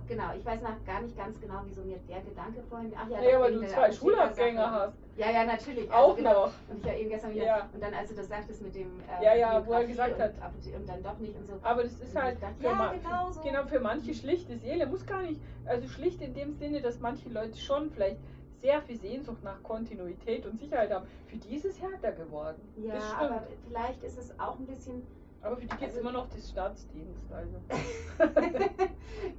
Genau, 0.06 0.24
ich 0.36 0.44
weiß 0.44 0.60
noch 0.60 0.84
gar 0.84 1.00
nicht 1.00 1.16
ganz 1.16 1.40
genau, 1.40 1.62
wieso 1.64 1.80
mir 1.80 1.96
der 2.08 2.20
Gedanke 2.20 2.62
vorhin. 2.68 2.92
Ach 2.94 3.08
ja, 3.08 3.20
Nee, 3.20 3.52
wegen 3.52 3.62
du 3.62 3.66
zwei. 3.68 3.90
Schulabgänger 3.90 4.70
hast. 4.70 4.98
Ja, 5.16 5.30
ja, 5.30 5.44
natürlich. 5.44 5.90
Auch 5.90 6.14
genau. 6.14 6.46
noch. 6.46 6.52
Und 6.68 6.80
ich 6.80 6.84
ja 6.84 6.94
eben 6.94 7.08
gestern 7.08 7.30
wieder. 7.34 7.44
Ja. 7.46 7.68
Und 7.72 7.82
dann, 7.82 7.94
als 7.94 8.10
du 8.10 8.16
das 8.16 8.28
sagtest 8.28 8.60
mit 8.60 8.74
dem. 8.74 9.00
äh, 9.00 9.24
Ja, 9.24 9.34
ja, 9.34 9.66
wo 9.66 9.72
er 9.72 9.86
gesagt 9.86 10.16
und, 10.16 10.20
hat. 10.20 10.34
Und 10.76 10.86
dann 10.88 11.02
doch 11.02 11.18
nicht 11.18 11.34
und 11.36 11.46
so. 11.46 11.54
Aber 11.62 11.84
das 11.84 11.92
ist 12.00 12.14
halt 12.14 12.42
dachte, 12.42 12.54
für, 12.58 12.64
ja, 12.64 12.92
genau 12.92 13.30
so. 13.32 13.40
genau 13.40 13.64
für 13.64 13.80
manche 13.80 14.12
schlichte 14.12 14.58
Seele 14.58 14.86
muss 14.86 15.06
gar 15.06 15.22
nicht, 15.22 15.40
also 15.64 15.88
schlicht 15.88 16.20
in 16.20 16.34
dem 16.34 16.52
Sinne, 16.52 16.82
dass 16.82 17.00
manche 17.00 17.30
Leute 17.30 17.56
schon 17.56 17.90
vielleicht 17.90 18.18
sehr 18.64 18.80
viel 18.80 18.98
Sehnsucht 18.98 19.44
nach 19.44 19.62
Kontinuität 19.62 20.46
und 20.46 20.58
Sicherheit 20.58 20.90
haben. 20.90 21.06
Für 21.26 21.36
die 21.36 21.56
ist 21.56 21.66
es 21.66 21.78
härter 21.82 22.12
geworden. 22.12 22.62
Ja, 22.78 22.94
aber 23.18 23.46
vielleicht 23.68 24.02
ist 24.02 24.16
es 24.18 24.38
auch 24.40 24.58
ein 24.58 24.64
bisschen. 24.66 25.02
Aber 25.42 25.56
für 25.56 25.66
die 25.66 25.68
gibt 25.68 25.82
es 25.82 25.88
also- 25.88 26.00
immer 26.00 26.12
noch 26.12 26.26
das 26.30 26.48
Staatsdienst. 26.48 27.30
Also. 27.30 27.58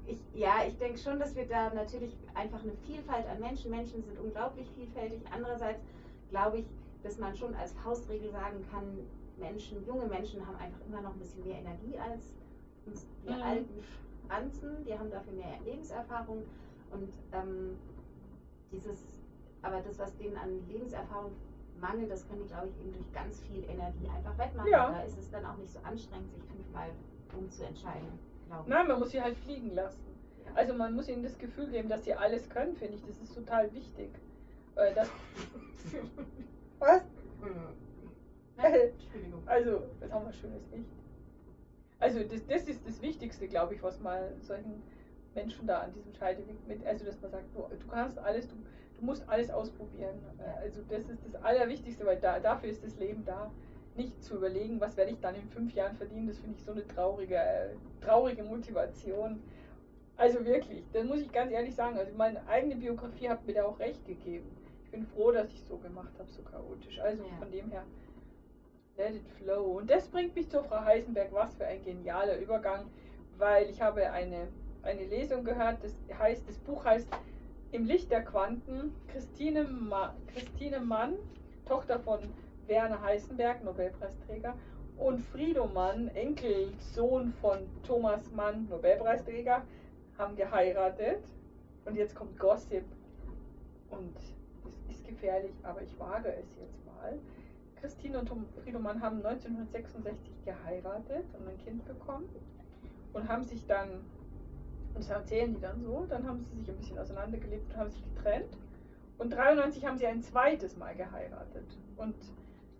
ich, 0.05 0.19
ja, 0.35 0.57
ich 0.67 0.77
denke 0.77 0.99
schon, 0.99 1.19
dass 1.19 1.35
wir 1.35 1.47
da 1.47 1.73
natürlich 1.73 2.15
einfach 2.35 2.61
eine 2.61 2.73
Vielfalt 2.85 3.25
an 3.27 3.39
Menschen, 3.39 3.71
Menschen 3.71 4.03
sind 4.03 4.19
unglaublich 4.19 4.69
vielfältig. 4.75 5.21
Andererseits 5.33 5.81
glaube 6.29 6.59
ich, 6.59 6.65
dass 7.01 7.17
man 7.17 7.35
schon 7.35 7.55
als 7.55 7.73
Faustregel 7.73 8.29
sagen 8.31 8.63
kann, 8.71 8.83
Menschen, 9.37 9.83
junge 9.87 10.05
Menschen 10.05 10.45
haben 10.45 10.57
einfach 10.57 10.79
immer 10.87 11.01
noch 11.01 11.13
ein 11.13 11.19
bisschen 11.19 11.43
mehr 11.43 11.57
Energie 11.57 11.97
als 11.97 12.35
uns, 12.85 13.07
wir 13.23 13.35
Mhm. 13.35 13.41
alten 13.41 13.83
Franzen, 14.27 14.85
die 14.85 14.93
haben 14.93 15.09
dafür 15.09 15.33
mehr 15.33 15.57
Lebenserfahrung 15.65 16.43
und 16.91 17.09
ähm, 17.33 17.75
dieses, 18.71 19.14
aber 19.65 19.81
das, 19.81 19.97
was 19.97 20.15
denen 20.17 20.37
an 20.37 20.65
Lebenserfahrung 20.67 21.31
mangelt, 21.79 22.11
das 22.11 22.27
können 22.27 22.43
die, 22.43 22.47
glaube 22.47 22.67
ich, 22.67 22.79
eben 22.79 22.93
durch 22.93 23.11
ganz 23.13 23.41
viel 23.41 23.63
Energie 23.63 24.07
einfach 24.15 24.37
wettmachen. 24.37 24.71
Ja. 24.71 24.91
Da 24.91 25.01
ist 25.01 25.17
es 25.17 25.29
dann 25.31 25.45
auch 25.45 25.57
nicht 25.57 25.71
so 25.71 25.79
anstrengend, 25.79 26.31
sich 26.31 26.43
fünfmal 26.43 26.89
umzuentscheiden. 27.37 28.07
Nein, 28.67 28.87
man 28.87 28.99
muss 28.99 29.09
sie 29.09 29.21
halt 29.21 29.35
fliegen 29.37 29.73
lassen. 29.73 30.05
Also 30.53 30.73
man 30.73 30.93
muss 30.93 31.09
ihnen 31.09 31.23
das 31.23 31.37
Gefühl 31.37 31.67
geben, 31.67 31.89
dass 31.89 32.05
sie 32.05 32.13
alles 32.13 32.47
können, 32.49 32.75
finde 32.75 32.95
ich. 32.95 33.05
Das 33.05 33.19
ist 33.19 33.33
total 33.33 33.73
wichtig. 33.73 34.09
Äh, 34.75 34.93
das, 34.93 35.09
was? 36.79 37.01
Nein, 38.57 38.73
Entschuldigung. 38.73 39.41
Also, 39.45 39.83
jetzt 39.99 40.13
haben 40.13 40.25
wir 40.25 40.33
schönes 40.33 40.63
Licht. 40.71 40.89
Also, 41.99 42.19
das, 42.23 42.45
das 42.47 42.63
ist 42.67 42.87
das 42.87 43.01
Wichtigste, 43.01 43.47
glaube 43.47 43.73
ich, 43.73 43.83
was 43.83 43.99
man 43.99 44.39
solchen 44.41 44.83
Menschen 45.33 45.67
da 45.67 45.79
an 45.79 45.93
diesem 45.93 46.13
Scheideweg 46.13 46.67
mit, 46.67 46.85
also, 46.85 47.05
dass 47.05 47.19
man 47.21 47.31
sagt, 47.31 47.45
du, 47.53 47.61
du 47.61 47.87
kannst 47.87 48.17
alles, 48.19 48.47
du, 48.47 48.55
du 48.99 49.05
musst 49.05 49.27
alles 49.29 49.49
ausprobieren. 49.51 50.15
Äh, 50.39 50.63
Also, 50.65 50.81
das 50.89 51.09
ist 51.09 51.19
das 51.25 51.35
Allerwichtigste, 51.43 52.05
weil 52.05 52.17
da, 52.19 52.39
dafür 52.39 52.69
ist 52.69 52.83
das 52.83 52.97
Leben 52.97 53.23
da. 53.25 53.51
Nicht 53.95 54.21
zu 54.23 54.35
überlegen, 54.35 54.81
was 54.81 54.97
werde 54.97 55.11
ich 55.11 55.19
dann 55.21 55.35
in 55.35 55.47
fünf 55.49 55.73
Jahren 55.73 55.95
verdienen, 55.95 56.27
das 56.27 56.37
finde 56.37 56.57
ich 56.57 56.63
so 56.65 56.73
eine 56.73 56.85
traurige, 56.85 57.35
äh, 57.37 57.69
traurige 58.01 58.43
Motivation. 58.43 59.41
Also 60.17 60.45
wirklich, 60.45 60.83
das 60.91 61.05
muss 61.05 61.19
ich 61.19 61.31
ganz 61.31 61.51
ehrlich 61.51 61.75
sagen. 61.75 61.97
Also 61.97 62.11
meine 62.15 62.45
eigene 62.47 62.75
Biografie 62.75 63.29
hat 63.29 63.45
mir 63.45 63.53
da 63.53 63.63
auch 63.65 63.79
recht 63.79 64.05
gegeben. 64.05 64.45
Ich 64.83 64.91
bin 64.91 65.05
froh, 65.05 65.31
dass 65.31 65.49
ich 65.51 65.61
so 65.63 65.77
gemacht 65.77 66.11
habe, 66.19 66.29
so 66.29 66.41
chaotisch. 66.41 66.99
Also 66.99 67.23
Ja. 67.23 67.29
von 67.39 67.51
dem 67.51 67.69
her, 67.71 67.83
let 68.97 69.15
it 69.15 69.27
flow. 69.37 69.77
Und 69.77 69.89
das 69.89 70.07
bringt 70.07 70.35
mich 70.35 70.49
zur 70.49 70.63
Frau 70.63 70.81
Heisenberg. 70.83 71.31
Was 71.31 71.53
für 71.55 71.65
ein 71.65 71.83
genialer 71.83 72.37
Übergang, 72.37 72.85
weil 73.37 73.69
ich 73.69 73.81
habe 73.81 74.09
eine, 74.11 74.47
eine 74.83 75.03
Lesung 75.05 75.43
gehört, 75.43 75.83
das 75.83 75.93
heißt, 76.17 76.47
das 76.47 76.57
Buch 76.59 76.83
heißt 76.85 77.07
Im 77.75 77.83
Licht 77.83 78.09
der 78.09 78.23
Quanten. 78.23 78.95
Christine, 79.11 79.65
Ma 79.65 80.15
Christine 80.27 80.79
Mann, 80.79 81.15
Tochter 81.65 81.99
von 81.99 82.19
Werner 82.67 83.01
Heisenberg, 83.01 83.65
Nobelpreisträger, 83.65 84.55
und 84.97 85.19
Frido 85.19 85.67
Mann, 85.67 86.07
Enkelsohn 86.07 87.33
von 87.41 87.67
Thomas 87.85 88.31
Mann, 88.31 88.69
Nobelpreisträger, 88.69 89.61
haben 90.17 90.37
geheiratet. 90.37 91.21
Und 91.83 91.97
jetzt 91.97 92.15
kommt 92.15 92.39
Gossip. 92.39 92.85
Und 93.89 94.15
es 94.89 94.95
ist 94.95 95.05
gefährlich, 95.05 95.51
aber 95.63 95.81
ich 95.81 95.99
wage 95.99 96.29
es 96.29 96.55
jetzt 96.57 96.85
mal. 96.85 97.19
Christine 97.81 98.19
und 98.19 98.29
Tom 98.29 98.45
Friedemann 98.63 99.01
haben 99.01 99.17
1966 99.17 100.45
geheiratet 100.45 101.25
und 101.37 101.49
ein 101.49 101.57
Kind 101.65 101.85
bekommen 101.85 102.29
und 103.11 103.27
haben 103.27 103.43
sich 103.43 103.67
dann, 103.67 103.89
und 104.95 105.03
das 105.03 105.09
erzählen 105.09 105.53
die 105.53 105.61
dann 105.61 105.81
so, 105.83 106.05
dann 106.09 106.25
haben 106.27 106.39
sie 106.39 106.57
sich 106.57 106.69
ein 106.69 106.77
bisschen 106.77 106.97
auseinandergelebt 106.97 107.69
und 107.73 107.77
haben 107.77 107.91
sich 107.91 108.03
getrennt. 108.15 108.57
Und 109.17 109.31
93 109.33 109.85
haben 109.85 109.97
sie 109.97 110.07
ein 110.07 110.21
zweites 110.21 110.77
Mal 110.77 110.95
geheiratet 110.95 111.65
und 111.97 112.15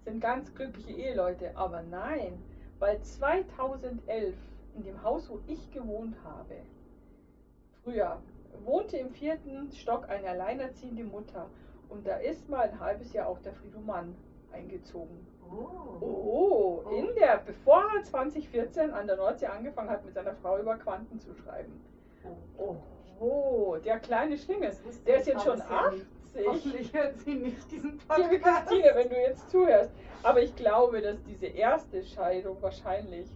sind 0.04 0.22
ganz 0.22 0.54
glückliche 0.56 0.92
Eheleute. 0.92 1.56
Aber 1.56 1.82
nein, 1.84 2.42
weil 2.80 3.02
2011 3.02 4.36
in 4.76 4.84
dem 4.84 5.02
Haus, 5.04 5.30
wo 5.30 5.40
ich 5.48 5.72
gewohnt 5.72 6.16
habe, 6.24 6.56
früher, 7.84 8.22
wohnte 8.64 8.98
im 8.98 9.12
vierten 9.12 9.72
Stock 9.72 10.10
eine 10.10 10.30
alleinerziehende 10.30 11.04
Mutter. 11.04 11.48
Und 11.90 12.08
da 12.08 12.18
ist 12.18 12.50
mal 12.50 12.62
ein 12.70 12.80
halbes 12.80 13.14
Jahr 13.14 13.28
auch 13.28 13.40
der 13.40 13.54
Friedemann 13.54 14.16
eingezogen. 14.52 15.28
Oh. 15.50 15.68
Oh, 16.02 16.84
Oh. 16.86 16.90
in 16.90 17.14
der, 17.16 17.38
bevor 17.46 17.84
er 17.96 18.04
2014 18.04 18.92
an 18.92 19.08
der 19.08 19.18
Nordsee 19.18 19.46
angefangen 19.48 19.90
hat, 19.90 20.04
mit 20.04 20.14
seiner 20.14 20.34
Frau 20.36 20.60
über 20.60 20.78
Quanten 20.78 21.20
zu 21.20 21.34
schreiben. 21.36 21.80
Oh. 22.58 22.76
Oh, 23.20 23.78
der 23.84 24.00
kleine 24.00 24.38
Schlingel. 24.38 24.72
Der 25.08 25.18
ist 25.20 25.28
jetzt 25.28 25.44
schon 25.44 25.56
bisher 25.58 25.92
nicht. 25.92 26.06
80. 26.34 26.48
Hoffentlich 26.48 26.94
hört 26.94 27.18
sie 27.20 27.34
nicht 27.36 27.72
diesen 27.72 27.92
Liebe 27.92 28.04
Podcast. 28.08 28.68
Christine, 28.68 28.92
wenn 28.94 29.10
du 29.10 29.16
jetzt 29.16 29.50
zuhörst. 29.50 29.92
Aber 30.24 30.42
ich 30.42 30.54
glaube, 30.56 31.02
dass 31.02 31.24
diese 31.24 31.46
erste 31.46 32.04
Scheidung 32.04 32.62
wahrscheinlich 32.62 33.28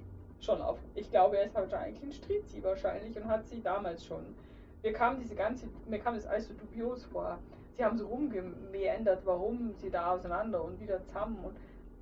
schon 0.41 0.61
auf. 0.61 0.79
Ich 0.95 1.09
glaube, 1.09 1.37
er 1.37 1.45
ist 1.45 1.55
wahrscheinlich 1.55 2.01
ein 2.03 2.11
Strizi 2.11 2.61
wahrscheinlich 2.61 3.15
und 3.15 3.25
hat 3.29 3.47
sie 3.47 3.61
damals 3.61 4.05
schon. 4.05 4.35
Mir 4.83 4.91
kam 4.93 5.19
diese 5.19 5.35
ganze, 5.35 5.67
mir 5.87 5.99
kam 5.99 6.15
das 6.15 6.25
alles 6.25 6.47
so 6.49 6.53
dubios 6.55 7.05
vor. 7.05 7.37
Sie 7.75 7.85
haben 7.85 7.97
so 7.97 8.07
rumgemeandert, 8.07 9.25
warum 9.25 9.73
sie 9.75 9.89
da 9.89 10.11
auseinander 10.11 10.61
und 10.63 10.79
wieder 10.81 11.01
zusammen 11.05 11.37
und 11.43 11.55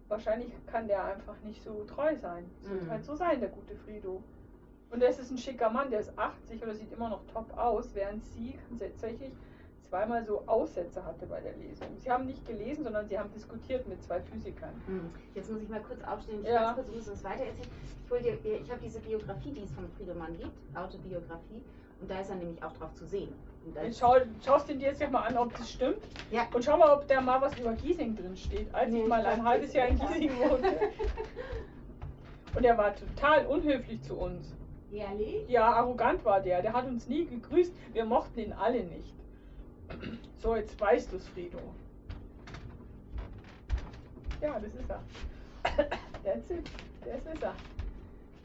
wahrscheinlich 0.07 0.51
kann 0.65 0.87
der 0.87 1.03
einfach 1.03 1.35
nicht 1.43 1.61
so 1.63 1.83
treu 1.83 2.15
sein. 2.15 2.49
Es 2.63 2.69
wird 2.69 2.83
Mhm. 2.83 2.89
halt 2.89 3.05
so 3.05 3.15
sein, 3.15 3.39
der 3.39 3.49
gute 3.49 3.75
Frido. 3.75 4.23
Und 4.89 5.01
das 5.03 5.19
ist 5.19 5.31
ein 5.31 5.37
schicker 5.37 5.69
Mann, 5.69 5.89
der 5.89 5.99
ist 5.99 6.17
80 6.17 6.63
oder 6.63 6.73
sieht 6.73 6.91
immer 6.93 7.09
noch 7.09 7.21
top 7.33 7.55
aus, 7.57 7.93
während 7.93 8.25
sie 8.25 8.57
tatsächlich 8.79 9.31
zweimal 9.89 10.23
so 10.25 10.43
Aussätze 10.47 11.03
hatte 11.05 11.25
bei 11.25 11.39
der 11.41 11.53
Lesung. 11.57 11.87
Sie 11.97 12.09
haben 12.11 12.25
nicht 12.25 12.45
gelesen, 12.45 12.83
sondern 12.83 13.07
sie 13.07 13.17
haben 13.17 13.31
diskutiert 13.31 13.87
mit 13.87 14.01
zwei 14.03 14.19
Physikern. 14.21 14.71
Hm, 14.85 15.09
Jetzt 15.35 15.49
muss 15.51 15.61
ich 15.61 15.69
mal 15.69 15.81
kurz 15.81 16.01
aufstehen. 16.03 16.39
Ich 16.41 16.49
Ja. 16.49 16.73
kurz, 16.73 16.87
muss 16.89 17.05
das 17.05 17.23
weiter 17.23 17.43
erzählen. 17.43 17.67
Ich, 18.35 18.41
dir- 18.41 18.61
ich 18.61 18.69
habe 18.71 18.81
diese 18.81 18.99
Biografie, 18.99 19.51
die 19.51 19.63
es 19.63 19.71
von 19.71 19.87
Friedemann 19.97 20.37
gibt, 20.37 20.51
Autobiografie, 20.77 21.61
und 22.01 22.09
da 22.11 22.19
ist 22.19 22.29
er 22.29 22.35
nämlich 22.35 22.61
auch 22.63 22.71
drauf 22.73 22.93
zu 22.93 23.05
sehen. 23.05 23.33
Schau, 23.97 24.15
schaust 24.45 24.69
du 24.69 24.75
dir 24.75 24.89
jetzt 24.93 25.11
mal 25.11 25.21
an, 25.23 25.37
ob 25.37 25.53
das 25.57 25.69
stimmt. 25.71 25.97
Ja. 26.31 26.47
Und 26.53 26.63
schau 26.63 26.77
mal, 26.77 26.93
ob 26.93 27.05
da 27.07 27.19
mal 27.19 27.41
was 27.41 27.57
über 27.59 27.73
Giesing 27.73 28.15
drin 28.15 28.35
steht. 28.37 28.73
Als 28.73 28.89
Nee, 28.91 29.01
ich 29.01 29.07
mal 29.07 29.25
ein 29.25 29.43
halbes 29.43 29.73
Jahr 29.73 29.87
in 29.87 29.97
ja. 29.97 30.05
Giesing 30.05 30.31
wohnte. 30.37 30.73
Und 32.55 32.63
er 32.63 32.77
war 32.77 32.95
total 32.95 33.45
unhöflich 33.47 34.01
zu 34.03 34.15
uns. 34.15 34.53
Ehrlich? 34.91 35.47
Ja, 35.49 35.71
arrogant 35.73 36.23
war 36.23 36.39
der. 36.39 36.61
Der 36.61 36.73
hat 36.73 36.85
uns 36.85 37.07
nie 37.07 37.25
gegrüßt. 37.25 37.73
Wir 37.93 38.05
mochten 38.05 38.39
ihn 38.39 38.53
alle 38.53 38.83
nicht. 38.83 39.13
So, 40.39 40.55
jetzt 40.55 40.79
weißt 40.79 41.11
du's, 41.11 41.27
Frido. 41.29 41.57
Ja, 44.39 44.59
das 44.59 44.71
ist 44.75 44.87
er. 44.87 45.01
That's 46.23 46.49
it. 46.51 46.69
Das 47.03 47.33
ist 47.33 47.41
er. 47.41 47.55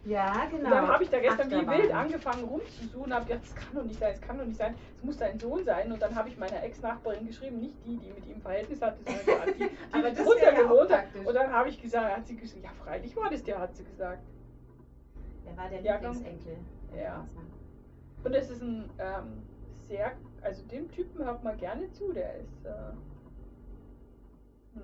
Ja, 0.05 0.47
genau. 0.51 0.64
Und 0.64 0.70
dann 0.70 0.88
habe 0.88 1.05
ich 1.05 1.11
da 1.11 1.20
gestern 1.20 1.51
wie 1.51 1.57
Achterbahn. 1.57 1.78
wild 1.78 1.93
angefangen 1.93 2.45
rumzusuchen, 2.45 3.14
habe 3.14 3.26
gedacht, 3.26 3.43
das 3.45 3.55
kann 3.55 3.74
doch 3.74 3.84
nicht 3.84 4.01
sein, 4.01 4.12
das 4.12 4.20
kann 4.20 4.38
doch 4.38 4.45
nicht 4.45 4.57
sein, 4.57 4.74
es 4.97 5.05
muss 5.05 5.16
dein 5.18 5.38
Sohn 5.38 5.64
sein. 5.64 5.93
Und 5.93 6.03
dann 6.03 6.14
habe 6.14 6.28
ich 6.28 6.36
meiner 6.38 6.62
Ex-Nachbarin 6.62 7.26
geschrieben, 7.26 7.61
nicht 7.61 7.74
die, 7.86 7.99
die 7.99 8.09
mit 8.09 8.26
ihm 8.26 8.40
Verhältnis 8.40 8.80
hatte, 8.80 8.99
sondern 9.05 9.47
die, 9.47 9.68
die, 9.68 9.68
die 10.16 10.24
drunter 10.24 10.53
gewohnt 10.53 10.90
hat. 10.90 11.05
Und 11.24 11.34
dann 11.34 11.53
habe 11.53 11.68
ich 11.68 11.80
gesagt, 11.80 12.16
hat 12.16 12.26
sie 12.26 12.36
geschrieben, 12.36 12.64
ja 12.64 12.70
freilich 12.82 13.14
war 13.14 13.30
das 13.30 13.45
der, 13.45 13.61
hat 13.61 13.76
sie 13.76 13.84
gesagt. 13.84 14.22
Der 15.53 15.62
war 15.62 15.70
der 15.70 15.80
Jahrgang. 15.80 16.14
Lieblingsenkel. 16.14 16.57
Ja. 16.96 17.26
Und 18.24 18.34
es 18.34 18.50
ist 18.50 18.62
ein 18.62 18.88
ähm, 18.98 19.42
sehr, 19.88 20.12
also 20.42 20.62
dem 20.66 20.90
Typen 20.90 21.24
hört 21.24 21.42
man 21.42 21.57
gerne 21.59 21.90
zu, 21.92 22.12
der 22.12 22.36
ist. 22.36 22.64
Äh, 22.64 22.70
hm. 24.74 24.82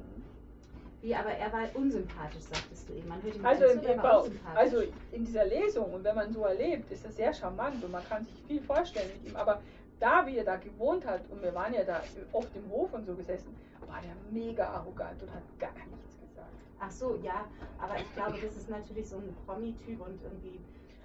Wie, 1.01 1.15
aber 1.15 1.31
er 1.31 1.53
war 1.53 1.63
unsympathisch, 1.75 2.43
sagtest 2.43 2.89
du 2.89 2.95
eben. 2.95 3.09
Man 3.09 3.23
hört 3.23 3.37
ihm 3.37 3.47
Also, 3.47 3.65
zu, 3.69 3.87
er 3.87 4.03
war 4.03 4.25
unsympathisch. 4.25 4.59
also 4.59 4.83
in 5.13 5.25
dieser 5.25 5.45
Lesung 5.47 5.93
und 5.93 6.05
wenn 6.05 6.17
man 6.17 6.33
so 6.33 6.45
erlebt, 6.45 6.91
ist 6.91 7.05
das 7.05 7.17
sehr 7.17 7.33
charmant 7.33 7.83
und 7.85 7.93
man 7.93 8.05
kann 8.09 8.25
sich 8.25 8.35
viel 8.47 8.61
vorstellen 8.61 9.11
mit 9.15 9.31
ihm. 9.31 9.37
Aber 9.37 9.61
da, 10.01 10.27
wie 10.27 10.37
er 10.39 10.45
da 10.45 10.57
gewohnt 10.57 11.07
hat 11.07 11.23
und 11.31 11.43
wir 11.43 11.55
waren 11.55 11.73
ja 11.73 11.85
da 11.85 12.03
oft 12.33 12.55
im 12.57 12.69
Hof 12.71 12.93
und 12.93 13.07
so 13.07 13.15
gesessen, 13.15 13.55
war 13.87 14.01
der 14.03 14.15
mega 14.31 14.69
arrogant 14.69 15.23
und 15.23 15.33
hat 15.33 15.43
gar 15.59 15.73
nichts 15.87 16.18
gesagt. 16.39 16.53
Ach 16.81 16.91
so, 16.91 17.17
ja, 17.23 17.45
aber 17.81 17.97
ich 17.97 18.15
glaube, 18.15 18.39
das 18.41 18.57
ist 18.57 18.69
natürlich 18.71 19.09
so 19.09 19.17
ein 19.17 19.35
Promi-Typ 19.47 20.01
und 20.01 20.23
irgendwie. 20.23 20.61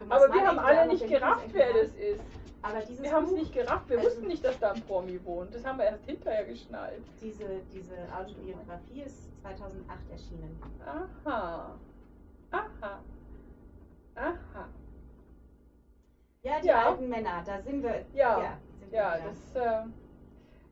Aber 0.09 0.31
wir 0.33 0.47
haben 0.47 0.59
alle 0.59 0.75
ja 0.77 0.85
nicht 0.85 1.07
gerafft, 1.07 1.47
wer 1.51 1.73
das 1.73 1.93
ist. 1.95 2.23
Aber 2.61 2.79
dieses 2.81 3.03
Wir 3.03 3.11
haben 3.11 3.25
es 3.25 3.31
nicht 3.31 3.53
gerafft, 3.53 3.89
wir 3.89 3.97
Also- 3.97 4.09
wussten 4.09 4.27
nicht, 4.27 4.43
dass 4.45 4.57
da 4.59 4.71
ein 4.71 4.81
Promi 4.83 5.19
wohnt. 5.25 5.53
Das 5.53 5.65
haben 5.65 5.77
wir 5.79 5.85
erst 5.85 6.05
hinterher 6.05 6.45
geschnallt. 6.45 7.01
diese, 7.21 7.61
diese 7.73 7.95
Autobiografie 8.15 9.01
ist 9.01 9.41
2008 9.41 10.09
erschienen. 10.11 10.61
Aha. 10.85 11.75
Aha. 12.51 12.99
Aha. 14.15 14.67
Ja, 16.43 16.59
die 16.61 16.67
Ja. 16.67 16.89
alten 16.89 17.09
Männer, 17.09 17.41
da 17.45 17.61
sind 17.61 17.81
wir. 17.81 18.05
Ja, 18.13 18.57
sind 18.79 18.91
wir 18.91 18.97
Ja, 18.99 19.17
das, 19.17 19.55
äh, 19.55 19.85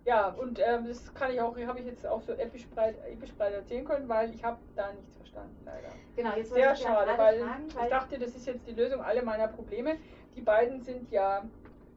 ja, 0.05 0.29
und 0.29 0.59
ähm, 0.59 0.87
das 0.87 1.13
kann 1.13 1.31
ich 1.31 1.39
auch, 1.39 1.55
habe 1.57 1.79
ich 1.79 1.85
jetzt 1.85 2.05
auch 2.07 2.21
so 2.21 2.33
episch 2.33 2.67
breit, 2.67 2.95
episch 3.07 3.33
breit 3.33 3.53
erzählen 3.53 3.85
können, 3.85 4.09
weil 4.09 4.33
ich 4.33 4.43
habe 4.43 4.57
da 4.75 4.91
nichts 4.93 5.15
verstanden, 5.15 5.55
leider. 5.63 5.89
Genau, 6.15 6.35
jetzt 6.35 6.53
Sehr 6.53 6.75
schade, 6.75 7.11
weil 7.17 7.39
fragen, 7.39 7.67
ich 7.67 7.89
dachte, 7.89 8.17
das 8.17 8.35
ist 8.35 8.47
jetzt 8.47 8.65
die 8.67 8.73
Lösung 8.73 9.01
aller 9.01 9.23
meiner 9.23 9.47
Probleme. 9.47 9.97
Die 10.35 10.41
beiden 10.41 10.81
sind 10.81 11.11
ja 11.11 11.43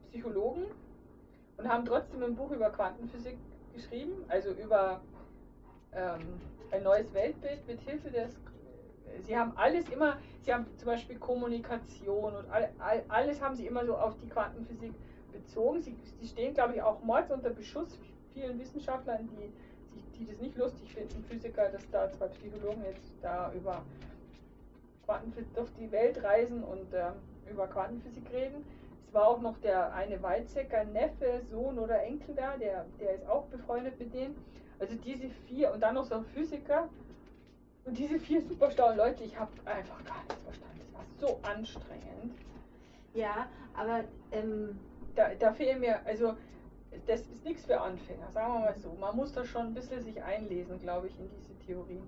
Psychologen 0.09 0.65
und 1.57 1.67
haben 1.67 1.83
trotzdem 1.85 2.21
ein 2.23 2.35
Buch 2.35 2.51
über 2.51 2.69
Quantenphysik 2.69 3.37
geschrieben, 3.73 4.23
also 4.27 4.51
über 4.51 5.01
ähm, 5.91 6.39
ein 6.71 6.83
neues 6.83 7.11
Weltbild 7.13 7.65
mit 7.67 7.81
Hilfe 7.81 8.11
des. 8.11 8.37
Sie 9.23 9.37
haben 9.37 9.53
alles 9.55 9.87
immer, 9.89 10.17
sie 10.41 10.53
haben 10.53 10.65
zum 10.77 10.87
Beispiel 10.87 11.17
Kommunikation 11.17 12.35
und 12.35 12.49
all, 12.51 12.69
all, 12.79 13.03
alles 13.07 13.41
haben 13.41 13.55
sie 13.55 13.65
immer 13.65 13.85
so 13.85 13.95
auf 13.95 14.15
die 14.17 14.27
Quantenphysik 14.27 14.93
bezogen. 15.35 15.81
Sie, 15.81 15.95
sie 16.19 16.27
stehen, 16.27 16.53
glaube 16.53 16.75
ich, 16.75 16.81
auch 16.81 17.01
mords 17.03 17.31
unter 17.31 17.49
Beschuss 17.49 17.97
vielen 18.33 18.59
Wissenschaftlern, 18.59 19.29
die, 19.31 19.51
die, 19.95 20.19
die 20.19 20.25
das 20.31 20.39
nicht 20.39 20.57
lustig 20.57 20.93
finden, 20.93 21.23
Physiker, 21.23 21.69
dass 21.69 21.89
da 21.89 22.11
zwei 22.11 22.27
Psychologen 22.27 22.83
jetzt 22.83 23.13
da 23.21 23.51
über 23.53 23.81
Quantenphysik 25.05 25.53
durch 25.55 25.69
die 25.79 25.91
Welt 25.91 26.21
reisen 26.23 26.63
und 26.63 26.93
ähm, 26.93 27.13
über 27.49 27.67
Quantenphysik 27.67 28.31
reden. 28.31 28.65
Es 29.07 29.13
war 29.13 29.27
auch 29.27 29.39
noch 29.39 29.57
der 29.59 29.93
eine 29.93 30.21
Weizsäcker, 30.21 30.83
Neffe, 30.83 31.41
Sohn 31.49 31.79
oder 31.79 32.03
Enkel 32.03 32.35
da, 32.35 32.57
der, 32.57 32.85
der 32.99 33.15
ist 33.15 33.27
auch 33.27 33.45
befreundet 33.45 33.97
mit 33.99 34.13
denen. 34.13 34.35
Also 34.79 34.95
diese 34.95 35.29
vier 35.47 35.71
und 35.71 35.79
dann 35.79 35.95
noch 35.95 36.05
so 36.05 36.15
ein 36.15 36.25
Physiker. 36.25 36.89
Und 37.85 37.97
diese 37.97 38.19
vier 38.19 38.41
super 38.41 38.71
schlauen 38.71 38.97
Leute, 38.97 39.23
ich 39.23 39.39
habe 39.39 39.51
einfach 39.63 40.03
gar 40.03 40.23
nichts 40.23 40.43
verstanden. 40.43 40.79
Das 40.79 40.93
war 40.93 41.29
so 41.29 41.39
anstrengend. 41.43 42.35
Ja, 43.13 43.47
aber 43.75 44.03
ähm, 44.31 44.77
Da, 45.15 45.33
da 45.33 45.53
fehlen 45.53 45.79
mir, 45.79 46.05
also 46.05 46.35
das 47.07 47.21
ist 47.21 47.43
nichts 47.43 47.65
für 47.65 47.79
Anfänger, 47.79 48.31
sagen 48.31 48.53
wir 48.53 48.59
mal 48.59 48.75
so. 48.77 48.93
Man 48.99 49.15
muss 49.15 49.33
da 49.33 49.43
schon 49.43 49.67
ein 49.67 49.73
bisschen 49.73 50.01
sich 50.01 50.21
einlesen, 50.21 50.79
glaube 50.79 51.07
ich, 51.07 51.19
in 51.19 51.29
diese 51.29 51.57
Theorien, 51.59 52.03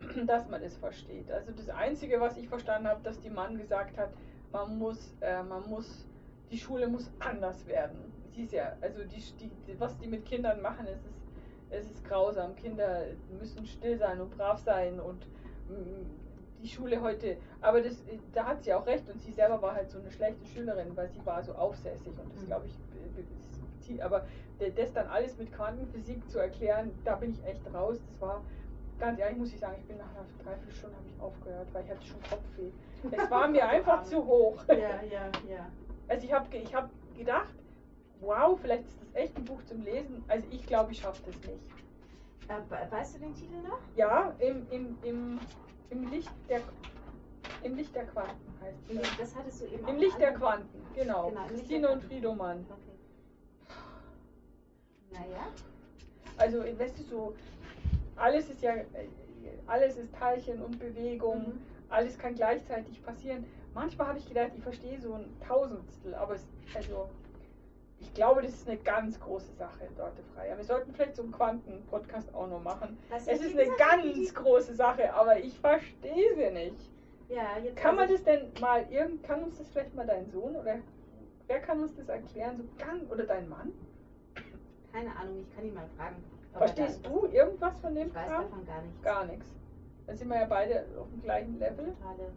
dass 0.26 0.48
man 0.48 0.62
das 0.62 0.76
versteht. 0.76 1.30
Also 1.30 1.52
das 1.52 1.68
Einzige, 1.68 2.20
was 2.20 2.36
ich 2.36 2.48
verstanden 2.48 2.88
habe, 2.88 3.02
dass 3.02 3.20
die 3.20 3.30
Mann 3.30 3.56
gesagt 3.58 3.96
hat, 3.98 4.10
man 4.52 4.78
muss, 4.78 5.14
äh, 5.20 5.42
man 5.42 5.68
muss, 5.68 6.06
die 6.50 6.58
Schule 6.58 6.86
muss 6.88 7.10
anders 7.18 7.66
werden. 7.66 8.12
Sie 8.34 8.42
ist 8.42 8.52
ja, 8.52 8.76
also 8.80 9.04
die, 9.04 9.22
die, 9.66 9.80
was 9.80 9.96
die 9.98 10.06
mit 10.06 10.24
Kindern 10.24 10.60
machen, 10.60 10.86
es 10.86 11.00
ist, 11.04 11.22
es 11.70 11.90
ist 11.90 12.04
grausam. 12.04 12.54
Kinder 12.56 13.06
müssen 13.38 13.66
still 13.66 13.98
sein 13.98 14.20
und 14.20 14.36
brav 14.36 14.60
sein 14.60 15.00
und 15.00 15.26
mm, 15.68 16.23
die 16.64 16.70
Schule 16.70 17.00
heute, 17.02 17.36
aber 17.60 17.82
das, 17.82 18.02
da 18.32 18.46
hat 18.46 18.64
sie 18.64 18.72
auch 18.72 18.86
recht 18.86 19.08
und 19.10 19.20
sie 19.20 19.32
selber 19.32 19.60
war 19.60 19.74
halt 19.74 19.90
so 19.90 19.98
eine 19.98 20.10
schlechte 20.10 20.46
Schülerin, 20.46 20.96
weil 20.96 21.08
sie 21.10 21.24
war 21.26 21.42
so 21.42 21.54
aufsässig 21.54 22.18
und 22.18 22.32
das 22.34 22.42
Mhm. 22.42 22.46
glaube 22.46 22.66
ich, 22.66 22.78
das 23.14 23.86
zieht- 23.86 24.00
aber 24.00 24.24
das 24.76 24.92
dann 24.94 25.06
alles 25.08 25.36
mit 25.36 25.52
Quantenphysik 25.52 26.28
zu 26.30 26.38
erklären, 26.38 26.90
da 27.04 27.16
bin 27.16 27.32
ich 27.32 27.44
echt 27.44 27.62
raus. 27.74 27.98
Das 28.08 28.18
war, 28.20 28.42
ganz 28.98 29.18
ehrlich 29.20 29.36
muss 29.36 29.52
ich 29.52 29.60
sagen, 29.60 29.76
ich 29.78 29.84
bin 29.86 29.98
nach 29.98 30.08
einer 30.14 30.24
Dreiviertelstunde 30.42 30.96
habe 30.96 31.06
ich 31.06 31.20
aufgehört, 31.20 31.68
weil 31.74 31.84
ich 31.84 31.90
hatte 31.90 32.06
schon 32.06 32.22
Kopfweh. 32.22 32.70
Es 33.10 33.30
war 33.30 33.46
mir 33.48 33.68
einfach 33.68 34.02
zu 34.04 34.24
hoch. 34.24 34.64
ja, 34.68 35.02
ja, 35.02 35.30
ja. 35.46 35.70
Also 36.08 36.24
ich 36.26 36.32
habe 36.32 36.56
ich 36.56 36.74
hab 36.74 36.88
gedacht, 37.14 37.54
wow, 38.20 38.58
vielleicht 38.58 38.84
ist 38.86 39.02
das 39.02 39.14
echt 39.14 39.36
ein 39.36 39.44
Buch 39.44 39.62
zum 39.64 39.82
Lesen. 39.82 40.24
Also 40.28 40.46
ich 40.50 40.64
glaube, 40.66 40.92
ich 40.92 41.00
schaffe 41.00 41.20
das 41.26 41.34
nicht. 41.42 41.66
Äh, 42.48 42.60
we- 42.70 42.90
weißt 42.90 43.16
du 43.16 43.18
den 43.20 43.34
Titel 43.34 43.56
noch? 43.62 43.78
Ja, 43.96 44.34
im, 44.38 44.66
im, 44.70 44.96
im, 45.02 45.40
im 45.90 46.10
Licht 46.10 46.30
der 46.48 46.62
im 47.62 47.76
Licht 47.76 47.94
der 47.94 48.04
Quanten 48.04 48.54
heißt 48.60 48.78
es. 48.88 48.94
Licht- 48.94 49.20
Das 49.20 49.34
hattest 49.34 49.60
du 49.62 49.66
eben 49.66 49.88
Im 49.88 49.96
Licht 49.96 50.20
der 50.20 50.32
Quanten, 50.34 50.82
genau. 50.94 51.28
Genau, 51.30 51.46
Christine 51.48 51.86
und 51.88 51.92
Quanten. 52.00 52.08
Friedomann. 52.08 52.66
Okay. 52.70 52.98
Naja, 55.10 55.46
Also, 56.36 56.58
weißt 56.64 56.98
du, 56.98 57.02
so, 57.04 57.34
alles 58.16 58.50
ist 58.50 58.60
ja, 58.60 58.74
äh, 58.74 58.84
alles 59.66 59.96
ist 59.96 60.12
Teilchen 60.14 60.60
und 60.60 60.78
Bewegung, 60.78 61.38
Mhm. 61.54 61.60
alles 61.88 62.18
kann 62.18 62.34
gleichzeitig 62.34 63.02
passieren. 63.02 63.44
Manchmal 63.72 64.08
habe 64.08 64.18
ich 64.18 64.28
gedacht, 64.28 64.50
ich 64.56 64.62
verstehe 64.62 65.00
so 65.00 65.14
ein 65.14 65.34
Tausendstel, 65.46 66.14
aber 66.14 66.34
es, 66.34 66.46
also, 66.74 67.08
ich 68.04 68.12
glaube, 68.14 68.42
das 68.42 68.52
ist 68.52 68.68
eine 68.68 68.76
ganz 68.78 69.18
große 69.18 69.52
Sache, 69.54 69.88
Dorte 69.96 70.22
Freier. 70.34 70.56
Wir 70.58 70.64
sollten 70.64 70.92
vielleicht 70.92 71.16
so 71.16 71.22
einen 71.22 71.32
Quanten-Podcast 71.32 72.34
auch 72.34 72.46
noch 72.48 72.62
machen. 72.62 72.98
Was 73.08 73.26
Es 73.26 73.40
ist 73.40 73.54
eine 73.58 73.64
gesagt 73.70 73.78
ganz 73.78 74.14
die- 74.14 74.34
große 74.34 74.74
Sache, 74.74 75.12
aber 75.14 75.38
ich 75.40 75.58
verstehe 75.58 76.34
sie 76.36 76.50
nicht. 76.50 76.90
Ja, 77.30 77.56
jetzt 77.62 77.76
Kann 77.76 77.96
man 77.96 78.02
also- 78.08 78.14
das 78.16 78.24
denn 78.24 78.52
mal, 78.60 78.84
irgend, 78.90 79.22
kann 79.24 79.42
uns 79.42 79.56
das 79.58 79.68
vielleicht 79.70 79.94
mal 79.94 80.06
dein 80.06 80.28
Sohn 80.30 80.54
oder 80.54 80.76
wer 81.46 81.60
kann 81.60 81.80
uns 81.80 81.94
das 81.96 82.08
erklären? 82.10 82.56
So 82.56 82.64
ganz, 82.78 83.10
oder 83.10 83.24
dein 83.24 83.48
Mann? 83.48 83.72
Keine 84.92 85.16
Ahnung, 85.16 85.40
ich 85.40 85.56
kann 85.56 85.64
ihn 85.64 85.74
mal 85.74 85.88
fragen. 85.96 86.16
er 86.52 86.60
da 86.60 86.66
Verstehst 86.66 87.04
du 87.06 87.26
irgendwas 87.32 87.78
von 87.80 87.94
dem 87.94 88.08
Ich 88.08 88.14
weiß 88.14 88.28
Kram? 88.28 88.42
davon 88.44 88.66
gar 88.66 88.82
nichts. 88.82 89.02
Gar 89.02 89.24
nichts. 89.26 89.46
Dann 90.06 90.16
sind 90.16 90.28
wir 90.28 90.36
ja 90.40 90.44
beide 90.46 90.84
auf 91.00 91.08
dem 91.10 91.22
gleichen 91.22 91.58
Level. 91.58 91.86
Totale. 91.86 92.30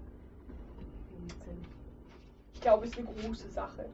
Ich 2.53 2.61
glaube, 2.61 2.85
es 2.85 2.91
ist 2.91 2.97
eine 2.99 3.07
große 3.21 3.49
Sache. 3.49 3.85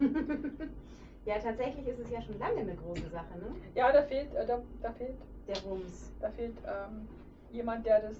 ja, 1.28 1.38
tatsächlich 1.38 1.86
ist 1.86 1.98
es 1.98 2.10
ja 2.10 2.22
schon 2.22 2.38
lange 2.38 2.60
eine 2.60 2.74
große 2.74 3.08
Sache, 3.10 3.36
ne? 3.38 3.54
Ja, 3.74 3.92
da 3.92 4.02
fehlt, 4.02 4.34
äh, 4.34 4.46
da, 4.46 4.60
da 4.80 4.92
fehlt, 4.92 5.18
Der 5.46 5.60
Rums. 5.62 6.10
da 6.20 6.30
fehlt 6.30 6.56
ähm, 6.66 7.06
jemand, 7.52 7.84
der 7.84 8.00
das 8.00 8.16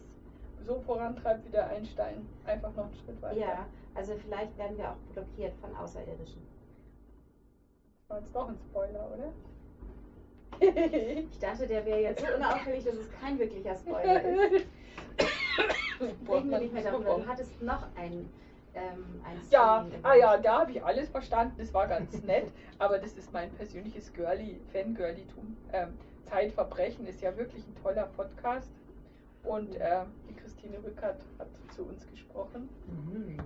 so 0.67 0.79
vorantreibt 0.81 1.47
wie 1.47 1.51
der 1.51 1.69
Einstein. 1.69 2.29
Einfach 2.45 2.75
noch 2.77 2.85
einen 2.85 2.95
Schritt 2.95 3.23
weiter. 3.23 3.39
Ja, 3.39 3.67
also 3.95 4.13
vielleicht 4.23 4.57
werden 4.59 4.77
wir 4.77 4.91
auch 4.91 4.97
blockiert 5.15 5.55
von 5.63 5.75
Außerirdischen. 5.75 6.43
Das 8.01 8.11
war 8.11 8.21
jetzt 8.21 8.37
doch 8.37 8.49
ein 8.49 8.59
Spoiler, 8.59 9.11
oder? 9.17 9.33
Ich 11.31 11.39
dachte, 11.39 11.67
der 11.67 11.87
wäre 11.87 12.01
jetzt 12.01 12.21
so 12.21 12.35
unauffällig, 12.35 12.85
dass 12.85 12.95
es 12.97 13.11
kein 13.21 13.39
wirklicher 13.39 13.75
Spoiler 13.77 14.23
ist. 14.51 14.67
Reden 16.29 16.51
wir 16.51 16.59
nicht 16.59 16.73
mehr 16.75 16.83
darüber. 16.83 17.15
Du 17.17 17.27
hattest 17.27 17.63
noch 17.63 17.87
ein, 17.97 18.29
ähm, 18.79 19.05
Ja, 19.51 19.87
ah 20.03 20.15
ja, 20.15 20.37
da 20.37 20.61
habe 20.61 20.73
ich 20.73 20.83
alles 20.85 21.09
verstanden. 21.09 21.55
Das 21.59 21.73
war 21.75 21.87
ganz 21.87 22.23
nett. 22.23 22.53
aber 22.79 22.99
das 22.99 23.13
ist 23.17 23.33
mein 23.33 23.51
persönliches 23.53 24.13
Girly, 24.13 24.61
Fangirlitum. 24.73 25.57
Ähm, 25.73 25.89
Zeitverbrechen 26.25 27.07
ist 27.07 27.21
ja 27.23 27.37
wirklich 27.37 27.67
ein 27.67 27.75
toller 27.83 28.07
Podcast. 28.17 28.71
Und 29.45 29.75
ähm, 29.81 30.07
die 30.29 30.35
Christine 30.35 30.77
Rückert 30.85 31.25
hat 31.39 31.49
zu 31.75 31.85
uns 31.85 32.07
gesprochen 32.11 32.69
Mhm. 32.87 33.39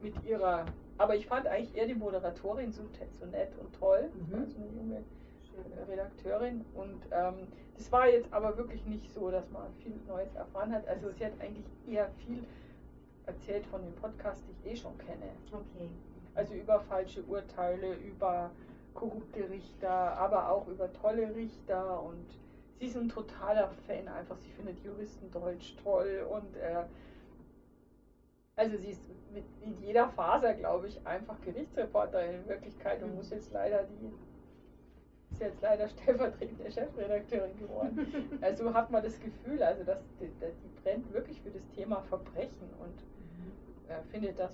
mit 0.00 0.14
ihrer. 0.24 0.64
Aber 0.98 1.14
ich 1.16 1.26
fand 1.26 1.46
eigentlich 1.46 1.76
eher 1.76 1.86
die 1.86 1.94
Moderatorin 1.94 2.72
so, 2.72 2.82
so 3.18 3.26
nett 3.26 3.50
und 3.58 3.72
toll. 3.74 4.10
Das 4.12 4.30
war 4.32 4.38
Mhm. 4.40 4.46
so 4.50 4.58
eine 4.58 4.66
junge 4.76 4.96
äh, 4.96 5.90
Redakteurin. 5.90 6.64
Und 6.74 7.00
ähm, 7.10 7.48
das 7.76 7.90
war 7.90 8.08
jetzt 8.08 8.32
aber 8.32 8.56
wirklich 8.56 8.84
nicht 8.86 9.12
so, 9.12 9.30
dass 9.30 9.50
man 9.50 9.72
viel 9.82 9.94
Neues 10.06 10.34
erfahren 10.34 10.72
hat. 10.72 10.86
Also 10.88 11.10
sie 11.10 11.24
hat 11.24 11.32
eigentlich 11.40 11.66
eher 11.86 12.08
viel 12.24 12.44
erzählt 13.28 13.66
von 13.66 13.82
dem 13.82 13.94
Podcast, 13.94 14.42
die 14.48 14.68
ich 14.68 14.72
eh 14.72 14.76
schon 14.76 14.96
kenne. 14.98 15.30
Okay. 15.52 15.88
Also 16.34 16.54
über 16.54 16.80
falsche 16.80 17.22
Urteile, 17.24 17.94
über 17.94 18.50
korrupte 18.94 19.48
Richter, 19.48 20.16
aber 20.18 20.50
auch 20.50 20.66
über 20.66 20.92
tolle 20.92 21.34
Richter 21.34 22.02
und 22.02 22.26
sie 22.78 22.86
ist 22.86 22.96
ein 22.96 23.08
totaler 23.08 23.68
Fan 23.86 24.08
einfach. 24.08 24.36
Sie 24.38 24.50
findet 24.50 24.82
Juristendeutsch 24.84 25.74
toll 25.82 26.26
und 26.28 26.56
äh, 26.56 26.84
also 28.56 28.76
sie 28.76 28.90
ist 28.90 29.08
mit, 29.32 29.44
in 29.60 29.76
jeder 29.80 30.08
Faser, 30.08 30.54
glaube 30.54 30.88
ich, 30.88 31.06
einfach 31.06 31.40
Gerichtsreporterin 31.42 32.40
in 32.42 32.48
Wirklichkeit 32.48 33.02
und 33.02 33.10
Mhm. 33.10 33.16
muss 33.16 33.30
jetzt 33.30 33.52
leider 33.52 33.84
die 33.84 34.12
ist 35.30 35.40
jetzt 35.42 35.60
leider 35.60 35.86
stellvertretende 35.88 36.70
Chefredakteurin 36.70 37.58
geworden. 37.58 37.98
Also 38.40 38.72
hat 38.72 38.90
man 38.90 39.02
das 39.02 39.20
Gefühl, 39.20 39.62
also 39.62 39.84
dass 39.84 40.00
die, 40.20 40.26
die 40.28 40.68
brennt 40.82 41.12
wirklich 41.12 41.40
für 41.42 41.50
das 41.50 41.68
Thema 41.68 42.00
Verbrechen 42.02 42.70
und 42.80 42.94
äh, 43.88 44.02
findet 44.10 44.38
das 44.38 44.52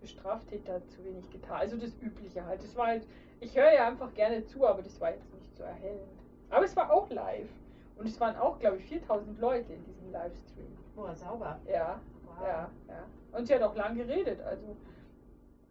für 0.00 0.06
Straftäter 0.06 0.80
zu 0.88 1.04
wenig 1.04 1.28
getan. 1.30 1.56
Also 1.60 1.76
das 1.76 1.92
Übliche 2.00 2.44
halt. 2.44 2.62
Das 2.62 2.74
war 2.76 2.88
halt, 2.88 3.06
ich 3.40 3.56
höre 3.56 3.72
ja 3.72 3.86
einfach 3.88 4.12
gerne 4.14 4.44
zu, 4.44 4.66
aber 4.66 4.82
das 4.82 5.00
war 5.00 5.10
jetzt 5.10 5.32
nicht 5.34 5.56
so 5.56 5.62
erhellend. 5.64 6.02
Aber 6.50 6.64
es 6.64 6.76
war 6.76 6.92
auch 6.92 7.08
live. 7.10 7.48
Und 7.96 8.06
es 8.06 8.18
waren 8.20 8.36
auch, 8.36 8.58
glaube 8.58 8.78
ich, 8.78 8.84
4000 8.86 9.38
Leute 9.40 9.72
in 9.72 9.84
diesem 9.84 10.10
Livestream. 10.10 10.66
Boah, 10.96 11.14
sauber. 11.14 11.58
Ja, 11.70 12.00
Wow. 12.26 12.46
ja, 12.46 12.70
ja. 12.88 13.04
Und 13.38 13.46
sie 13.46 13.54
hat 13.54 13.62
auch 13.62 13.74
lang 13.76 13.94
geredet, 13.96 14.40
also 14.40 14.74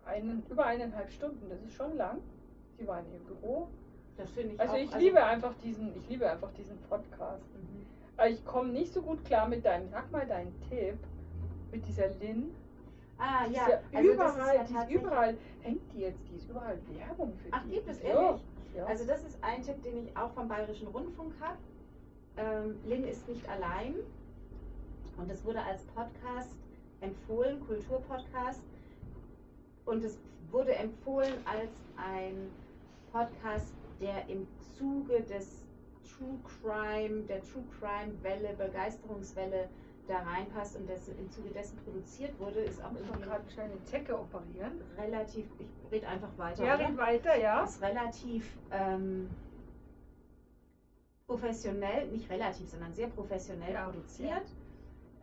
einen, 0.06 0.44
über 0.50 0.66
eineinhalb 0.66 1.10
Stunden, 1.12 1.50
das 1.50 1.62
ist 1.64 1.74
schon 1.74 1.96
lang. 1.98 2.20
Sie 2.78 2.88
war 2.88 3.00
in 3.00 3.12
ihrem 3.12 3.26
Büro. 3.26 3.68
Das 4.18 4.30
finde 4.32 4.54
ich 4.54 4.60
Also 4.60 4.74
auch. 4.74 4.78
ich 4.78 4.96
liebe 4.96 5.24
einfach 5.24 5.54
diesen, 5.64 5.96
ich 5.96 6.08
liebe 6.10 6.30
einfach 6.30 6.52
diesen 6.54 6.78
Podcast. 6.90 7.44
Mhm. 7.56 7.86
Aber 8.18 8.30
ich 8.30 8.46
komme 8.46 8.70
nicht 8.72 8.94
so 8.94 9.02
gut 9.02 9.24
klar 9.26 9.48
mit 9.48 9.66
deinem, 9.66 9.90
sag 9.90 10.12
mal 10.12 10.26
deinen 10.28 10.54
Tipp, 10.70 10.98
mit 11.72 11.86
dieser 11.88 12.08
Lin. 12.20 12.52
Ah, 13.24 13.46
ja. 13.46 13.70
ja 13.70 13.80
Also 13.94 14.12
überall, 14.12 14.28
das 14.28 14.36
ist 14.36 14.38
ja 14.40 14.54
die 14.54 14.64
ist 14.64 14.74
tatsächlich- 14.74 15.02
überall, 15.02 15.38
hängt 15.62 15.94
die 15.94 16.00
jetzt, 16.00 16.20
die 16.30 16.36
ist 16.36 16.50
überall 16.50 16.78
Werbung 16.98 17.34
für 17.36 17.50
Ach, 17.52 17.64
die. 17.64 17.70
gibt 17.72 17.88
es 17.90 18.00
ehrlich? 18.00 18.42
Ja. 18.76 18.86
Also 18.86 19.06
das 19.06 19.24
ist 19.24 19.38
ein 19.44 19.62
Tipp, 19.62 19.84
den 19.84 19.98
ich 20.08 20.18
auch 20.18 20.32
vom 20.32 20.48
Bayerischen 20.48 20.88
Rundfunk 20.88 21.34
habe. 21.40 21.58
Ähm, 22.38 22.80
Lynn 22.86 23.04
ist 23.04 23.28
nicht 23.28 23.48
allein 23.50 23.96
und 25.18 25.30
es 25.30 25.44
wurde 25.46 25.62
als 25.62 25.84
Podcast 25.86 26.56
empfohlen, 27.02 27.60
Kulturpodcast. 27.68 28.64
Und 29.86 30.04
es 30.04 30.18
wurde 30.52 30.74
empfohlen 30.76 31.34
als 31.46 31.72
ein 31.98 32.50
Podcast, 33.12 33.74
der 34.00 34.28
im 34.30 34.48
Zuge 34.78 35.22
des 35.22 35.66
True 36.18 36.38
Crime, 36.62 37.24
der 37.24 37.42
True 37.42 37.64
Crime 37.80 38.14
Welle, 38.24 38.54
Begeisterungswelle 38.56 39.68
da 40.08 40.20
reinpasst 40.20 40.76
und 40.78 40.90
das 40.90 41.08
im 41.08 41.30
Zuge 41.32 41.50
dessen 41.50 41.78
produziert 41.80 42.38
wurde, 42.40 42.62
ist 42.62 42.84
auch 42.84 42.92
irgendwie 42.94 43.22
gerade 43.22 43.50
schnell 43.52 43.68
eine 43.72 43.84
Zecke 43.84 44.18
operieren. 44.20 44.82
relativ, 44.98 45.46
ich 45.60 45.68
rede 45.92 46.08
einfach 46.08 46.36
weiter. 46.38 46.64
Ja, 46.66 46.76
red 46.76 46.98
weiter, 46.98 47.38
ja. 47.38 47.64
ist 47.64 47.82
relativ 47.82 48.58
ähm, 48.72 49.30
professionell, 51.28 52.08
nicht 52.08 52.30
relativ, 52.30 52.70
sondern 52.70 52.94
sehr 52.94 53.08
professionell 53.08 53.74
Ja, 53.74 53.86
produziert. 53.86 54.44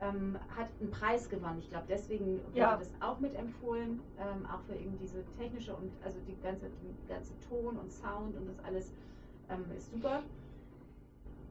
Ähm, 0.00 0.38
hat 0.56 0.68
einen 0.80 0.92
Preis 0.92 1.28
gewonnen. 1.28 1.58
Ich 1.58 1.70
glaube, 1.70 1.86
deswegen 1.88 2.40
wurde 2.44 2.58
Ja. 2.58 2.76
das 2.76 2.88
auch 3.00 3.18
mit 3.18 3.34
empfohlen, 3.34 4.00
ähm, 4.16 4.46
auch 4.46 4.60
für 4.60 4.76
eben 4.76 4.96
diese 4.98 5.24
technische 5.36 5.74
und 5.74 5.90
also 6.04 6.20
die 6.20 6.38
ganze, 6.40 6.70
die 6.70 7.08
ganze 7.08 7.32
Ton 7.48 7.76
und 7.76 7.90
Sound 7.92 8.36
und 8.36 8.46
das 8.46 8.58
alles 8.64 8.92
ähm, 9.50 9.64
ist 9.76 9.90
super. 9.90 10.22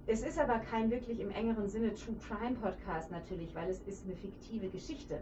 Es 0.09 0.23
ist 0.23 0.39
aber 0.39 0.59
kein 0.59 0.89
wirklich 0.89 1.19
im 1.19 1.29
engeren 1.31 1.67
Sinne 1.67 1.93
True 1.93 2.15
Crime 2.25 2.55
Podcast 2.55 3.11
natürlich, 3.11 3.53
weil 3.53 3.69
es 3.69 3.81
ist 3.81 4.05
eine 4.05 4.15
fiktive 4.15 4.69
Geschichte. 4.69 5.19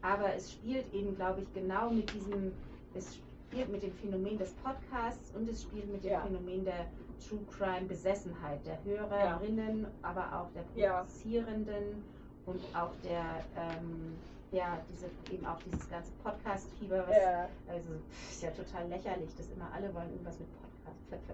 Aber 0.00 0.34
es 0.34 0.52
spielt 0.52 0.92
eben, 0.94 1.14
glaube 1.14 1.42
ich, 1.42 1.52
genau 1.52 1.90
mit 1.90 2.10
diesem, 2.14 2.52
es 2.94 3.16
spielt 3.50 3.70
mit 3.70 3.82
dem 3.82 3.92
Phänomen 3.92 4.38
des 4.38 4.52
Podcasts 4.54 5.34
und 5.34 5.48
es 5.48 5.62
spielt 5.62 5.90
mit 5.92 6.04
dem 6.04 6.12
Ja. 6.12 6.20
Phänomen 6.22 6.64
der 6.64 6.86
True 7.28 7.40
Crime 7.50 7.86
Besessenheit 7.86 8.60
der 8.66 8.82
Hörerinnen, 8.84 9.86
aber 10.02 10.40
auch 10.40 10.50
der 10.52 10.64
Ja. 10.74 11.00
Produzierenden 11.02 12.02
und 12.46 12.60
auch 12.74 12.92
der, 13.02 13.44
ähm, 13.56 14.14
ja, 14.52 14.78
diese, 14.90 15.06
eben 15.34 15.44
auch 15.46 15.58
dieses 15.66 15.88
ganze 15.90 16.12
Podcast-Fieber, 16.22 17.04
was, 17.08 17.16
Ja. 17.16 17.48
also 17.68 17.90
ist 18.30 18.42
ja 18.42 18.50
total 18.50 18.88
lächerlich, 18.88 19.34
dass 19.36 19.48
immer 19.50 19.70
alle 19.72 19.92
wollen 19.94 20.10
irgendwas 20.12 20.38
mit 20.38 20.48
Podcast. 20.52 20.73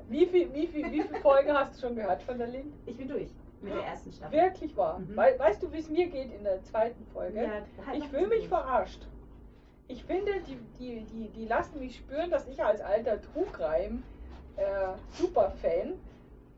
Wie 0.08 0.26
viel, 0.26 0.52
wie 0.52 0.66
viel, 0.66 0.90
wie 0.90 1.02
viele 1.02 1.20
Folgen 1.20 1.52
hast 1.52 1.76
du 1.76 1.86
schon 1.86 1.96
gehört 1.96 2.22
von 2.22 2.36
der 2.38 2.48
Lin? 2.48 2.72
Ich 2.86 2.96
bin 2.96 3.08
durch 3.08 3.30
mit 3.62 3.74
der 3.74 3.82
ersten 3.84 4.10
Staffel. 4.12 4.38
Wirklich 4.38 4.76
wahr. 4.76 4.98
Mhm. 4.98 5.16
Wei- 5.16 5.38
weißt 5.38 5.62
du, 5.62 5.72
wie 5.72 5.78
es 5.78 5.88
mir 5.90 6.06
geht 6.08 6.32
in 6.32 6.44
der 6.44 6.62
zweiten 6.64 7.04
Folge? 7.12 7.42
Ja, 7.42 7.50
halt 7.86 7.98
ich 7.98 8.08
fühle 8.08 8.26
mich 8.28 8.48
verarscht. 8.48 9.06
Ich 9.88 10.04
finde, 10.04 10.32
die, 10.46 10.56
die, 10.78 11.00
die, 11.04 11.28
die 11.28 11.46
lassen 11.46 11.78
mich 11.80 11.96
spüren, 11.96 12.30
dass 12.30 12.46
ich 12.48 12.62
als 12.62 12.80
alter 12.80 13.20
Trugreim 13.20 14.02
äh, 14.56 14.62
Superfan, 15.14 15.94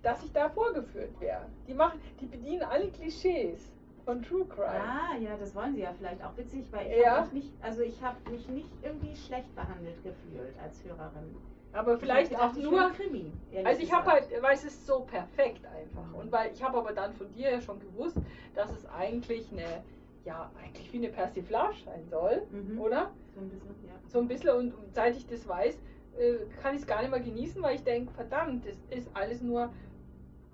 dass 0.02 0.22
ich 0.22 0.32
da 0.32 0.48
vorgeführt 0.50 1.18
wäre. 1.20 1.42
Die 1.66 1.74
machen, 1.74 2.00
die 2.20 2.26
bedienen 2.26 2.62
alle 2.62 2.88
Klischees 2.88 3.72
von 4.04 4.22
True 4.22 4.44
Crime. 4.46 4.68
Ah, 4.82 5.16
ja, 5.20 5.36
das 5.38 5.54
wollen 5.54 5.74
sie 5.74 5.82
ja 5.82 5.92
vielleicht 5.96 6.22
auch 6.24 6.36
witzig, 6.36 6.64
weil 6.72 6.86
ich 6.90 6.98
Ja. 7.02 7.16
habe 7.18 7.34
mich 7.34 7.44
nicht, 7.44 7.52
also 7.62 7.82
ich 7.82 8.02
habe 8.02 8.16
mich 8.30 8.48
nicht 8.48 8.68
irgendwie 8.82 9.16
schlecht 9.16 9.54
behandelt 9.54 9.96
gefühlt 10.04 10.54
als 10.62 10.82
Hörerin. 10.84 11.36
Aber 11.72 11.98
vielleicht 11.98 12.34
auch 12.36 12.52
nur. 12.54 12.90
Krimi. 12.92 13.32
Also 13.64 13.82
ich 13.82 13.92
habe 13.92 14.10
halt, 14.10 14.24
weil 14.42 14.54
es 14.54 14.64
ist 14.64 14.86
so 14.86 15.00
perfekt 15.00 15.64
einfach. 15.66 16.12
Und 16.14 16.30
weil 16.32 16.52
ich 16.52 16.62
habe 16.62 16.78
aber 16.78 16.92
dann 16.92 17.14
von 17.14 17.30
dir 17.32 17.50
ja 17.50 17.60
schon 17.60 17.80
gewusst, 17.80 18.16
dass 18.54 18.70
es 18.72 18.86
eigentlich 18.86 19.50
eine, 19.52 19.82
ja, 20.24 20.50
eigentlich 20.60 20.92
wie 20.92 20.98
eine 20.98 21.08
Persiflage 21.08 21.76
sein 21.84 22.06
soll, 22.08 22.42
Mhm. 22.50 22.78
oder? 22.80 23.10
so 23.34 23.40
ein 23.40 23.48
bisschen, 23.48 23.74
ja. 23.86 23.92
So 24.08 24.18
ein 24.20 24.28
bisschen 24.28 24.50
und 24.50 24.74
und 24.74 24.94
seit 24.94 25.16
ich 25.16 25.26
das 25.26 25.48
weiß, 25.48 25.74
äh, 26.18 26.34
kann 26.60 26.74
ich 26.74 26.82
es 26.82 26.86
gar 26.86 27.00
nicht 27.00 27.10
mehr 27.10 27.20
genießen, 27.20 27.62
weil 27.62 27.76
ich 27.76 27.82
denke, 27.84 28.12
verdammt, 28.12 28.66
das 28.66 28.76
ist 28.90 29.08
alles 29.14 29.40
nur, 29.40 29.72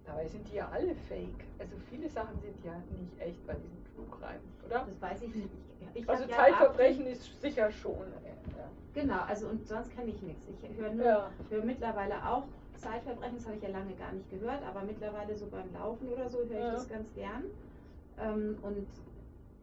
dabei 0.04 0.28
sind 0.28 0.48
die 0.48 0.54
ja 0.54 0.68
alle 0.68 0.94
fake. 1.08 1.44
Also 1.58 1.74
viele 1.90 2.08
Sachen 2.08 2.38
sind 2.40 2.54
ja 2.64 2.80
nicht 2.96 3.20
echt 3.20 3.44
bei 3.46 3.54
diesem 3.54 3.84
True 3.94 4.06
Crime, 4.16 4.40
oder? 4.64 4.86
Das 4.86 5.00
weiß 5.02 5.22
ich 5.22 5.34
nicht. 5.34 5.48
Ich, 5.94 6.08
Also 6.08 6.22
hab 6.24 6.30
ja 6.30 6.36
Zeitverbrechen 6.36 7.06
ist 7.06 7.40
sicher 7.40 7.70
schon. 7.72 7.96
äh, 7.96 8.30
ab- 8.30 8.38
Genau, 8.94 9.20
also 9.20 9.48
und 9.48 9.66
sonst 9.66 9.90
kenne 9.94 10.11
ich 10.11 10.22
nichts. 10.22 10.46
Ich 10.48 10.76
höre 10.76 10.92
Ja. 10.94 11.30
höre 11.50 11.64
mittlerweile 11.64 12.26
auch 12.28 12.44
Zeitverbrechen, 12.76 13.36
das 13.36 13.46
habe 13.46 13.56
ich 13.56 13.62
ja 13.62 13.70
lange 13.70 13.94
gar 13.94 14.12
nicht 14.12 14.30
gehört, 14.30 14.62
aber 14.64 14.82
mittlerweile 14.82 15.36
so 15.36 15.46
beim 15.46 15.72
Laufen 15.72 16.09
oder 16.09 16.28
so 16.28 16.38
höre 16.38 16.44
ich 16.46 16.50
Ja. 16.64 16.72
das 16.72 16.88
ganz 16.88 17.12
gern. 17.14 17.44
Ähm, 18.18 18.56
und 18.62 18.86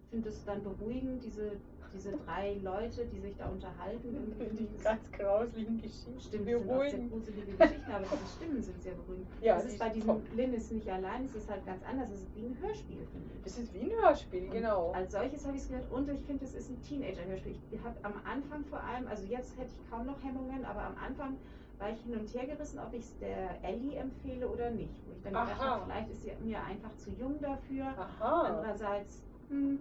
finde 0.10 0.30
es 0.30 0.44
dann 0.46 0.64
beruhigend, 0.64 1.24
diese, 1.24 1.52
diese 1.96 2.12
drei 2.26 2.58
Leute, 2.62 3.06
die 3.06 3.20
sich 3.20 3.36
da 3.38 3.48
unterhalten. 3.48 4.36
Die 4.58 4.84
ganz 4.84 5.12
grauslichen 5.12 5.82
Geschichten. 5.82 6.20
Stimmt, 6.20 6.48
das 6.48 6.62
sind 6.62 6.70
auch 6.72 6.84
sehr 6.84 7.00
gruselige 7.00 7.52
Geschichten, 7.54 7.92
aber 7.92 8.06
diese 8.06 8.36
Stimmen 8.36 8.62
sind 8.62 8.84
sehr 8.84 8.94
beruhigend. 8.94 9.28
Ja, 9.42 9.56
das 9.56 9.64
die 9.66 9.70
ist 9.72 9.80
bei 9.80 9.90
diesem. 9.90 10.22
Lynn 10.36 10.54
ist 10.54 10.72
nicht 10.72 10.90
allein, 10.90 11.26
es 11.26 11.36
ist 11.36 11.50
halt 11.50 11.66
ganz 11.66 11.84
anders. 11.84 12.10
Es 12.12 12.22
ist 12.22 12.36
wie 12.36 12.46
ein 12.46 12.58
Hörspiel, 12.62 13.08
finde 13.12 13.30
ich. 13.36 13.44
Das 13.44 13.58
ist 13.58 13.74
wie 13.74 13.80
ein 13.82 13.92
Hörspiel, 14.02 14.44
Und 14.46 14.52
genau. 14.52 14.92
Als 14.92 15.12
solches 15.12 15.46
habe 15.46 15.56
ich 15.58 15.64
es 15.64 15.70
gehört 15.70 15.92
und 15.92 16.10
ich 16.10 16.22
finde, 16.22 16.46
es 16.46 16.54
ist 16.54 16.70
ein 16.70 16.82
Teenager-Hörspiel. 16.82 17.56
Ich 17.72 17.84
habe 17.84 17.96
am 18.04 18.14
Anfang 18.26 18.64
vor 18.66 18.84
allem, 18.84 19.08
also 19.08 19.24
jetzt 19.26 19.58
hätte 19.58 19.70
ich 19.70 19.90
kaum 19.90 20.06
noch 20.06 20.22
Hemmungen, 20.24 20.66
aber 20.66 20.84
am 20.84 20.98
Anfang 20.98 21.38
war 21.80 21.90
ich 21.90 22.00
hin 22.02 22.16
und 22.16 22.34
her 22.34 22.46
gerissen, 22.46 22.80
ob 22.80 22.94
ich 22.94 23.02
es 23.02 23.18
der 23.20 23.64
Ellie 23.64 23.98
empfehle 23.98 24.48
oder 24.48 24.70
nicht. 24.70 24.94
Wo 25.06 25.14
ich 25.14 25.22
dann 25.24 25.34
gedacht 25.34 25.60
habe, 25.60 25.86
vielleicht 25.86 26.10
ist 26.12 26.24
sie 26.24 26.32
mir 26.42 26.64
einfach 26.64 26.96
zu 26.96 27.10
jung 27.12 27.40
dafür. 27.42 27.86
Aha. 27.86 28.42
Andererseits, 28.44 29.24
hm, 29.50 29.80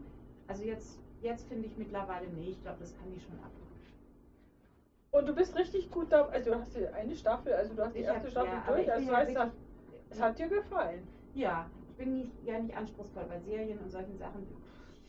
also 0.48 0.64
jetzt, 0.64 0.98
jetzt 1.24 1.48
finde 1.48 1.66
ich 1.66 1.76
mittlerweile, 1.76 2.28
nee, 2.28 2.50
ich 2.50 2.62
glaube, 2.62 2.78
das 2.80 2.96
kann 2.96 3.10
die 3.12 3.20
schon 3.20 3.38
ab. 3.40 3.50
Und 5.10 5.26
du 5.28 5.34
bist 5.34 5.56
richtig 5.56 5.90
gut 5.90 6.12
da, 6.12 6.26
also 6.26 6.50
du 6.52 6.58
hast 6.60 6.74
die 6.74 6.86
eine 6.88 7.14
Staffel, 7.14 7.52
also 7.54 7.74
du 7.74 7.82
hast 7.84 7.94
die 7.94 8.00
Ich 8.00 8.04
erste 8.04 8.22
hab- 8.24 8.30
Staffel 8.30 8.48
ja, 8.52 8.64
durch, 8.66 8.92
also 8.92 9.06
du 9.10 9.16
wirklich- 9.16 9.38
es 10.10 10.20
hat 10.20 10.38
dir 10.38 10.48
gefallen. 10.48 11.08
Ja, 11.34 11.70
ich 11.88 11.94
bin 11.96 12.14
nicht, 12.18 12.32
ja 12.44 12.58
nicht 12.58 12.76
anspruchsvoll 12.76 13.24
bei 13.28 13.38
Serien 13.40 13.78
und 13.78 13.90
solchen 13.90 14.18
Sachen. 14.18 14.46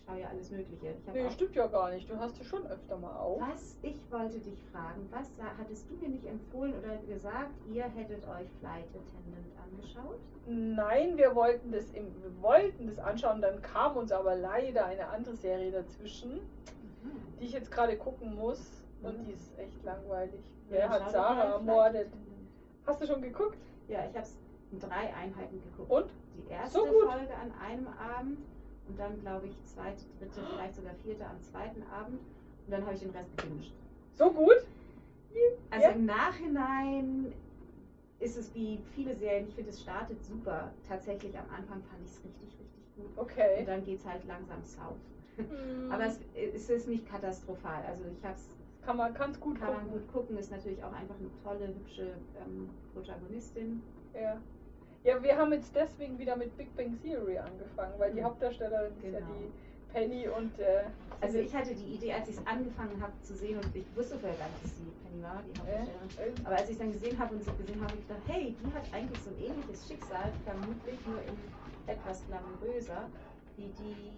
Ich 0.06 0.12
schaue 0.12 0.22
ja 0.22 0.28
alles 0.30 0.51
Mögliche. 0.51 0.93
Nee, 1.14 1.30
stimmt 1.32 1.56
ja 1.56 1.66
gar 1.66 1.89
nicht. 1.89 2.08
Du 2.08 2.16
hast 2.20 2.38
ja 2.38 2.43
schon 2.43 2.68
öfter 2.68 2.95
mal 2.97 3.16
auf. 3.16 3.41
Was 3.41 3.76
ich 3.82 3.97
wollte 4.12 4.38
dich 4.39 4.62
fragen, 4.72 5.08
was 5.10 5.28
hattest 5.58 5.89
du 5.89 5.95
mir 5.95 6.10
nicht 6.10 6.26
empfohlen 6.28 6.76
oder 6.78 6.97
gesagt, 6.97 7.49
ihr 7.74 7.86
hättet 7.86 8.24
euch 8.28 8.47
Flight 8.60 8.86
Attendant 8.89 9.51
angeschaut? 9.64 10.20
Nein, 10.45 11.18
wir 11.18 11.34
wollten 11.34 11.72
das 11.72 11.89
im, 11.91 12.06
wir 12.22 12.39
wollten 12.43 12.86
das 12.86 12.99
anschauen, 12.99 13.41
dann 13.41 13.60
kam 13.64 13.97
uns 13.97 14.12
aber 14.12 14.36
leider 14.36 14.86
eine 14.86 15.08
andere 15.08 15.36
Serie 15.38 15.72
dazwischen, 15.72 16.39
die 17.39 17.45
ich 17.45 17.53
jetzt 17.53 17.72
gerade 17.72 17.97
gucken 17.97 18.36
muss 18.36 18.84
und 19.01 19.18
Mhm. 19.22 19.26
die 19.26 19.32
ist 19.34 19.58
echt 19.58 19.84
langweilig. 19.84 20.39
Ja, 20.70 20.76
Wer 20.78 20.89
hat 20.89 21.10
Sarah 21.10 21.53
ermordet? 21.56 22.10
Hast 22.86 23.01
du 23.01 23.08
schon 23.08 23.24
geguckt? 23.24 23.58
Ja, 23.88 24.01
ich 24.08 24.16
habe 24.16 24.20
es 24.26 24.38
in 24.72 24.80
drei 24.80 25.12
Einheiten 25.16 25.64
geguckt. 25.64 25.89
Und? 25.89 26.06
Die 26.38 26.51
erste 26.51 26.78
So 26.78 26.86
gut. 26.86 27.10
Folge 27.10 27.34
an 27.36 27.51
einem 27.60 27.88
Abend 27.88 28.38
und 28.88 29.00
dann 29.00 29.20
glaube 29.22 29.48
ich 29.48 29.64
zweite, 29.66 30.02
dritte, 30.20 30.42
vielleicht 30.54 30.76
sogar 30.76 30.94
vierte 31.04 31.26
am 31.26 31.42
zweiten 31.42 31.84
Abend 31.84 32.20
und 32.66 32.72
dann 32.72 32.84
habe 32.86 32.94
ich 32.96 33.02
den 33.02 33.12
Rest 33.12 33.32
gebinged. 33.42 33.72
So 34.14 34.32
gut? 34.32 34.58
Also 35.70 35.88
Ja. 35.88 35.94
im 35.94 36.06
Nachhinein 36.06 37.34
ist 38.20 38.38
es 38.38 38.54
wie 38.56 38.80
viele 38.94 39.16
Serien, 39.16 39.48
ich 39.48 39.54
finde 39.56 39.72
es 39.72 39.82
startet 39.82 40.24
super. 40.24 40.72
Tatsächlich 40.88 41.38
am 41.38 41.50
Anfang 41.50 41.82
fand 41.84 42.02
ich 42.04 42.12
es 42.12 42.24
richtig, 42.24 42.50
richtig 42.60 42.96
gut. 42.96 43.06
Und 43.18 43.20
Okay. 43.20 43.64
dann 43.66 43.84
geht 43.84 44.00
es 44.00 44.06
halt 44.06 44.26
langsam 44.26 44.64
south. 44.64 44.96
Hm, 45.36 45.92
Aber 45.92 46.06
es, 46.06 46.20
es 46.34 46.70
ist 46.70 46.88
nicht 46.88 47.06
katastrophal. 47.10 47.84
Also 47.84 48.06
ich 48.18 48.24
habe 48.24 48.36
es, 48.36 48.48
kann 48.86 48.96
man 48.98 49.14
ganz 49.14 49.38
gut 49.40 49.60
kann 49.60 49.74
man 49.74 49.84
gucken. 49.84 50.00
gut 50.00 50.12
gucken, 50.14 50.38
ist 50.38 50.52
natürlich 50.52 50.82
auch 50.84 50.94
einfach 50.94 51.16
eine 51.16 51.30
tolle, 51.44 51.68
hübsche 51.68 52.14
ähm, 52.40 52.70
Protagonistin. 52.94 53.82
Ja. 54.14 54.40
Ja, 55.06 55.22
wir 55.22 55.38
haben 55.38 55.53
jetzt 55.53 55.74
deswegen 55.76 56.18
wieder 56.18 56.36
mit 56.36 56.58
Big 56.58 56.76
Bang 56.76 56.99
Theory 57.01 57.38
angefangen, 57.38 57.93
weil 57.99 58.12
die 58.12 58.22
Mhm. 58.22 58.26
Hauptdarstellerin 58.26 58.91
ist 58.97 59.03
ja 59.03 59.20
Genau. 59.20 59.32
die 59.34 59.93
Penny 59.93 60.28
und 60.28 60.60
äh, 60.60 60.84
Also 61.22 61.38
ich 61.38 61.56
hatte 61.56 61.74
die 61.76 61.93
Idee, 61.93 62.12
als 62.14 62.28
ich 62.28 62.36
es 62.38 62.45
angefangen 62.47 62.99
habe 63.01 63.14
zu 63.22 63.34
sehen 63.36 63.58
und 63.60 63.74
ich 63.76 63.86
wusste 63.95 64.18
vorher 64.18 64.38
gar 64.38 64.49
nicht, 64.49 64.64
dass 64.64 64.78
sie 64.78 64.84
Penny 65.03 65.22
war, 65.24 65.41
die 65.43 65.58
Hauptdarstellerin. 65.60 66.36
äh, 66.43 66.45
Aber 66.47 66.56
als 66.58 66.66
ich 66.66 66.72
es 66.74 66.80
dann 66.80 66.91
gesehen 66.91 67.18
habe 67.20 67.36
und 67.36 67.43
sie 67.43 67.51
gesehen 67.51 67.76
habe, 67.82 67.91
habe 67.91 67.97
ich 68.01 68.08
gedacht, 68.08 68.22
hey, 68.28 68.56
die 68.60 68.74
hat 68.74 68.84
eigentlich 68.93 69.22
so 69.24 69.30
ein 69.30 69.38
ähnliches 69.39 69.88
Schicksal, 69.88 70.32
vermutlich 70.43 70.99
nur 71.06 71.20
in 71.22 71.38
etwas 71.88 72.26
glamouröser, 72.28 73.10
wie 73.58 73.72
die 73.80 74.12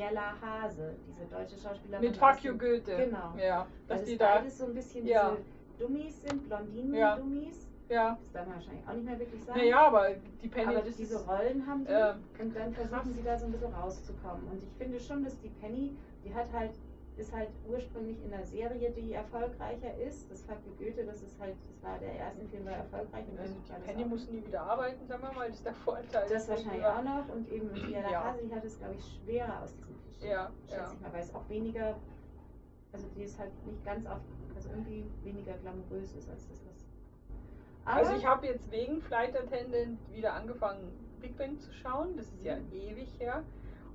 Jella 0.00 0.34
Hase, 0.40 0.94
diese 1.06 1.26
deutsche 1.26 1.58
Schauspielerin. 1.58 2.04
mit 2.08 2.16
Fuck 2.16 2.42
You 2.42 2.56
Goethe. 2.56 2.96
Genau. 2.96 3.34
Ja, 3.36 3.66
dass 3.86 4.00
Weil 4.00 4.06
die 4.06 4.16
da. 4.16 4.48
so 4.48 4.64
ein 4.64 4.74
bisschen 4.74 5.06
Ja. 5.06 5.30
diese 5.36 5.42
Dummies 5.78 6.22
sind, 6.22 6.48
Blondinen-Dummies. 6.48 7.56
Ja. 7.62 7.68
Das 7.92 8.32
darf 8.32 8.46
man 8.46 8.56
wahrscheinlich 8.56 8.88
auch 8.88 8.92
nicht 8.94 9.04
mehr 9.04 9.18
wirklich 9.18 9.44
sagen. 9.44 9.58
Naja, 9.58 9.86
aber 9.86 10.08
die 10.42 10.48
Penny, 10.48 10.76
aber 10.76 10.90
diese. 10.90 11.24
Rollen 11.26 11.66
haben 11.66 11.84
die 11.84 11.92
äh, 11.92 12.14
und 12.40 12.56
dann 12.56 12.72
versuchen 12.72 13.12
sie 13.14 13.22
da 13.22 13.38
so 13.38 13.46
ein 13.46 13.52
bisschen 13.52 13.72
rauszukommen. 13.74 14.48
Und 14.48 14.62
ich 14.62 14.68
finde 14.78 14.98
schon, 15.00 15.24
dass 15.24 15.38
die 15.40 15.48
Penny, 15.60 15.96
die 16.24 16.34
hat 16.34 16.46
halt, 16.52 16.72
ist 17.16 17.32
halt 17.32 17.50
ursprünglich 17.68 18.16
in 18.24 18.32
einer 18.32 18.44
Serie, 18.44 18.90
die 18.90 19.12
erfolgreicher 19.12 19.94
ist. 19.98 20.30
Das 20.30 20.44
You 20.48 20.72
Goethe, 20.78 21.04
das 21.04 21.22
ist 21.22 21.38
halt, 21.38 21.54
das 21.68 21.82
war 21.82 21.98
der 21.98 22.14
erste 22.14 22.44
Film, 22.46 22.64
war 22.64 22.72
erfolgreich. 22.72 23.24
Und 23.30 23.38
Also 23.38 23.54
die 23.54 23.86
Penny 23.86 24.04
auch. 24.04 24.08
muss 24.08 24.30
nie 24.30 24.44
wieder 24.46 24.62
arbeiten, 24.62 25.06
sagen 25.06 25.22
wir 25.22 25.32
mal, 25.32 25.48
das 25.48 25.56
ist 25.58 25.66
der 25.66 25.74
Vorteil. 25.74 26.28
Das 26.30 26.48
wahrscheinlich 26.48 26.84
auch 26.84 27.02
noch 27.02 27.28
und 27.34 27.48
eben 27.52 27.72
die 27.74 27.80
Jella 27.92 28.10
Ja. 28.10 28.24
Hase, 28.24 28.40
die 28.46 28.54
hat 28.54 28.64
es, 28.64 28.78
glaube 28.78 28.94
ich, 28.94 29.04
schwerer 29.24 29.62
aus 29.62 29.74
diesem 29.76 29.94
Klischee. 30.02 30.30
Ja, 30.30 30.50
schätze 30.66 30.80
ja. 30.80 30.92
ich 30.94 31.00
mal, 31.00 31.12
weil 31.12 31.22
es 31.22 31.34
auch 31.34 31.48
weniger, 31.48 31.96
also 32.92 33.06
die 33.14 33.22
ist 33.24 33.38
halt 33.38 33.50
nicht 33.66 33.84
ganz 33.84 34.06
auf, 34.06 34.20
also 34.54 34.70
irgendwie 34.70 35.04
weniger 35.24 35.52
glamourös 35.54 36.14
ist 36.14 36.30
als 36.30 36.48
das, 36.48 36.64
was. 36.64 36.71
Also 37.84 38.12
ich 38.14 38.24
habe 38.26 38.46
jetzt 38.46 38.70
wegen 38.70 39.00
Flight 39.02 39.36
Attendant 39.36 39.98
wieder 40.12 40.34
angefangen, 40.34 40.92
Big 41.20 41.36
Bang 41.36 41.58
zu 41.58 41.72
schauen. 41.72 42.16
Das 42.16 42.26
ist 42.26 42.42
ja 42.44 42.56
Mhm. 42.56 42.72
ewig 42.72 43.18
her. 43.18 43.42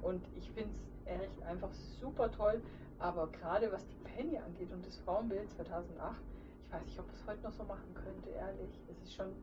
Und 0.02 0.24
ich 0.36 0.50
finde 0.52 0.72
es 0.72 0.82
echt 1.06 1.44
einfach 1.44 1.74
super 1.74 2.32
toll. 2.32 2.62
Aber 3.00 3.28
gerade 3.28 3.72
was 3.72 3.88
die 3.88 3.98
Penny 4.04 4.38
angeht 4.38 4.72
und 4.72 4.86
das 4.86 4.98
Frauenbild 4.98 5.50
2008, 5.52 6.22
ich 6.66 6.74
weiß 6.74 6.86
nicht, 6.86 7.00
ob 7.00 7.10
es 7.14 7.28
heute 7.28 7.44
noch 7.44 7.54
so 7.54 7.64
machen 7.64 7.94
könnte, 7.94 8.30
ehrlich. 8.32 8.82
Es 8.90 9.02
ist 9.02 9.14
schon 9.14 9.34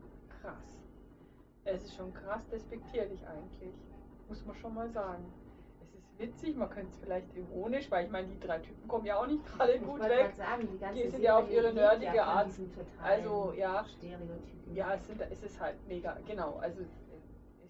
krass. 0.41 0.79
Es 1.65 1.83
ist 1.85 1.95
schon 1.95 2.13
krass 2.13 2.47
despektierlich 2.49 3.27
eigentlich. 3.27 3.75
Muss 4.29 4.45
man 4.45 4.57
schon 4.57 4.75
mal 4.75 4.91
sagen. 4.91 5.25
Witzig, 6.17 6.57
man 6.57 6.71
könnte 6.71 6.91
es 6.91 6.97
vielleicht 6.97 7.35
ironisch, 7.35 7.91
weil 7.91 8.05
ich 8.05 8.11
meine, 8.11 8.29
die 8.29 8.39
drei 8.39 8.59
Typen 8.61 8.87
kommen 8.87 9.05
ja 9.05 9.17
auch 9.19 9.27
nicht 9.27 9.45
gerade 9.45 9.79
gut 9.81 10.01
weg. 10.03 10.33
sagen, 10.37 10.69
die 10.69 11.03
Die 11.03 11.09
sind 11.11 11.23
ja 11.23 11.39
auf 11.39 11.51
ihre 11.51 11.67
ja 11.69 11.73
nerdige 11.73 12.11
von 12.12 12.21
Art. 12.21 12.49
Also, 13.03 13.53
ja. 13.57 13.85
Stereotypen. 13.85 14.75
Ja, 14.75 14.95
es, 14.95 15.07
sind, 15.07 15.21
es 15.21 15.43
ist 15.43 15.61
halt 15.61 15.77
mega, 15.89 16.17
genau. 16.27 16.57
Also 16.59 16.83
es 16.83 16.89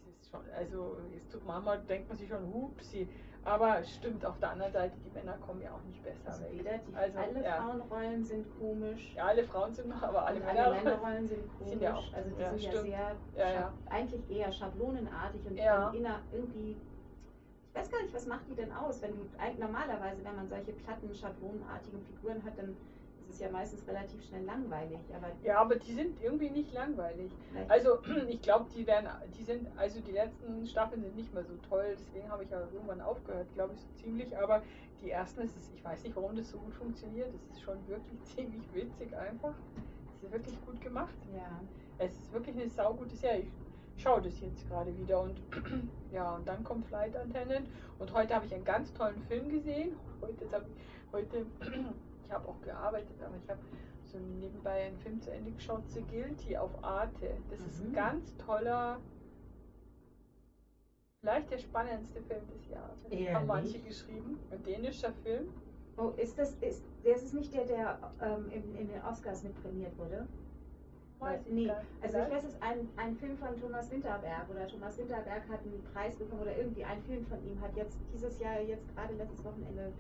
ist 0.07 0.31
schon, 0.31 0.41
also 0.57 0.99
es 1.17 1.27
tut 1.29 1.45
manchmal 1.47 1.81
denkt 1.83 2.09
man 2.09 2.19
sich 2.19 2.29
schon, 2.29 2.47
hupsi. 2.53 3.09
Aber 3.47 3.81
es 3.81 3.95
stimmt 3.95 4.25
auf 4.25 4.39
der 4.39 4.51
anderen 4.53 4.73
Seite, 4.73 4.95
die 5.05 5.11
Männer 5.11 5.37
kommen 5.39 5.61
ja 5.61 5.73
auch 5.75 5.83
nicht 5.83 6.03
besser 6.03 6.33
Also 6.33 6.45
weg. 6.65 6.81
die, 6.89 6.95
Also, 6.95 7.19
alle 7.19 7.45
ja. 7.45 7.57
Frauenrollen 7.63 8.25
sind 8.25 8.47
komisch. 8.59 9.15
Ja, 9.15 9.25
alle 9.27 9.45
Frauen 9.45 9.75
sind 9.75 9.89
noch, 9.89 10.03
aber 10.03 10.27
alle 10.27 10.43
alle 10.47 10.75
Männerrollen 10.77 11.29
sind 11.29 11.49
komisch. 11.59 11.69
sind 11.73 11.83
ja 11.83 11.95
auch- 11.97 12.13
also 12.15 12.31
die 12.31 12.41
ja, 12.43 12.49
sind 12.51 12.63
ja 12.63 12.71
stimmt. 12.71 12.85
sehr, 12.87 13.17
Ja, 13.37 13.53
schab- 13.53 13.55
ja. 13.55 13.75
eigentlich 13.91 14.31
eher 14.31 14.53
schablonenartig 14.53 15.45
und 15.47 15.57
Ja. 15.59 15.91
inner, 15.91 16.21
irgendwie. 16.33 16.79
Ich 17.75 17.81
weiß 17.81 17.91
gar 17.91 18.03
nicht, 18.03 18.15
was 18.15 18.27
macht 18.27 18.49
die 18.49 18.55
denn 18.55 18.71
aus? 18.71 19.03
Wenn 19.03 19.11
du 19.17 19.27
normalerweise, 19.59 20.25
wenn 20.25 20.37
man 20.37 20.47
solche 20.47 20.71
platten, 20.71 21.13
schablonenartigen 21.13 22.01
Figuren 22.05 22.41
hat, 22.45 22.57
dann 22.57 22.77
ist 23.19 23.35
es 23.35 23.41
ja 23.41 23.51
meistens 23.51 23.85
relativ 23.89 24.25
schnell 24.25 24.45
langweilig. 24.45 25.01
Aber 25.13 25.27
Ja, 25.43 25.59
aber 25.59 25.75
die 25.75 25.93
sind 25.93 26.23
irgendwie 26.23 26.51
nicht 26.51 26.73
langweilig. 26.73 27.33
vielleicht 27.49 27.71
Also 27.73 27.99
ich 28.29 28.41
glaube, 28.43 28.67
die 28.77 28.87
werden, 28.87 29.09
die 29.37 29.43
sind, 29.43 29.67
also 29.77 29.99
die 29.99 30.13
letzten 30.13 30.65
Staffeln 30.69 31.03
sind 31.03 31.17
nicht 31.17 31.35
mehr 31.35 31.43
so 31.43 31.57
toll, 31.69 31.97
deswegen 31.99 32.31
habe 32.31 32.45
ich 32.45 32.51
ja 32.51 32.61
irgendwann 32.61 33.01
aufgehört, 33.01 33.53
glaube 33.55 33.75
ich, 33.75 33.81
so 33.81 33.89
ziemlich. 33.97 34.39
Aber 34.39 34.63
die 35.03 35.11
ersten, 35.11 35.41
es 35.43 35.57
ist, 35.57 35.75
ich 35.75 35.85
weiß 35.85 36.05
nicht, 36.05 36.15
warum 36.15 36.37
das 36.37 36.51
so 36.51 36.59
gut 36.59 36.75
funktioniert. 36.75 37.35
Es 37.35 37.57
ist 37.57 37.61
schon 37.63 37.85
wirklich 37.89 38.23
ziemlich 38.37 38.73
witzig 38.73 39.17
einfach. 39.17 39.55
Es 40.17 40.23
ist 40.23 40.33
wirklich 40.33 40.65
gut 40.65 40.81
gemacht. 40.81 41.17
ja. 41.35 41.61
Es 41.99 42.13
ist 42.13 42.33
wirklich 42.33 42.57
eine 42.57 42.69
saugute 42.69 43.17
Serie. 43.17 43.41
Ich 43.41 43.64
schaue 44.03 44.23
das 44.23 44.41
jetzt 44.41 44.69
gerade 44.69 44.97
wieder 44.99 45.21
und 45.21 45.41
ja, 46.13 46.35
und 46.35 46.47
dann 46.47 46.63
kommt 46.65 46.87
Flight 46.87 47.17
Attendant. 47.17 47.69
Und 47.99 48.13
heute 48.13 48.35
habe 48.35 48.47
ich 48.47 48.55
einen 48.55 48.65
ganz 48.65 48.93
tollen 48.93 49.21
Film 49.23 49.49
gesehen. 49.49 49.97
Heute, 50.21 50.45
jetzt 50.45 50.55
hab 50.55 50.63
ich, 50.67 50.75
heute 51.13 51.47
ich 52.25 52.31
habe 52.33 52.49
auch 52.49 52.61
gearbeitet, 52.63 53.17
aber 53.25 53.37
ich 53.37 53.49
habe 53.49 53.61
so 54.05 54.19
nebenbei 54.19 54.87
einen 54.87 54.99
Film 54.99 55.21
zu 55.21 55.31
Ende 55.33 55.51
geschaut, 55.53 55.83
The 55.89 56.03
Guilty 56.03 56.57
auf 56.57 56.71
Arte. 56.85 57.31
Das 57.51 57.61
ist 57.61 57.81
ein 57.83 57.91
Mhm. 57.91 57.95
ganz 57.95 58.37
toller, 58.37 59.01
vielleicht 61.21 61.51
der 61.51 61.59
spannendste 61.59 62.21
Film 62.23 62.43
des 62.49 62.69
Jahres. 62.69 63.03
Das 63.03 63.13
haben 63.13 63.23
Ehrlich? 63.23 63.47
manche 63.49 63.79
geschrieben. 63.81 64.39
Ein 64.51 64.63
dänischer 64.63 65.13
Film. 65.23 65.49
Oh, 65.97 66.11
ist 66.17 66.39
das, 66.39 66.55
ist, 66.55 66.83
das 67.05 67.23
ist 67.23 67.35
nicht 67.35 67.55
der, 67.55 67.65
der 67.67 68.13
ähm, 68.21 68.51
in, 68.51 68.75
in 68.77 68.89
den 68.89 69.01
Oscars 69.03 69.43
mit 69.45 69.55
prämiert 69.63 69.97
wurde? 69.97 70.27
Weiß 71.25 71.41
nee, 71.49 71.71
also 72.03 72.19
ich 72.19 72.31
weiß, 72.31 72.45
es 72.45 72.53
ist 72.55 72.63
ein, 72.63 72.89
ein 72.97 73.17
Film 73.17 73.37
von 73.39 73.59
Thomas 73.61 73.91
Winterberg 73.91 74.49
oder 74.51 74.67
Thomas 74.67 74.99
Winterberg 74.99 75.49
hat 75.49 75.61
einen 75.61 75.83
Preis 75.93 76.17
bekommen 76.17 76.43
oder 76.43 76.57
irgendwie 76.57 76.85
ein 76.85 77.03
Film 77.03 77.25
von 77.27 77.39
ihm 77.47 77.61
hat 77.61 77.75
jetzt 77.77 77.99
dieses 78.13 78.39
Jahr, 78.39 78.61
jetzt 78.61 78.87
gerade 78.95 79.15
letztes 79.15 79.45
Wochenende 79.45 79.93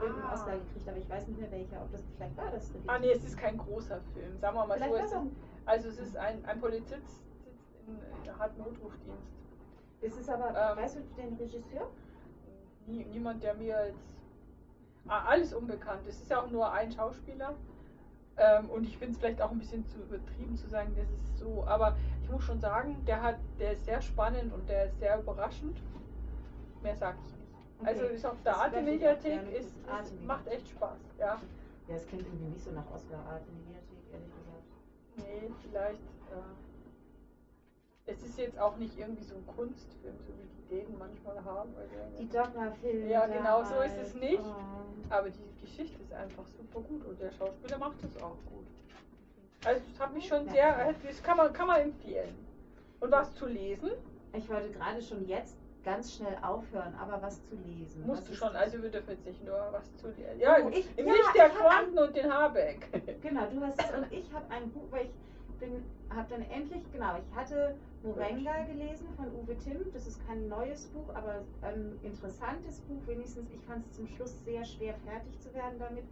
irgendeinen 0.00 0.28
Ah. 0.28 0.34
Oscar 0.34 0.58
gekriegt, 0.58 0.88
aber 0.88 0.98
ich 0.98 1.08
weiß 1.08 1.28
nicht 1.28 1.40
mehr 1.40 1.50
welcher, 1.52 1.80
ob 1.82 1.92
das 1.92 2.02
vielleicht 2.16 2.36
war 2.36 2.50
das. 2.50 2.72
Ah 2.88 2.98
nee, 2.98 3.12
es 3.12 3.24
ist 3.24 3.36
kein 3.38 3.56
großer 3.56 4.00
Film. 4.12 4.36
Sagen 4.40 4.56
wir 4.56 4.66
mal 4.66 4.74
Vielleicht 4.76 4.92
so. 4.92 4.98
Es 4.98 5.12
ist, 5.12 5.32
also 5.66 5.88
es 5.88 5.98
ist 6.00 6.16
ein, 6.16 6.44
ein 6.44 6.60
Polizist 6.60 6.90
sitzt 7.44 7.68
in 7.86 7.94
äh, 7.96 8.32
harten 8.38 8.58
Notrufdienst. 8.58 9.28
es 10.02 10.16
ist 10.16 10.28
aber, 10.28 10.48
Ähm, 10.48 10.76
weißt 10.78 10.96
du 10.96 11.00
den 11.16 11.34
Regisseur? 11.34 11.88
Nie, 12.86 13.04
niemand, 13.04 13.42
der 13.42 13.54
mir 13.54 13.86
jetzt. 13.86 14.04
Ah, 15.06 15.24
alles 15.26 15.54
unbekannt. 15.54 16.02
Es 16.08 16.20
ist 16.20 16.30
ja 16.30 16.42
auch 16.42 16.50
nur 16.50 16.70
ein 16.72 16.90
Schauspieler. 16.90 17.54
Ähm, 18.36 18.68
und 18.70 18.84
ich 18.84 18.96
finde 18.98 19.12
es 19.12 19.18
vielleicht 19.18 19.40
auch 19.40 19.50
ein 19.50 19.58
bisschen 19.58 19.86
zu 19.86 19.98
übertrieben 19.98 20.56
zu 20.56 20.68
sagen, 20.68 20.92
das 20.96 21.08
ist 21.10 21.38
so. 21.38 21.64
Aber 21.66 21.96
ich 22.22 22.30
muss 22.30 22.42
schon 22.42 22.60
sagen, 22.60 22.96
der 23.06 23.22
hat, 23.22 23.38
der 23.58 23.72
ist 23.72 23.84
sehr 23.84 24.00
spannend 24.02 24.52
und 24.52 24.68
der 24.68 24.86
ist 24.86 24.98
sehr 24.98 25.18
überraschend. 25.20 25.80
Mehr 26.82 26.96
sage 26.96 27.18
ich 27.26 27.32
nicht. 27.32 27.88
Also 27.88 28.04
Okay. 28.04 28.14
ist 28.14 28.26
auf 28.26 28.42
der 28.42 28.52
Das 28.52 28.60
Arte 28.62 28.76
möchte 28.82 28.90
ich 28.90 28.96
auch 28.96 29.14
Mediathek, 29.22 29.32
gerne 29.44 29.50
ist. 29.56 29.72
Arte 29.88 30.14
ist, 30.14 30.24
macht 30.24 30.46
echt 30.48 30.68
Spaß. 30.68 30.98
Ja. 31.18 31.40
Ja, 31.86 31.94
es 31.96 32.06
klingt 32.06 32.26
irgendwie 32.26 32.46
nicht 32.46 32.64
so 32.64 32.70
nach 32.72 32.90
Oscar 32.94 33.18
Art 33.26 33.42
in 33.46 33.58
Mediathek, 33.64 34.12
ehrlich 34.12 34.32
gesagt. 34.34 34.64
Nee, 35.16 35.50
vielleicht. 35.62 36.00
Äh, 36.00 36.54
es 38.06 38.22
ist 38.22 38.36
jetzt 38.38 38.58
auch 38.58 38.76
nicht 38.76 38.98
irgendwie 38.98 39.22
so 39.24 39.34
ein 39.34 39.46
Kunstfilm, 39.46 40.14
so 40.26 40.32
wie 40.38 40.46
die 40.46 40.63
Dänen 40.70 40.96
manchmal 40.98 41.44
haben. 41.44 41.74
Die 42.18 42.28
Dogma-Filme. 42.28 43.06
Ja, 43.10 43.26
genau 43.26 43.62
so 43.64 43.80
ist 43.80 43.96
es 43.98 44.14
nicht. 44.14 44.40
oh. 44.40 44.54
Aber 45.10 45.28
die 45.28 45.60
Geschichte 45.60 46.02
ist 46.02 46.12
einfach 46.12 46.44
super 46.56 46.80
gut 46.86 47.04
und 47.04 47.20
der 47.20 47.30
Schauspieler 47.32 47.78
macht 47.78 48.02
es 48.02 48.16
auch 48.22 48.36
gut. 48.46 48.66
Also 49.64 49.80
es 49.92 50.00
hat 50.00 50.12
mich 50.14 50.26
schon 50.26 50.48
sehr, 50.48 50.92
das 51.06 51.22
kann 51.22 51.36
man, 51.36 51.52
kann 51.52 51.66
man 51.66 51.80
empfehlen. 51.80 52.34
Und 53.00 53.10
was 53.10 53.34
zu 53.34 53.46
lesen, 53.46 53.90
Ich 54.32 54.48
wollte 54.48 54.70
gerade 54.70 55.00
schon 55.02 55.26
jetzt 55.28 55.56
ganz 55.84 56.14
schnell 56.16 56.36
aufhören, 56.42 56.94
aber 56.98 57.20
was 57.20 57.36
zu 57.44 57.54
lesen. 57.66 58.06
musst 58.06 58.26
du 58.28 58.34
schon, 58.34 58.52
das? 58.54 58.62
also 58.62 58.82
wir 58.82 58.90
dürfen 58.90 59.10
jetzt 59.10 59.26
nicht 59.26 59.44
nur 59.44 59.58
was 59.70 59.94
zu 59.96 60.08
lesen. 60.08 60.40
Ja, 60.40 60.56
Oh, 60.64 60.68
ich- 60.70 60.88
im 60.98 61.06
ja, 61.06 61.12
Licht 61.12 61.34
der 61.34 61.50
Quanten 61.50 61.98
und 61.98 62.16
den 62.16 62.32
Habeck. 62.32 62.88
Genau, 63.22 63.42
du 63.52 63.60
hast 63.62 63.78
es 63.80 63.90
und 63.94 64.10
ich 64.10 64.32
habe 64.32 64.50
ein 64.50 64.70
Buch, 64.70 64.86
weil 64.90 65.04
ich 65.06 65.54
bin, 65.60 65.84
habe 66.14 66.26
dann 66.30 66.42
endlich, 66.50 66.82
genau, 66.92 67.16
ich 67.18 67.36
hatte 67.36 67.74
Morenga 68.04 68.64
gelesen 68.64 69.08
von 69.16 69.26
Uwe 69.34 69.56
Timm. 69.56 69.78
Das 69.94 70.06
ist 70.06 70.24
kein 70.26 70.46
neues 70.48 70.86
Buch, 70.88 71.08
aber 71.14 71.42
ein 71.62 71.98
interessantes 72.02 72.80
Buch. 72.80 73.00
Wenigstens, 73.06 73.50
ich 73.50 73.60
fand 73.62 73.84
es 73.86 73.92
zum 73.96 74.06
Schluss 74.08 74.44
sehr 74.44 74.64
schwer 74.64 74.94
fertig 75.06 75.40
zu 75.40 75.52
werden 75.54 75.78
damit. 75.78 76.04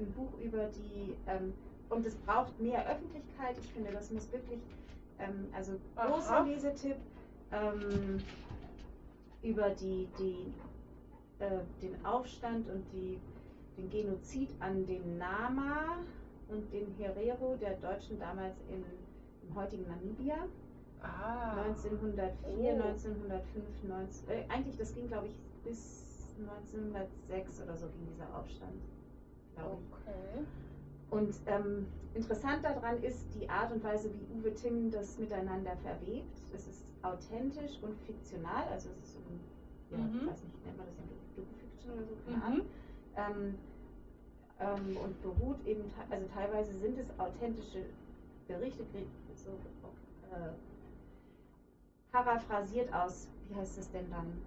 Ein 0.00 0.12
Buch 0.12 0.36
über 0.40 0.66
die, 0.66 1.16
ähm, 1.28 1.54
und 1.90 2.04
es 2.04 2.16
braucht 2.16 2.58
mehr 2.60 2.84
Öffentlichkeit. 2.90 3.56
Ich 3.58 3.72
finde, 3.72 3.92
das 3.92 4.10
muss 4.10 4.30
wirklich, 4.32 4.60
ähm, 5.20 5.46
also 5.52 5.74
großer. 5.96 6.44
Lesetipp 6.44 6.96
ähm, 7.52 8.18
über 9.42 9.70
die, 9.70 10.08
die, 10.18 10.52
äh, 11.38 11.60
den 11.80 12.04
Aufstand 12.04 12.68
und 12.68 12.84
die, 12.92 13.20
den 13.76 13.88
Genozid 13.90 14.50
an 14.58 14.84
den 14.86 15.18
Nama 15.18 15.98
und 16.48 16.72
den 16.72 16.92
Herero 16.98 17.56
der 17.56 17.76
Deutschen 17.76 18.18
damals 18.18 18.56
in, 18.68 18.84
im 19.48 19.54
heutigen 19.54 19.86
Namibia. 19.86 20.48
Ah. 21.02 21.62
1904, 21.64 22.34
Oh. 22.46 22.82
1905, 22.82 23.82
19, 23.84 24.28
äh, 24.28 24.44
eigentlich 24.48 24.76
das 24.76 24.94
ging 24.94 25.06
glaube 25.08 25.26
ich 25.26 25.36
bis 25.64 26.34
1906 26.38 27.60
oder 27.62 27.76
so 27.76 27.86
ging 27.88 28.06
dieser 28.12 28.34
Aufstand, 28.36 28.80
glaube 29.54 29.78
ich. 29.82 29.92
Okay. 30.08 30.44
Und 31.10 31.34
ähm, 31.46 31.86
interessant 32.14 32.64
daran 32.64 33.02
ist 33.02 33.24
die 33.34 33.48
Art 33.48 33.72
und 33.72 33.82
Weise, 33.82 34.10
wie 34.12 34.26
Uwe 34.38 34.54
Timm 34.54 34.90
das 34.90 35.18
miteinander 35.18 35.74
verwebt. 35.76 36.36
Es 36.54 36.66
ist 36.68 36.84
authentisch 37.02 37.78
und 37.82 37.96
fiktional, 38.06 38.64
also 38.70 38.90
es 38.90 38.98
ist 39.08 39.14
so 39.14 39.20
ein, 39.20 39.40
ja, 39.90 39.98
Mhm. 39.98 40.20
ich 40.20 40.26
weiß 40.28 40.42
nicht, 40.42 40.64
nennt 40.64 40.76
man 40.78 40.86
das 40.86 40.98
ein 40.98 41.08
Doku-Fiction 41.36 41.90
oder 41.92 42.04
so, 42.04 42.14
keine 42.24 42.36
Mhm. 42.36 42.42
Ahnung. 42.42 42.66
Ähm, 43.16 43.54
ähm, 44.60 44.96
und 44.98 45.22
beruht 45.22 45.64
eben, 45.66 45.82
also 46.10 46.26
teilweise 46.34 46.72
sind 46.78 46.98
es 46.98 47.06
authentische 47.18 47.84
Berichte, 48.48 48.84
so, 49.34 49.50
äh, 49.50 50.50
paraphrasiert 52.12 52.92
aus, 52.92 53.28
wie 53.48 53.54
heißt 53.54 53.78
es 53.78 53.90
denn 53.90 54.10
dann? 54.10 54.40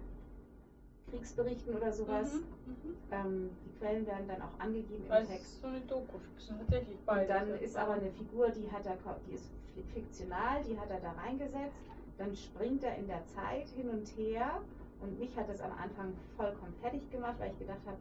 Kriegsberichten 1.10 1.74
oder 1.74 1.92
sowas. 1.92 2.32
Mhm, 2.32 2.72
mhm. 2.72 2.96
Ähm, 3.10 3.50
die 3.66 3.78
Quellen 3.78 4.06
werden 4.06 4.26
dann 4.28 4.40
auch 4.40 4.58
angegeben 4.58 5.04
im 5.04 5.26
Text. 5.26 5.60
so 5.60 5.66
eine 5.66 5.80
Doku, 5.82 6.18
tatsächlich 6.58 6.96
Und 6.96 7.06
beide. 7.06 7.26
dann 7.28 7.48
ist 7.60 7.76
aber 7.76 7.92
eine 7.94 8.10
Figur, 8.10 8.48
die 8.50 8.70
hat 8.70 8.86
er, 8.86 8.96
die 9.26 9.34
ist 9.34 9.44
fi- 9.74 9.82
fiktional, 9.92 10.62
die 10.64 10.78
hat 10.78 10.90
er 10.90 11.00
da 11.00 11.10
reingesetzt. 11.12 11.76
Dann 12.16 12.34
springt 12.36 12.82
er 12.84 12.96
in 12.96 13.06
der 13.08 13.24
Zeit 13.26 13.68
hin 13.68 13.90
und 13.90 14.06
her. 14.16 14.60
Und 15.00 15.18
mich 15.18 15.36
hat 15.36 15.48
das 15.48 15.60
am 15.60 15.72
Anfang 15.72 16.14
vollkommen 16.36 16.72
fertig 16.80 17.10
gemacht, 17.10 17.34
weil 17.40 17.50
ich 17.50 17.58
gedacht 17.58 17.80
habe, 17.86 17.98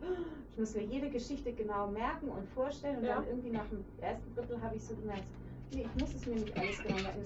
ich 0.51 0.57
muss 0.57 0.75
mir 0.75 0.83
jede 0.83 1.09
Geschichte 1.09 1.51
genau 1.51 1.87
merken 1.87 2.29
und 2.29 2.47
vorstellen. 2.49 2.99
Und 2.99 3.05
Ja. 3.05 3.15
dann 3.15 3.27
irgendwie 3.27 3.49
nach 3.49 3.67
dem 3.69 3.83
ersten 3.99 4.33
Drittel 4.35 4.61
habe 4.61 4.75
ich 4.75 4.83
so 4.83 4.93
gemerkt, 4.95 5.25
nee, 5.71 5.81
ich 5.81 5.95
muss 5.95 6.13
es 6.13 6.25
mir 6.27 6.35
nicht 6.35 6.55
alles 6.57 6.81
genau 6.83 6.99
merken. 6.99 7.25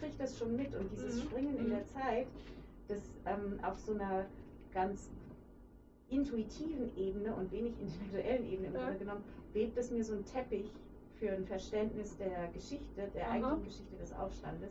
Kriege 0.00 0.14
das 0.18 0.38
schon 0.38 0.56
mit. 0.56 0.74
Und 0.74 0.90
dieses 0.92 1.16
Mhm. 1.16 1.28
Springen 1.28 1.56
in 1.58 1.66
Mhm. 1.66 1.70
der 1.70 1.86
Zeit, 1.86 2.26
das 2.88 3.00
ähm, 3.26 3.58
auf 3.62 3.78
so 3.78 3.92
einer 3.94 4.26
ganz 4.72 5.10
intuitiven 6.08 6.96
Ebene 6.96 7.34
und 7.34 7.50
wenig 7.50 7.72
intellektuellen 7.80 8.46
Ebene 8.46 8.68
im 8.68 8.74
Ja. 8.74 8.84
Grunde 8.84 8.98
genommen, 8.98 9.24
webt 9.52 9.76
es 9.76 9.90
mir 9.90 10.04
so 10.04 10.14
ein 10.14 10.24
Teppich 10.24 10.70
für 11.18 11.30
ein 11.32 11.44
Verständnis 11.46 12.16
der 12.18 12.48
Geschichte, 12.52 13.08
der 13.14 13.24
Aha. 13.26 13.32
eigentlichen 13.32 13.64
Geschichte 13.64 13.96
des 13.96 14.12
Aufstandes. 14.12 14.70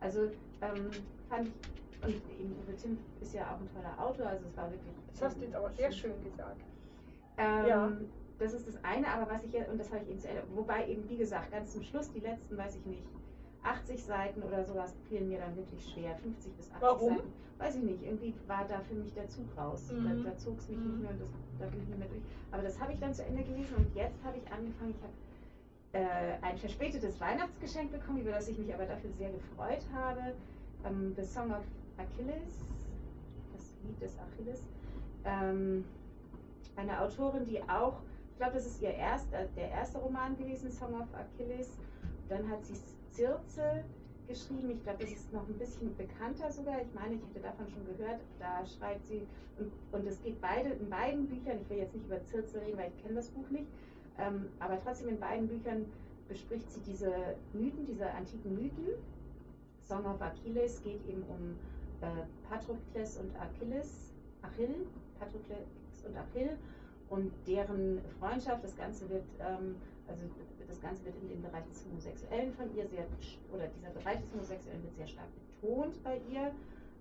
Also 0.00 0.22
ähm, 0.62 0.90
fand 1.28 1.48
ich, 1.48 2.04
und 2.04 2.14
eben 2.40 2.52
Uwe 2.66 2.76
Timm 2.76 2.98
ist 3.20 3.32
ja 3.34 3.54
auch 3.54 3.60
ein 3.60 3.68
toller 3.72 3.98
Autor, 3.98 4.26
also 4.26 4.44
es 4.46 4.56
war 4.56 4.70
wirklich. 4.70 4.92
Das 5.12 5.22
hast 5.22 5.38
du 5.38 5.44
jetzt 5.44 5.54
aber 5.54 5.70
sehr 5.70 5.90
schön 5.92 6.12
gesagt. 6.24 6.60
Ähm, 7.38 7.66
Ja. 7.66 7.92
Das 8.38 8.52
ist 8.52 8.66
das 8.66 8.82
eine, 8.82 9.06
aber 9.06 9.30
was 9.32 9.44
ich 9.44 9.52
ja, 9.52 9.64
und 9.70 9.78
das 9.78 9.92
habe 9.92 10.02
ich 10.02 10.10
eben 10.10 10.18
zu 10.18 10.26
Ende, 10.28 10.42
wobei 10.54 10.88
eben, 10.88 11.08
wie 11.08 11.16
gesagt, 11.16 11.52
ganz 11.52 11.72
zum 11.72 11.82
Schluss, 11.84 12.10
die 12.10 12.18
letzten, 12.18 12.56
weiß 12.56 12.74
ich 12.76 12.84
nicht, 12.84 13.02
80 13.64 14.04
Seiten 14.04 14.42
oder 14.42 14.64
sowas 14.64 14.94
fielen 15.08 15.28
mir 15.28 15.38
dann 15.38 15.56
wirklich 15.56 15.84
schwer, 15.92 16.14
50 16.16 16.52
bis 16.56 16.70
80 16.70 16.82
Warum? 16.82 17.16
Seiten. 17.16 17.32
Weiß 17.58 17.76
ich 17.76 17.82
nicht, 17.82 18.02
irgendwie 18.02 18.34
war 18.46 18.64
da 18.68 18.80
für 18.80 18.94
mich 18.94 19.12
der 19.14 19.28
Zug 19.28 19.46
raus. 19.56 19.90
Mhm. 19.92 20.22
Da, 20.24 20.30
da 20.30 20.36
zog 20.36 20.58
es 20.58 20.68
mich 20.68 20.78
Mhm. 20.78 20.86
nicht 20.90 21.00
mehr 21.02 21.10
und 21.12 21.20
das, 21.20 21.28
da 21.58 21.66
bin 21.66 21.80
ich 21.82 21.88
nicht 21.88 21.98
mehr 21.98 22.08
durch. 22.08 22.22
Aber 22.50 22.62
das 22.62 22.80
habe 22.80 22.92
ich 22.92 22.98
dann 23.00 23.14
zu 23.14 23.24
Ende 23.24 23.42
gelesen 23.44 23.76
und 23.76 23.94
jetzt 23.94 24.22
habe 24.24 24.36
ich 24.38 24.52
angefangen, 24.52 24.90
ich 24.96 25.02
habe 25.02 25.12
äh, 26.04 26.36
ein 26.42 26.58
verspätetes 26.58 27.20
Weihnachtsgeschenk 27.20 27.92
bekommen, 27.92 28.18
über 28.20 28.32
das 28.32 28.48
ich 28.48 28.58
mich 28.58 28.74
aber 28.74 28.84
dafür 28.86 29.10
sehr 29.12 29.30
gefreut 29.30 29.84
habe. 29.94 30.34
Ähm, 30.84 31.14
The 31.16 31.24
Song 31.24 31.52
of 31.52 31.62
Achilles, 31.96 32.54
das 33.52 33.72
Lied 33.84 34.00
des 34.00 34.18
Achilles. 34.18 34.62
Ähm, 35.24 35.84
eine 36.76 37.00
Autorin, 37.00 37.46
die 37.46 37.62
auch, 37.68 37.94
ich 38.32 38.36
glaube, 38.38 38.54
das 38.54 38.66
ist 38.66 38.82
ihr 38.82 38.92
erst, 38.92 39.32
äh, 39.32 39.46
der 39.56 39.70
erste 39.70 39.98
Roman 39.98 40.36
gewesen, 40.36 40.70
Song 40.70 41.00
of 41.00 41.06
Achilles. 41.14 41.70
Dann 42.28 42.48
hat 42.50 42.64
sie 42.64 42.74
Circe 43.14 43.84
geschrieben. 44.26 44.70
Ich 44.70 44.82
glaube, 44.82 45.04
das 45.04 45.12
ist 45.12 45.32
noch 45.32 45.46
ein 45.46 45.58
bisschen 45.58 45.94
bekannter 45.96 46.50
sogar. 46.50 46.80
Ich 46.80 46.92
meine, 46.94 47.14
ich 47.14 47.22
hätte 47.22 47.40
davon 47.40 47.66
schon 47.68 47.84
gehört. 47.86 48.20
Da 48.38 48.64
schreibt 48.66 49.06
sie, 49.06 49.26
und, 49.92 50.06
es 50.06 50.20
geht 50.22 50.40
beide, 50.40 50.70
in 50.70 50.88
beiden 50.88 51.26
Büchern, 51.26 51.58
ich 51.60 51.70
will 51.70 51.78
jetzt 51.78 51.94
nicht 51.94 52.06
über 52.06 52.20
Circe 52.20 52.60
reden, 52.60 52.78
weil 52.78 52.90
ich 52.94 53.02
kenne 53.02 53.14
das 53.14 53.28
Buch 53.28 53.48
nicht, 53.50 53.66
ähm, 54.18 54.46
aber 54.58 54.78
trotzdem 54.82 55.08
in 55.08 55.20
beiden 55.20 55.46
Büchern 55.46 55.86
bespricht 56.28 56.70
sie 56.70 56.80
diese 56.80 57.36
Mythen, 57.52 57.86
diese 57.86 58.10
antiken 58.10 58.54
Mythen. 58.54 58.94
Song 59.86 60.06
of 60.06 60.20
Achilles 60.20 60.82
geht 60.82 61.06
eben 61.06 61.22
um 61.24 61.56
äh, 62.00 62.24
Patrokles 62.48 63.18
und 63.18 63.30
Achilles, 63.36 64.14
Achill, 64.42 64.86
Patrokles 65.18 66.04
und 66.06 66.16
Achill 66.16 66.58
und 67.10 67.32
deren 67.46 68.00
Freundschaft. 68.18 68.64
Das 68.64 68.76
Ganze 68.76 69.08
wird, 69.10 69.24
ähm, 69.40 69.76
also 70.08 70.22
das 70.68 70.80
Ganze 70.80 71.04
wird 71.04 71.14
in 71.22 71.28
dem 71.28 71.42
Bereich 71.42 71.64
des 71.66 71.84
Homosexuellen 71.86 72.52
von 72.52 72.74
ihr 72.76 72.86
sehr, 72.86 73.06
oder 73.52 73.66
dieser 73.68 73.90
Bereich 73.90 74.20
des 74.20 74.32
Homosexuellen 74.32 74.82
wird 74.82 74.94
sehr 74.96 75.06
stark 75.08 75.28
betont 75.60 76.02
bei 76.02 76.20
ihr. 76.30 76.52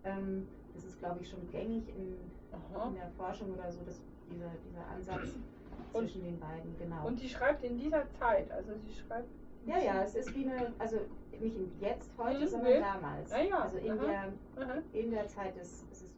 Ähm, 0.04 0.48
das 0.74 0.86
ist, 0.86 1.00
glaube 1.00 1.20
ich, 1.22 1.30
schon 1.30 1.48
gängig 1.52 1.88
in, 1.90 2.14
in 2.18 2.96
der 2.96 3.10
Forschung 3.18 3.54
oder 3.54 3.72
so, 3.72 3.80
dass 3.86 4.02
dieser, 4.30 4.52
dieser 4.68 4.88
Ansatz 4.88 5.36
Und- 5.94 6.08
zwischen 6.10 6.24
den 6.24 6.40
beiden, 6.40 6.78
genau. 6.78 7.06
Und 7.08 7.20
sie 7.20 7.30
schreibt 7.30 7.64
in 7.64 7.78
dieser 7.78 8.10
Zeit, 8.20 8.50
also 8.52 8.74
sie 8.86 8.94
schreibt. 8.94 9.28
Ja, 9.66 9.78
ja, 9.80 10.04
es 10.04 10.16
ist 10.16 10.36
wie 10.36 10.46
eine, 10.46 10.74
also 10.78 10.98
nicht 11.40 11.56
jetzt 11.80 12.12
heute, 12.18 12.42
Mhm, 12.42 12.48
sondern 12.48 12.82
damals. 12.82 13.32
Ah 13.32 13.42
ja, 13.42 13.60
Also 13.60 13.78
in 13.78 13.92
aha. 13.98 14.06
der, 14.06 14.64
Aha. 14.64 14.74
in 14.92 15.12
der 15.12 15.28
Zeit 15.28 15.56
ist, 15.56 15.86
es 15.92 16.02
ist 16.02 16.14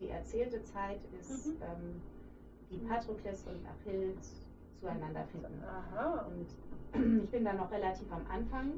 die 0.00 0.08
erzählte 0.08 0.62
Zeit 0.62 1.00
ist, 1.20 1.46
Mhm. 1.46 1.56
ähm, 1.62 2.02
wie 2.70 2.78
Patrokles 2.78 3.44
und 3.46 3.60
Achill 3.66 4.14
zueinander 4.80 5.24
finden. 5.32 5.62
Aha. 5.64 6.26
Und 6.26 7.22
ich 7.24 7.30
bin 7.30 7.44
da 7.44 7.52
noch 7.52 7.70
relativ 7.70 8.10
am 8.12 8.24
Anfang 8.30 8.72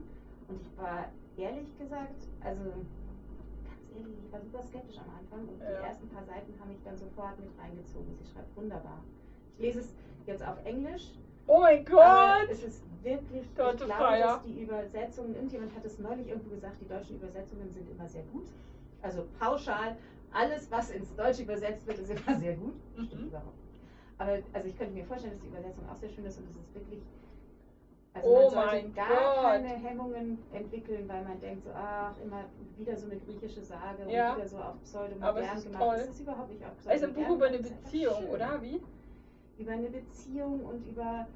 und 0.49 0.61
ich 0.61 0.79
war 0.79 1.07
ehrlich 1.37 1.77
gesagt, 1.79 2.27
also 2.43 2.63
ganz 3.65 3.83
ehrlich, 3.95 4.17
ich 4.25 4.33
war 4.33 4.41
super 4.41 4.63
skeptisch 4.63 4.99
am 4.99 5.11
Anfang 5.19 5.49
und 5.49 5.61
Ja. 5.61 5.67
die 5.81 5.85
ersten 5.87 6.09
paar 6.09 6.25
Seiten 6.25 6.53
haben 6.61 6.69
mich 6.71 6.83
dann 6.85 6.97
sofort 6.97 7.39
mit 7.39 7.51
reingezogen. 7.61 8.15
Sie 8.23 8.31
schreibt 8.33 8.57
wunderbar. 8.57 8.99
Ich 9.57 9.63
lese 9.65 9.81
es 9.81 9.95
jetzt 10.27 10.47
auf 10.47 10.57
Englisch, 10.65 11.13
Oh 11.51 11.61
mein 11.61 11.83
Gott! 11.87 12.47
es 12.51 12.63
ist 12.63 12.83
wirklich, 13.03 13.41
ich 13.43 13.55
Gott, 13.57 13.79
glaube, 13.79 13.93
Feier. 13.95 14.27
dass 14.35 14.43
die 14.43 14.61
Übersetzungen, 14.63 15.35
irgendjemand 15.35 15.75
hat 15.75 15.83
es 15.85 15.99
neulich 15.99 16.29
irgendwo 16.29 16.51
gesagt, 16.51 16.75
die 16.79 16.87
deutschen 16.87 17.17
Übersetzungen 17.17 17.71
sind 17.73 17.89
immer 17.91 18.07
sehr 18.07 18.23
gut. 18.25 18.45
Also 19.01 19.25
pauschal, 19.39 19.97
alles, 20.31 20.71
was 20.71 20.91
ins 20.91 21.15
Deutsche 21.15 21.45
übersetzt 21.45 21.87
wird, 21.87 22.01
ist 22.01 22.11
immer 22.11 22.37
sehr 22.37 22.55
gut. 22.57 22.75
Stimmt 22.93 23.15
Mhm. 23.23 23.29
überhaupt 23.29 23.47
nicht. 23.57 23.58
Aber 24.19 24.33
also 24.53 24.69
ich 24.69 24.77
könnte 24.77 24.95
mir 24.95 25.05
vorstellen, 25.05 25.33
dass 25.35 25.43
die 25.43 25.49
Übersetzung 25.49 25.89
auch 25.89 25.97
sehr 25.97 26.11
schön 26.11 26.25
ist 26.25 26.39
und 26.39 26.45
es 26.51 26.57
ist 26.57 26.75
wirklich. 26.75 27.01
Also 28.14 28.29
Oh 28.29 28.51
man 28.55 28.71
sollte 28.71 28.89
gar 28.91 29.07
Gott. 29.35 29.45
keine 29.45 29.69
Hemmungen 29.69 30.39
entwickeln, 30.53 31.09
weil 31.09 31.23
man 31.25 31.41
denkt 31.41 31.62
so, 31.64 31.71
ach, 31.73 32.12
immer 32.25 32.45
wieder 32.77 32.97
so 32.97 33.07
eine 33.07 33.16
griechische 33.21 33.62
Sage 33.62 34.11
Ja. 34.11 34.31
und 34.33 34.37
wieder 34.39 34.49
so 34.49 34.57
auf 34.59 34.75
es 34.83 34.91
pseudomodern 34.91 35.57
ist 35.57 35.64
gemacht. 35.66 35.83
toll. 35.83 35.97
Das 35.99 36.09
ist 36.09 36.21
überhaupt 36.21 36.51
nicht 36.51 36.64
auf 36.64 36.71
Also 36.87 37.07
ein 37.07 37.12
Buch 37.12 37.23
pseudomodern 37.23 37.37
über 37.37 37.47
eine 37.47 37.57
es 37.59 37.66
ist 37.66 37.85
Beziehung, 37.85 38.27
oder? 38.29 38.62
Wie? 38.62 38.81
über 39.59 39.73
eine 39.73 39.89
Beziehung 39.89 40.64
und 40.66 40.87
über 40.89 41.27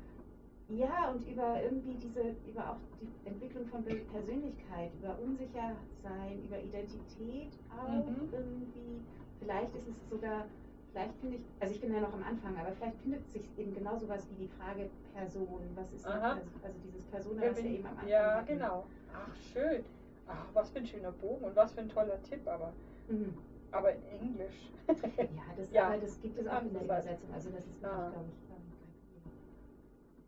ja 0.68 1.10
und 1.10 1.26
über 1.28 1.60
irgendwie 1.62 1.94
diese 1.94 2.34
über 2.48 2.70
auch 2.70 2.76
die 3.00 3.28
Entwicklung 3.28 3.66
von 3.66 3.84
Persönlichkeit, 3.84 4.90
über 5.00 5.18
Unsichersein, 5.22 6.42
über 6.46 6.58
Identität 6.58 7.52
auch 7.70 8.06
Mhm. 8.06 8.28
irgendwie. 8.32 9.00
Vielleicht 9.40 9.74
ist 9.76 9.88
es 9.88 10.08
sogar, 10.08 10.46
vielleicht 10.92 11.14
finde 11.20 11.36
ich, 11.36 11.42
also 11.60 11.74
ich 11.74 11.80
bin 11.80 11.92
ja 11.92 12.00
noch 12.00 12.12
am 12.12 12.22
Anfang, 12.22 12.56
aber 12.56 12.72
vielleicht 12.72 12.96
findet 12.98 13.28
sich 13.30 13.42
eben 13.56 13.74
genau 13.74 13.96
sowas 13.98 14.26
wie 14.30 14.44
die 14.44 14.48
Frage 14.48 14.88
Person. 15.14 15.60
Was 15.74 15.92
ist 15.92 16.06
Aha. 16.06 16.34
Person? 16.34 16.50
Also 16.62 16.78
dieses 16.84 17.02
Persona, 17.04 17.42
was 17.42 17.56
wir 17.56 17.64
eben 17.70 17.86
am 17.86 17.92
Anfang 17.92 18.08
Ja, 18.08 18.34
hatten. 18.36 18.46
genau. 18.46 18.86
Ach, 19.14 19.34
schön. 19.52 19.84
Ach, 20.26 20.46
was 20.52 20.70
für 20.70 20.78
ein 20.78 20.86
schöner 20.86 21.10
Bogen 21.12 21.44
und 21.44 21.56
was 21.56 21.72
für 21.72 21.80
ein 21.80 21.88
toller 21.88 22.22
Tipp, 22.22 22.46
aber, 22.46 22.72
Mhm. 23.08 23.34
aber 23.70 23.92
in 23.92 24.02
Englisch. 24.20 24.70
Ja, 25.18 25.54
das, 25.56 25.70
Ja. 25.72 25.86
aber 25.88 25.96
das 25.98 26.20
gibt 26.20 26.38
es 26.38 26.46
auch 26.46 26.62
in 26.62 26.72
der. 26.72 26.82
Übersetzung. 26.82 27.32
Also 27.32 27.50
das 27.50 27.64
ist 27.66 27.84
Ah. 27.84 28.10
glaube 28.10 28.26
ich, 28.30 28.50
ähm, 28.50 28.72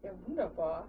ja, 0.02 0.10
wunderbar. 0.26 0.88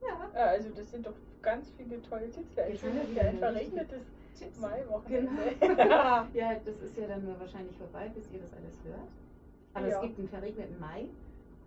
Problem. 0.00 0.34
Ja, 0.34 0.46
also 0.46 0.70
das 0.70 0.90
sind 0.90 1.06
doch 1.06 1.14
ganz 1.42 1.70
viele 1.76 2.00
tolle 2.02 2.30
Tipps. 2.30 2.54
Ja, 2.56 2.66
ich 2.66 2.80
bin 2.80 2.94
wieder 2.94 3.08
wieder 3.08 3.22
ein 3.22 3.38
verregnetes 3.38 4.02
Ja, 4.34 4.46
Tipps. 4.46 4.58
Mai-Wochenende. 4.60 5.42
Genau. 5.60 6.24
Ja, 6.34 6.54
das 6.64 6.76
ist 6.82 6.96
ja 6.96 7.06
dann 7.06 7.24
nur 7.24 7.38
wahrscheinlich 7.38 7.76
vorbei, 7.76 8.10
bis 8.14 8.30
ihr 8.32 8.40
das 8.40 8.52
alles 8.54 8.76
hört. 8.84 9.08
Aber 9.74 9.88
Ja. 9.88 9.96
es 9.96 10.02
gibt 10.02 10.18
einen 10.18 10.28
verregneten 10.28 10.78
Mai, 10.80 11.06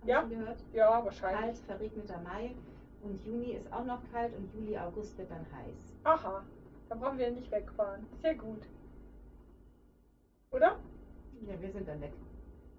Ja. 0.06 0.24
Gehört? 0.24 0.60
ja, 0.74 1.04
wahrscheinlich. 1.04 1.42
Kalt, 1.42 1.58
verregneter 1.80 2.20
Mai. 2.22 2.54
Und 3.02 3.24
Juni 3.26 3.52
ist 3.52 3.72
auch 3.72 3.86
noch 3.86 4.00
kalt 4.12 4.36
und 4.36 4.52
Juli, 4.54 4.78
August 4.78 5.18
wird 5.18 5.30
dann 5.30 5.46
heiß. 5.52 5.94
Aha, 6.04 6.44
da 6.90 6.96
brauchen 6.96 7.18
wir 7.20 7.30
nicht 7.32 7.52
wegfahren. 7.52 8.06
Sehr 8.22 8.34
gut. 8.36 8.62
Oder? 10.52 10.78
Ja, 11.48 11.62
wir 11.62 11.72
sind 11.72 11.88
dann 11.88 12.02
weg. 12.02 12.14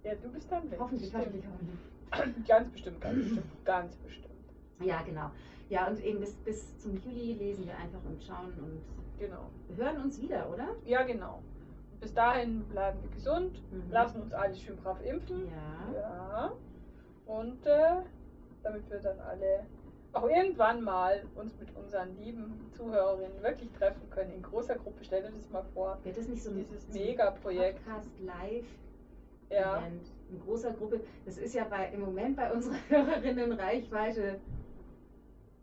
Ja, 0.03 0.15
du 0.15 0.29
bist 0.29 0.51
dann 0.51 0.69
weg. 0.69 0.79
Hoffentlich, 0.79 1.13
hoffentlich, 1.13 1.43
hoffentlich. 1.45 2.45
Ganz 2.47 2.69
bestimmt, 2.69 3.01
ganz 3.01 3.17
bestimmt, 3.17 3.65
ganz 3.65 3.95
bestimmt. 3.97 4.33
Ja, 4.79 5.01
genau. 5.01 5.29
Ja, 5.69 5.87
und 5.87 5.99
eben 6.01 6.19
bis, 6.21 6.33
bis 6.35 6.77
zum 6.79 6.95
Juli 7.03 7.33
lesen 7.33 7.65
wir 7.65 7.77
einfach 7.77 7.99
und 8.05 8.23
schauen 8.23 8.53
und 8.57 8.81
Genau. 9.19 9.49
hören 9.75 10.01
uns 10.03 10.21
wieder, 10.21 10.49
oder? 10.51 10.67
Ja, 10.85 11.03
genau. 11.03 11.41
Bis 11.99 12.13
dahin 12.13 12.63
bleiben 12.65 12.99
wir 13.01 13.09
gesund, 13.09 13.61
Mhm. 13.71 13.91
lassen 13.91 14.21
uns 14.21 14.33
alle 14.33 14.55
schön 14.55 14.75
brav 14.77 14.97
impfen. 15.03 15.47
Ja. 15.47 15.99
Ja. 15.99 16.51
Und 17.25 17.65
äh, 17.65 18.01
damit 18.63 18.89
wir 18.89 18.99
dann 18.99 19.19
alle 19.19 19.65
auch 20.13 20.29
irgendwann 20.29 20.81
mal 20.83 21.23
uns 21.35 21.57
mit 21.59 21.75
unseren 21.75 22.15
lieben 22.17 22.69
Zuhörerinnen 22.71 23.41
wirklich 23.43 23.71
treffen 23.73 24.09
können 24.09 24.31
in 24.33 24.41
großer 24.41 24.75
Gruppe. 24.75 25.03
Stell 25.03 25.21
dir 25.23 25.31
das 25.31 25.49
mal 25.49 25.63
vor. 25.73 25.97
Wird 26.03 26.17
das 26.17 26.27
nicht 26.27 26.41
so 26.41 26.49
ein, 26.51 26.55
Dieses 26.57 26.87
so 26.87 26.93
Megaprojekt. 26.99 27.83
Podcast 27.85 28.09
live 28.19 28.65
Ja. 29.49 29.83
In 30.29 30.39
großer 30.45 30.71
Gruppe. 30.71 31.01
Das 31.25 31.37
ist 31.37 31.53
ja 31.53 31.65
bei, 31.65 31.89
im 31.93 32.01
Moment 32.01 32.35
bei 32.35 32.51
unserer 32.51 32.75
Hörerinnenreichweite 32.89 34.39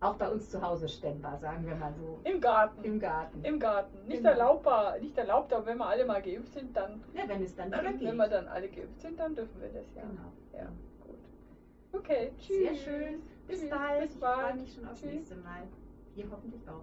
auch 0.05 0.17
bei 0.17 0.29
uns 0.31 0.51
zu 0.51 0.61
Hause 0.61 0.89
stemmbar, 0.89 1.39
sagen 1.39 1.67
wir 1.67 1.75
mal 1.75 1.93
so. 1.95 2.21
Im 2.25 2.41
Garten. 2.41 2.85
Im 2.85 2.99
Garten. 3.01 3.43
Im 3.45 3.59
Garten. 3.59 3.99
Nicht 4.07 4.19
Genau. 4.19 4.31
erlaubbar, 4.31 4.99
nicht 4.99 5.17
erlaubt, 5.17 5.53
aber 5.53 5.67
wenn 5.67 5.79
wir 5.79 5.87
alle 5.87 6.05
mal 6.05 6.21
geimpft 6.23 6.53
sind, 6.53 6.77
dann, 6.77 7.03
ja, 7.15 7.27
wenn 7.29 7.43
es 7.43 7.55
dann 7.57 7.69
wieder 7.69 7.83
geht. 7.93 8.03
wenn 8.03 8.17
wir 8.17 8.29
dann 8.29 8.47
alle 8.49 8.69
geimpft 8.69 9.01
sind, 9.01 9.19
dann 9.19 9.35
dürfen 9.35 9.61
wir 9.61 9.69
das 9.71 9.87
ja. 9.95 10.03
Genau. 10.03 10.33
Ja, 10.53 10.71
gut. 11.01 11.19
Okay, 11.93 12.33
tschüss. 12.39 12.57
Sehr 12.57 12.75
schön. 12.75 13.23
Bis 13.47 13.61
Tschüss, 13.61 13.71
bald. 13.71 14.01
Bis 14.03 14.13
Ich 14.15 14.19
freue 14.19 14.37
bald. 14.37 14.57
mich 14.57 14.75
schon 14.75 14.89
aufs 14.89 15.01
Tschüss. 15.01 15.13
nächste 15.13 15.35
Mal. 15.37 15.63
Ihr 16.17 16.25
hoffentlich 16.31 16.63
auch. 16.69 16.83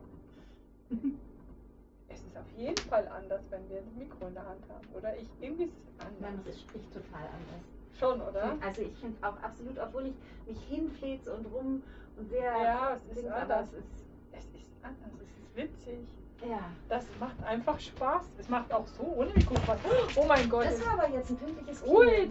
Es 2.09 2.19
ist 2.25 2.37
auf 2.37 2.51
jeden 2.57 2.83
Fall 2.89 3.07
anders, 3.07 3.41
wenn 3.49 3.69
wir 3.69 3.81
das 3.81 3.93
Mikro 3.97 4.27
in 4.27 4.33
der 4.33 4.45
Hand 4.45 4.61
haben, 4.69 4.85
oder? 4.93 5.15
Ich, 5.17 5.29
irgendwie 5.39 5.63
ist 5.63 5.73
es 5.77 5.85
Nein, 6.19 6.33
anders. 6.33 6.47
es 6.55 6.61
spricht 6.61 6.93
total 6.93 7.23
anders. 7.23 7.63
Schon, 7.97 8.21
oder? 8.21 8.57
Also 8.65 8.81
ich 8.81 8.93
finde 8.97 9.17
auch 9.25 9.37
absolut, 9.41 9.77
obwohl 9.79 10.07
ich 10.07 10.15
mich 10.45 10.59
hinfleze 10.65 11.33
und 11.33 11.45
rum 11.45 11.83
sehr 12.29 12.43
Ja, 12.63 12.95
es 12.95 13.17
ist 13.17 13.27
anders. 13.27 13.67
es 13.73 13.73
ist 13.79 13.85
Es 14.33 14.45
ist 14.61 14.69
anders, 14.83 15.11
es 15.21 15.21
ist 15.21 15.55
witzig. 15.55 15.99
ja. 16.47 16.59
Das 16.89 17.05
macht 17.19 17.41
einfach 17.43 17.79
Spaß. 17.79 18.23
Es 18.39 18.49
macht 18.49 18.71
auch 18.73 18.87
so 18.87 19.03
ohne 19.03 19.31
Mikro 19.33 19.55
Spaß. 19.57 19.79
Oh 20.15 20.25
mein 20.25 20.49
Gott. 20.49 20.65
Das 20.65 20.85
war 20.85 20.93
aber 20.93 21.09
jetzt 21.09 21.29
ein 21.29 21.37
pünktliches 21.37 21.81
Ui, 21.85 22.05
Klingeln. 22.07 22.29